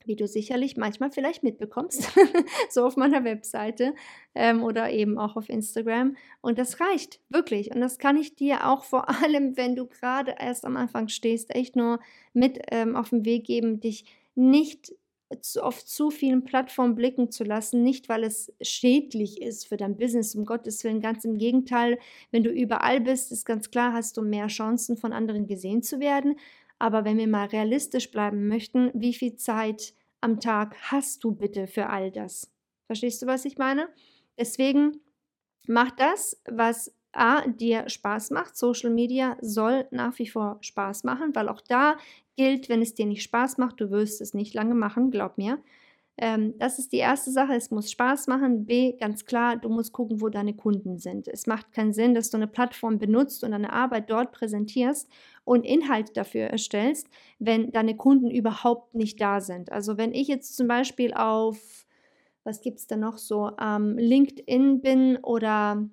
wie 0.05 0.15
du 0.15 0.27
sicherlich 0.27 0.77
manchmal 0.77 1.11
vielleicht 1.11 1.43
mitbekommst, 1.43 2.11
so 2.69 2.85
auf 2.85 2.97
meiner 2.97 3.23
Webseite 3.23 3.93
ähm, 4.35 4.63
oder 4.63 4.91
eben 4.91 5.17
auch 5.17 5.35
auf 5.35 5.49
Instagram. 5.49 6.15
Und 6.41 6.57
das 6.57 6.79
reicht 6.79 7.19
wirklich. 7.29 7.71
Und 7.73 7.81
das 7.81 7.97
kann 7.97 8.17
ich 8.17 8.35
dir 8.35 8.67
auch 8.67 8.83
vor 8.83 9.09
allem, 9.23 9.57
wenn 9.57 9.75
du 9.75 9.85
gerade 9.87 10.35
erst 10.39 10.65
am 10.65 10.77
Anfang 10.77 11.07
stehst, 11.07 11.55
echt 11.55 11.75
nur 11.75 11.99
mit 12.33 12.59
ähm, 12.71 12.95
auf 12.95 13.09
den 13.09 13.25
Weg 13.25 13.45
geben, 13.45 13.79
dich 13.79 14.05
nicht 14.35 14.93
auf 15.61 15.85
zu 15.85 16.09
vielen 16.09 16.43
Plattformen 16.43 16.95
blicken 16.95 17.29
zu 17.29 17.43
lassen, 17.43 17.83
nicht 17.83 18.09
weil 18.09 18.23
es 18.23 18.51
schädlich 18.61 19.41
ist 19.41 19.67
für 19.67 19.77
dein 19.77 19.95
Business, 19.95 20.33
um 20.33 20.43
Gottes 20.43 20.83
Willen, 20.83 21.01
ganz 21.01 21.23
im 21.23 21.37
Gegenteil, 21.37 21.99
wenn 22.31 22.43
du 22.43 22.49
überall 22.49 22.99
bist, 22.99 23.31
ist 23.31 23.45
ganz 23.45 23.69
klar, 23.69 23.93
hast 23.93 24.17
du 24.17 24.23
mehr 24.23 24.47
Chancen 24.47 24.97
von 24.97 25.13
anderen 25.13 25.45
gesehen 25.45 25.83
zu 25.83 25.99
werden, 25.99 26.35
aber 26.79 27.05
wenn 27.05 27.17
wir 27.17 27.27
mal 27.27 27.47
realistisch 27.47 28.09
bleiben 28.11 28.47
möchten, 28.47 28.91
wie 28.93 29.13
viel 29.13 29.35
Zeit 29.35 29.93
am 30.21 30.39
Tag 30.39 30.75
hast 30.91 31.23
du 31.23 31.33
bitte 31.33 31.67
für 31.67 31.87
all 31.87 32.11
das? 32.11 32.51
Verstehst 32.87 33.21
du, 33.21 33.27
was 33.27 33.45
ich 33.45 33.57
meine? 33.57 33.89
Deswegen 34.37 35.01
mach 35.67 35.91
das, 35.91 36.41
was 36.49 36.95
A, 37.11 37.47
dir 37.47 37.89
Spaß 37.89 38.31
macht. 38.31 38.55
Social 38.55 38.89
Media 38.91 39.37
soll 39.41 39.87
nach 39.91 40.17
wie 40.19 40.27
vor 40.27 40.57
Spaß 40.61 41.03
machen, 41.03 41.35
weil 41.35 41.49
auch 41.49 41.61
da 41.61 41.97
gilt, 42.35 42.69
wenn 42.69 42.81
es 42.81 42.93
dir 42.93 43.05
nicht 43.05 43.23
Spaß 43.23 43.57
macht, 43.57 43.81
du 43.81 43.89
wirst 43.89 44.21
es 44.21 44.33
nicht 44.33 44.53
lange 44.53 44.75
machen, 44.75 45.11
glaub 45.11 45.37
mir. 45.37 45.59
Ähm, 46.21 46.53
das 46.59 46.79
ist 46.79 46.91
die 46.91 46.97
erste 46.97 47.31
Sache, 47.31 47.53
es 47.53 47.71
muss 47.71 47.89
Spaß 47.89 48.27
machen. 48.27 48.65
B, 48.65 48.91
ganz 48.97 49.25
klar, 49.25 49.55
du 49.55 49.69
musst 49.69 49.93
gucken, 49.93 50.19
wo 50.19 50.27
deine 50.27 50.53
Kunden 50.53 50.97
sind. 50.97 51.29
Es 51.29 51.47
macht 51.47 51.71
keinen 51.71 51.93
Sinn, 51.93 52.13
dass 52.13 52.29
du 52.29 52.35
eine 52.35 52.47
Plattform 52.47 52.99
benutzt 52.99 53.41
und 53.45 53.51
deine 53.51 53.71
Arbeit 53.71 54.09
dort 54.09 54.33
präsentierst 54.33 55.09
und 55.45 55.65
Inhalt 55.65 56.17
dafür 56.17 56.47
erstellst, 56.47 57.07
wenn 57.39 57.71
deine 57.71 57.95
Kunden 57.95 58.29
überhaupt 58.29 58.95
nicht 58.95 59.21
da 59.21 59.39
sind. 59.39 59.71
Also 59.71 59.97
wenn 59.97 60.13
ich 60.13 60.27
jetzt 60.27 60.57
zum 60.57 60.67
Beispiel 60.67 61.13
auf, 61.13 61.85
was 62.43 62.59
gibt 62.59 62.79
es 62.79 62.87
da 62.87 62.97
noch 62.97 63.17
so, 63.17 63.51
ähm, 63.61 63.97
LinkedIn 63.97 64.81
bin 64.81 65.17
oder 65.23 65.87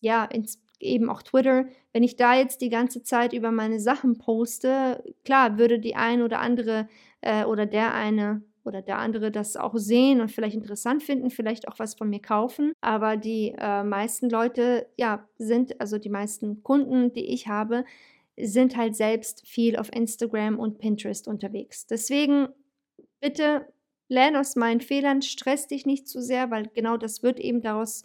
ja, 0.00 0.24
ins, 0.24 0.60
eben 0.80 1.08
auch 1.08 1.22
Twitter, 1.22 1.66
wenn 1.92 2.02
ich 2.02 2.16
da 2.16 2.34
jetzt 2.34 2.62
die 2.62 2.68
ganze 2.68 3.04
Zeit 3.04 3.32
über 3.32 3.52
meine 3.52 3.78
Sachen 3.78 4.18
poste, 4.18 5.04
klar, 5.24 5.56
würde 5.56 5.78
die 5.78 5.94
ein 5.94 6.22
oder 6.22 6.40
andere 6.40 6.88
äh, 7.20 7.44
oder 7.44 7.66
der 7.66 7.94
eine 7.94 8.42
oder 8.68 8.82
der 8.82 8.98
andere 8.98 9.32
das 9.32 9.56
auch 9.56 9.74
sehen 9.76 10.20
und 10.20 10.30
vielleicht 10.30 10.54
interessant 10.54 11.02
finden, 11.02 11.30
vielleicht 11.30 11.66
auch 11.66 11.78
was 11.78 11.94
von 11.94 12.08
mir 12.08 12.20
kaufen. 12.20 12.72
Aber 12.80 13.16
die 13.16 13.54
äh, 13.58 13.82
meisten 13.82 14.30
Leute, 14.30 14.86
ja, 14.96 15.26
sind, 15.38 15.80
also 15.80 15.98
die 15.98 16.10
meisten 16.10 16.62
Kunden, 16.62 17.12
die 17.12 17.32
ich 17.32 17.48
habe, 17.48 17.84
sind 18.40 18.76
halt 18.76 18.94
selbst 18.94 19.46
viel 19.46 19.76
auf 19.76 19.92
Instagram 19.92 20.58
und 20.58 20.78
Pinterest 20.78 21.26
unterwegs. 21.26 21.86
Deswegen 21.86 22.48
bitte 23.20 23.66
lerne 24.08 24.40
aus 24.40 24.54
meinen 24.54 24.80
Fehlern, 24.80 25.22
stress 25.22 25.66
dich 25.66 25.86
nicht 25.86 26.06
zu 26.06 26.22
sehr, 26.22 26.50
weil 26.50 26.68
genau 26.74 26.96
das 26.96 27.22
wird 27.22 27.40
eben 27.40 27.62
daraus 27.62 28.04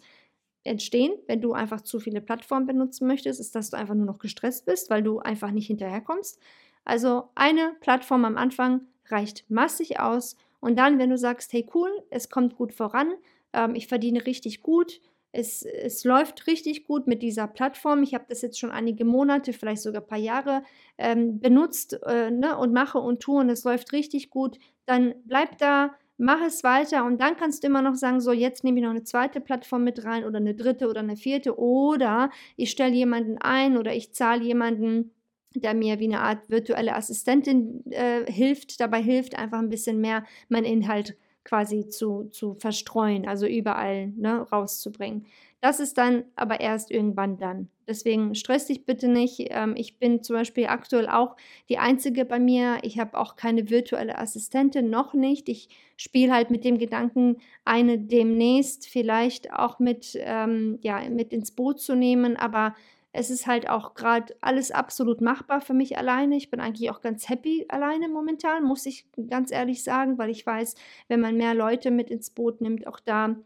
entstehen, 0.64 1.12
wenn 1.26 1.40
du 1.40 1.52
einfach 1.52 1.82
zu 1.82 2.00
viele 2.00 2.20
Plattformen 2.20 2.66
benutzen 2.66 3.06
möchtest, 3.06 3.38
ist, 3.38 3.54
dass 3.54 3.70
du 3.70 3.76
einfach 3.76 3.94
nur 3.94 4.06
noch 4.06 4.18
gestresst 4.18 4.64
bist, 4.64 4.90
weil 4.90 5.02
du 5.02 5.20
einfach 5.20 5.50
nicht 5.50 5.66
hinterherkommst. 5.66 6.40
Also 6.84 7.28
eine 7.34 7.76
Plattform 7.80 8.24
am 8.24 8.36
Anfang 8.36 8.82
reicht 9.08 9.48
massig 9.50 10.00
aus 10.00 10.36
und 10.64 10.78
dann, 10.78 10.98
wenn 10.98 11.10
du 11.10 11.18
sagst, 11.18 11.52
hey 11.52 11.68
cool, 11.74 11.90
es 12.08 12.30
kommt 12.30 12.56
gut 12.56 12.72
voran, 12.72 13.12
ähm, 13.52 13.74
ich 13.74 13.86
verdiene 13.86 14.24
richtig 14.24 14.62
gut, 14.62 15.02
es, 15.30 15.62
es 15.62 16.04
läuft 16.04 16.46
richtig 16.46 16.86
gut 16.86 17.06
mit 17.06 17.22
dieser 17.22 17.46
Plattform. 17.46 18.02
Ich 18.02 18.14
habe 18.14 18.24
das 18.28 18.40
jetzt 18.40 18.58
schon 18.58 18.70
einige 18.70 19.04
Monate, 19.04 19.52
vielleicht 19.52 19.82
sogar 19.82 20.00
ein 20.00 20.06
paar 20.08 20.16
Jahre 20.16 20.62
ähm, 20.96 21.38
benutzt 21.38 21.98
äh, 22.06 22.30
ne, 22.30 22.56
und 22.56 22.72
mache 22.72 22.98
und 22.98 23.20
tue 23.20 23.40
und 23.40 23.50
es 23.50 23.64
läuft 23.64 23.92
richtig 23.92 24.30
gut. 24.30 24.58
Dann 24.86 25.14
bleib 25.26 25.58
da, 25.58 25.94
mach 26.16 26.40
es 26.40 26.64
weiter 26.64 27.04
und 27.04 27.20
dann 27.20 27.36
kannst 27.36 27.62
du 27.62 27.66
immer 27.66 27.82
noch 27.82 27.96
sagen, 27.96 28.20
so 28.20 28.32
jetzt 28.32 28.64
nehme 28.64 28.78
ich 28.78 28.84
noch 28.84 28.92
eine 28.92 29.04
zweite 29.04 29.42
Plattform 29.42 29.84
mit 29.84 30.02
rein 30.04 30.24
oder 30.24 30.38
eine 30.38 30.54
dritte 30.54 30.88
oder 30.88 31.00
eine 31.00 31.16
vierte 31.16 31.58
oder 31.58 32.30
ich 32.56 32.70
stelle 32.70 32.94
jemanden 32.94 33.36
ein 33.36 33.76
oder 33.76 33.94
ich 33.94 34.14
zahle 34.14 34.42
jemanden 34.42 35.10
der 35.54 35.74
mir 35.74 35.98
wie 35.98 36.04
eine 36.06 36.20
Art 36.20 36.48
virtuelle 36.50 36.94
Assistentin 36.94 37.84
äh, 37.90 38.30
hilft, 38.30 38.80
dabei 38.80 39.02
hilft, 39.02 39.38
einfach 39.38 39.58
ein 39.58 39.70
bisschen 39.70 40.00
mehr 40.00 40.24
mein 40.48 40.64
Inhalt 40.64 41.16
quasi 41.44 41.88
zu, 41.88 42.24
zu 42.30 42.54
verstreuen, 42.54 43.28
also 43.28 43.46
überall 43.46 44.08
ne, 44.08 44.40
rauszubringen. 44.50 45.26
Das 45.60 45.80
ist 45.80 45.96
dann 45.96 46.24
aber 46.36 46.60
erst 46.60 46.90
irgendwann 46.90 47.38
dann. 47.38 47.70
Deswegen 47.88 48.34
stress 48.34 48.66
dich 48.66 48.84
bitte 48.84 49.08
nicht. 49.08 49.46
Ähm, 49.50 49.74
ich 49.76 49.98
bin 49.98 50.22
zum 50.22 50.36
Beispiel 50.36 50.66
aktuell 50.66 51.08
auch 51.08 51.36
die 51.70 51.78
Einzige 51.78 52.26
bei 52.26 52.38
mir. 52.38 52.78
Ich 52.82 52.98
habe 52.98 53.18
auch 53.18 53.36
keine 53.36 53.70
virtuelle 53.70 54.18
Assistentin, 54.18 54.90
noch 54.90 55.14
nicht. 55.14 55.48
Ich 55.48 55.70
spiele 55.96 56.34
halt 56.34 56.50
mit 56.50 56.64
dem 56.64 56.76
Gedanken, 56.76 57.38
eine 57.64 57.98
demnächst 57.98 58.86
vielleicht 58.86 59.54
auch 59.54 59.78
mit, 59.78 60.18
ähm, 60.20 60.78
ja, 60.82 61.00
mit 61.08 61.32
ins 61.32 61.50
Boot 61.52 61.80
zu 61.80 61.94
nehmen. 61.94 62.36
Aber 62.36 62.74
es 63.14 63.30
ist 63.30 63.46
halt 63.46 63.68
auch 63.68 63.94
gerade 63.94 64.36
alles 64.40 64.70
absolut 64.70 65.20
machbar 65.20 65.60
für 65.60 65.74
mich 65.74 65.96
alleine. 65.96 66.36
Ich 66.36 66.50
bin 66.50 66.60
eigentlich 66.60 66.90
auch 66.90 67.00
ganz 67.00 67.28
happy 67.28 67.64
alleine 67.68 68.08
momentan, 68.08 68.64
muss 68.64 68.86
ich 68.86 69.06
ganz 69.28 69.50
ehrlich 69.50 69.84
sagen, 69.84 70.18
weil 70.18 70.30
ich 70.30 70.44
weiß, 70.44 70.74
wenn 71.08 71.20
man 71.20 71.36
mehr 71.36 71.54
Leute 71.54 71.90
mit 71.90 72.10
ins 72.10 72.30
Boot 72.30 72.60
nimmt, 72.60 72.86
auch 72.86 73.00
da 73.00 73.36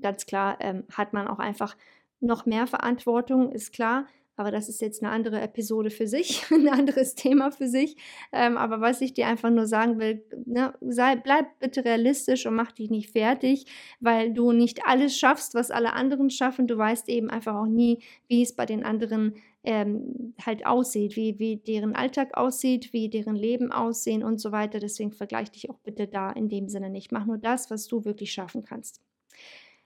Ganz 0.00 0.26
klar 0.26 0.56
ähm, 0.60 0.84
hat 0.92 1.12
man 1.12 1.28
auch 1.28 1.38
einfach 1.38 1.76
noch 2.20 2.46
mehr 2.46 2.66
Verantwortung, 2.66 3.52
ist 3.52 3.72
klar. 3.72 4.06
Aber 4.36 4.50
das 4.50 4.68
ist 4.68 4.80
jetzt 4.80 5.02
eine 5.02 5.12
andere 5.12 5.40
Episode 5.40 5.90
für 5.90 6.06
sich, 6.06 6.44
ein 6.50 6.68
anderes 6.68 7.14
Thema 7.14 7.50
für 7.50 7.68
sich. 7.68 7.96
Ähm, 8.32 8.56
aber 8.56 8.80
was 8.80 9.00
ich 9.00 9.14
dir 9.14 9.26
einfach 9.26 9.50
nur 9.50 9.66
sagen 9.66 9.98
will, 9.98 10.24
ne, 10.44 10.74
sei, 10.80 11.16
bleib 11.16 11.58
bitte 11.60 11.84
realistisch 11.84 12.46
und 12.46 12.54
mach 12.54 12.72
dich 12.72 12.90
nicht 12.90 13.10
fertig, 13.10 13.66
weil 14.00 14.32
du 14.32 14.52
nicht 14.52 14.86
alles 14.86 15.16
schaffst, 15.16 15.54
was 15.54 15.70
alle 15.70 15.92
anderen 15.92 16.30
schaffen. 16.30 16.66
Du 16.66 16.76
weißt 16.76 17.08
eben 17.08 17.30
einfach 17.30 17.54
auch 17.54 17.66
nie, 17.66 18.00
wie 18.26 18.42
es 18.42 18.54
bei 18.54 18.66
den 18.66 18.84
anderen 18.84 19.34
ähm, 19.62 20.34
halt 20.44 20.66
aussieht, 20.66 21.16
wie, 21.16 21.38
wie 21.38 21.56
deren 21.56 21.94
Alltag 21.94 22.36
aussieht, 22.36 22.92
wie 22.92 23.08
deren 23.08 23.36
Leben 23.36 23.72
aussehen 23.72 24.22
und 24.22 24.38
so 24.38 24.52
weiter. 24.52 24.78
Deswegen 24.78 25.12
vergleich 25.12 25.50
dich 25.50 25.70
auch 25.70 25.78
bitte 25.78 26.06
da 26.06 26.30
in 26.32 26.48
dem 26.48 26.68
Sinne 26.68 26.90
nicht. 26.90 27.12
Mach 27.12 27.24
nur 27.24 27.38
das, 27.38 27.70
was 27.70 27.86
du 27.86 28.04
wirklich 28.04 28.32
schaffen 28.32 28.62
kannst. 28.62 29.00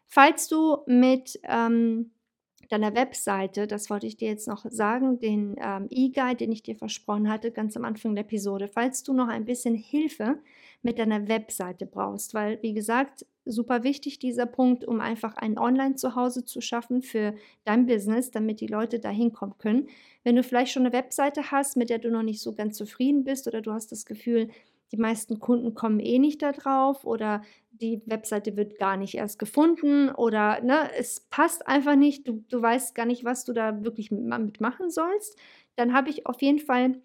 Falls 0.07 0.49
du 0.49 0.79
mit 0.87 1.39
ähm, 1.45 2.11
deiner 2.69 2.95
Webseite, 2.95 3.67
das 3.67 3.89
wollte 3.91 4.07
ich 4.07 4.17
dir 4.17 4.29
jetzt 4.29 4.47
noch 4.47 4.67
sagen, 4.69 5.19
den 5.19 5.57
ähm, 5.63 5.87
E-Guide, 5.91 6.37
den 6.37 6.53
ich 6.53 6.63
dir 6.63 6.77
versprochen 6.77 7.31
hatte, 7.31 7.51
ganz 7.51 7.77
am 7.77 7.85
Anfang 7.85 8.15
der 8.15 8.25
Episode, 8.25 8.69
falls 8.69 9.03
du 9.03 9.15
noch 9.15 9.29
ein 9.29 9.45
bisschen 9.45 9.75
Hilfe 9.75 10.39
mit 10.83 10.99
deiner 10.99 11.29
Webseite 11.29 11.87
brauchst, 11.87 12.35
weil, 12.35 12.63
wie 12.63 12.75
gesagt, 12.75 13.27
super 13.45 13.83
wichtig 13.83 14.19
dieser 14.19 14.47
Punkt, 14.47 14.85
um 14.85 15.01
einfach 15.01 15.37
ein 15.37 15.59
Online-Zuhause 15.59 16.45
zu 16.45 16.61
schaffen 16.61 17.03
für 17.03 17.35
dein 17.65 17.87
Business, 17.87 18.31
damit 18.31 18.61
die 18.61 18.67
Leute 18.67 18.99
da 18.99 19.09
hinkommen 19.09 19.57
können. 19.59 19.89
Wenn 20.23 20.37
du 20.37 20.43
vielleicht 20.43 20.73
schon 20.73 20.85
eine 20.85 20.93
Webseite 20.93 21.51
hast, 21.51 21.77
mit 21.77 21.91
der 21.91 21.99
du 21.99 22.11
noch 22.11 22.23
nicht 22.23 22.43
so 22.43 22.55
ganz 22.55 22.77
zufrieden 22.77 23.25
bist 23.25 23.49
oder 23.49 23.63
du 23.63 23.73
hast 23.73 23.91
das 23.93 24.05
Gefühl, 24.05 24.51
die 24.93 24.97
meisten 24.97 25.39
Kunden 25.39 25.75
kommen 25.75 26.01
eh 26.01 26.19
nicht 26.19 26.43
da 26.43 26.53
drauf 26.53 27.05
oder 27.05 27.43
die 27.81 28.03
Webseite 28.07 28.57
wird 28.57 28.79
gar 28.79 28.97
nicht 28.97 29.15
erst 29.15 29.39
gefunden 29.39 30.11
oder 30.11 30.61
ne, 30.63 30.91
es 30.99 31.21
passt 31.31 31.67
einfach 31.67 31.97
nicht, 31.97 32.27
du, 32.29 32.45
du 32.49 32.61
weißt 32.61 32.95
gar 32.95 33.07
nicht, 33.07 33.25
was 33.25 33.45
du 33.45 33.53
da 33.53 33.85
wirklich 33.85 34.11
mitmachen 34.11 34.91
sollst, 34.91 35.39
dann 35.77 35.93
habe 35.93 36.11
ich 36.11 36.27
auf 36.27 36.41
jeden 36.43 36.59
Fall 36.59 37.01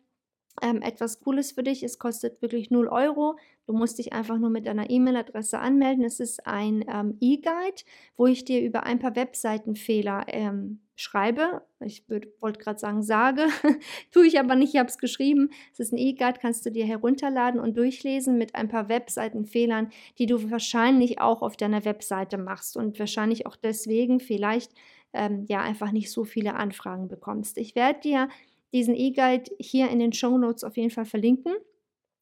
ähm, 0.61 0.81
etwas 0.81 1.19
Cooles 1.21 1.53
für 1.53 1.63
dich. 1.63 1.83
Es 1.83 1.97
kostet 1.97 2.41
wirklich 2.41 2.69
0 2.69 2.87
Euro. 2.87 3.37
Du 3.65 3.73
musst 3.73 3.97
dich 3.97 4.13
einfach 4.13 4.37
nur 4.37 4.49
mit 4.49 4.67
deiner 4.67 4.89
E-Mail-Adresse 4.89 5.59
anmelden. 5.59 6.03
Es 6.03 6.19
ist 6.19 6.45
ein 6.45 6.85
ähm, 6.87 7.17
E-Guide, 7.19 7.83
wo 8.15 8.27
ich 8.27 8.45
dir 8.45 8.61
über 8.61 8.83
ein 8.83 8.99
paar 8.99 9.15
Webseitenfehler 9.15 10.25
ähm, 10.27 10.82
schreibe. 10.95 11.63
Ich 11.79 12.07
wollte 12.07 12.59
gerade 12.59 12.79
sagen, 12.79 13.01
sage. 13.01 13.47
Tue 14.11 14.27
ich 14.27 14.39
aber 14.39 14.55
nicht, 14.55 14.73
ich 14.73 14.79
habe 14.79 14.89
es 14.89 14.97
geschrieben. 14.97 15.49
Es 15.71 15.79
ist 15.79 15.93
ein 15.93 15.97
E-Guide, 15.97 16.39
kannst 16.39 16.65
du 16.65 16.71
dir 16.71 16.85
herunterladen 16.85 17.59
und 17.59 17.77
durchlesen 17.77 18.37
mit 18.37 18.55
ein 18.55 18.67
paar 18.67 18.89
Webseitenfehlern, 18.89 19.89
die 20.17 20.25
du 20.25 20.51
wahrscheinlich 20.51 21.19
auch 21.19 21.41
auf 21.41 21.57
deiner 21.57 21.85
Webseite 21.85 22.37
machst 22.37 22.77
und 22.77 22.99
wahrscheinlich 22.99 23.47
auch 23.47 23.55
deswegen 23.55 24.19
vielleicht 24.19 24.71
ähm, 25.13 25.45
ja 25.47 25.61
einfach 25.61 25.91
nicht 25.91 26.11
so 26.11 26.23
viele 26.23 26.55
Anfragen 26.55 27.07
bekommst. 27.07 27.57
Ich 27.57 27.75
werde 27.75 27.99
dir 28.01 28.29
diesen 28.71 28.95
E-Guide 28.95 29.51
hier 29.59 29.89
in 29.89 29.99
den 29.99 30.13
Show 30.13 30.37
Notes 30.37 30.63
auf 30.63 30.77
jeden 30.77 30.89
Fall 30.89 31.05
verlinken. 31.05 31.53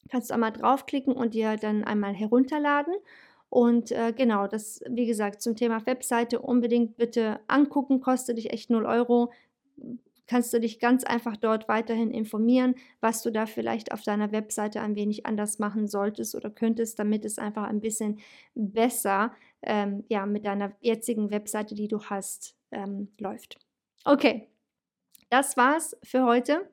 Kannst 0.10 0.30
du 0.30 0.34
einmal 0.34 0.52
draufklicken 0.52 1.14
und 1.14 1.34
dir 1.34 1.56
dann 1.56 1.84
einmal 1.84 2.14
herunterladen. 2.14 2.94
Und 3.52 3.91
äh, 3.91 4.14
genau, 4.16 4.47
das, 4.47 4.82
wie 4.89 5.06
gesagt, 5.06 5.41
zum 5.41 5.58
Thema 5.58 5.86
Webseite 5.86 6.39
unbedingt 6.39 6.95
bitte 6.95 7.41
angucken, 7.47 7.99
kostet 7.99 8.38
dich 8.38 8.54
echt 8.54 8.70
0 8.70 8.86
Euro. 8.86 9.34
Kannst 10.26 10.54
du 10.54 10.60
dich 10.62 10.80
ganz 10.80 11.04
einfach 11.04 11.36
dort 11.36 11.68
weiterhin 11.68 12.12
informieren, 12.12 12.76
was 13.02 13.22
du 13.22 13.30
da 13.30 13.45
vielleicht 13.45 13.91
auf 13.91 14.04
deiner 14.04 14.32
Webseite 14.32 14.80
ein 14.80 14.95
wenig 14.95 15.26
anders 15.26 15.60
machen 15.60 15.89
solltest 15.89 16.34
oder 16.34 16.49
könntest, 16.49 16.97
damit 16.97 17.26
es 17.26 17.38
einfach 17.39 17.64
ein 17.64 17.82
bisschen 17.82 18.20
besser 18.56 19.34
ähm, 19.64 20.06
ja, 20.08 20.26
mit 20.26 20.45
deiner 20.45 20.72
jetzigen 20.80 21.30
Webseite, 21.30 21.76
die 21.76 21.89
du 21.89 22.02
hast, 22.04 22.56
ähm, 22.72 23.10
läuft. 23.20 23.60
Okay, 24.06 24.47
das 25.30 25.58
war's 25.58 25.97
für 26.04 26.24
heute. 26.24 26.70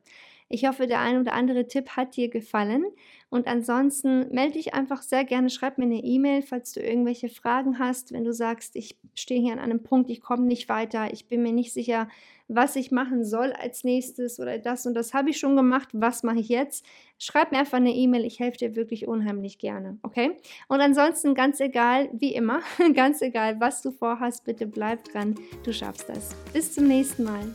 Ich 0.49 0.67
hoffe, 0.67 0.87
der 0.87 1.01
ein 1.01 1.21
oder 1.21 1.35
andere 1.35 1.67
Tipp 1.67 1.91
hat 1.91 2.17
dir 2.17 2.29
gefallen. 2.29 2.87
Und 3.31 3.47
ansonsten 3.47 4.33
melde 4.33 4.55
dich 4.55 4.73
einfach 4.73 5.03
sehr 5.03 5.25
gerne, 5.25 5.51
schreib 5.51 5.77
mir 5.77 5.85
eine 5.85 6.03
E-Mail, 6.03 6.41
falls 6.43 6.73
du 6.73 6.81
irgendwelche 6.81 7.29
Fragen 7.29 7.79
hast. 7.79 8.13
Wenn 8.13 8.25
du 8.25 8.33
sagst, 8.33 8.75
ich 8.75 8.97
stehe 9.15 9.41
hier 9.41 9.53
an 9.53 9.59
einem 9.59 9.83
Punkt, 9.83 10.09
ich 10.09 10.23
komme 10.23 10.45
nicht 10.45 10.69
weiter, 10.71 11.13
ich 11.13 11.29
bin 11.29 11.43
mir 11.43 11.53
nicht 11.53 11.75
sicher, 11.75 12.09
was 12.49 12.77
ich 12.77 12.91
machen 12.91 13.25
soll 13.25 13.53
als 13.53 13.85
nächstes 13.85 14.41
oder 14.41 14.59
das 14.59 14.87
und 14.87 14.95
das 14.95 15.13
habe 15.13 15.31
ich 15.31 15.39
schon 15.39 15.55
gemacht, 15.55 15.91
was 15.93 16.23
mache 16.23 16.39
ich 16.39 16.49
jetzt? 16.49 16.85
Schreib 17.19 17.53
mir 17.53 17.59
einfach 17.59 17.77
eine 17.77 17.95
E-Mail, 17.95 18.25
ich 18.25 18.41
helfe 18.41 18.57
dir 18.57 18.75
wirklich 18.75 19.07
unheimlich 19.07 19.59
gerne, 19.59 19.99
okay? 20.03 20.35
Und 20.67 20.81
ansonsten 20.81 21.35
ganz 21.35 21.61
egal, 21.61 22.09
wie 22.15 22.35
immer, 22.35 22.61
ganz 22.95 23.21
egal, 23.21 23.61
was 23.61 23.83
du 23.83 23.91
vorhast, 23.91 24.45
bitte 24.45 24.67
bleib 24.67 25.05
dran, 25.05 25.35
du 25.63 25.73
schaffst 25.75 26.09
das. 26.09 26.35
Bis 26.55 26.73
zum 26.73 26.89
nächsten 26.89 27.25
Mal. 27.25 27.55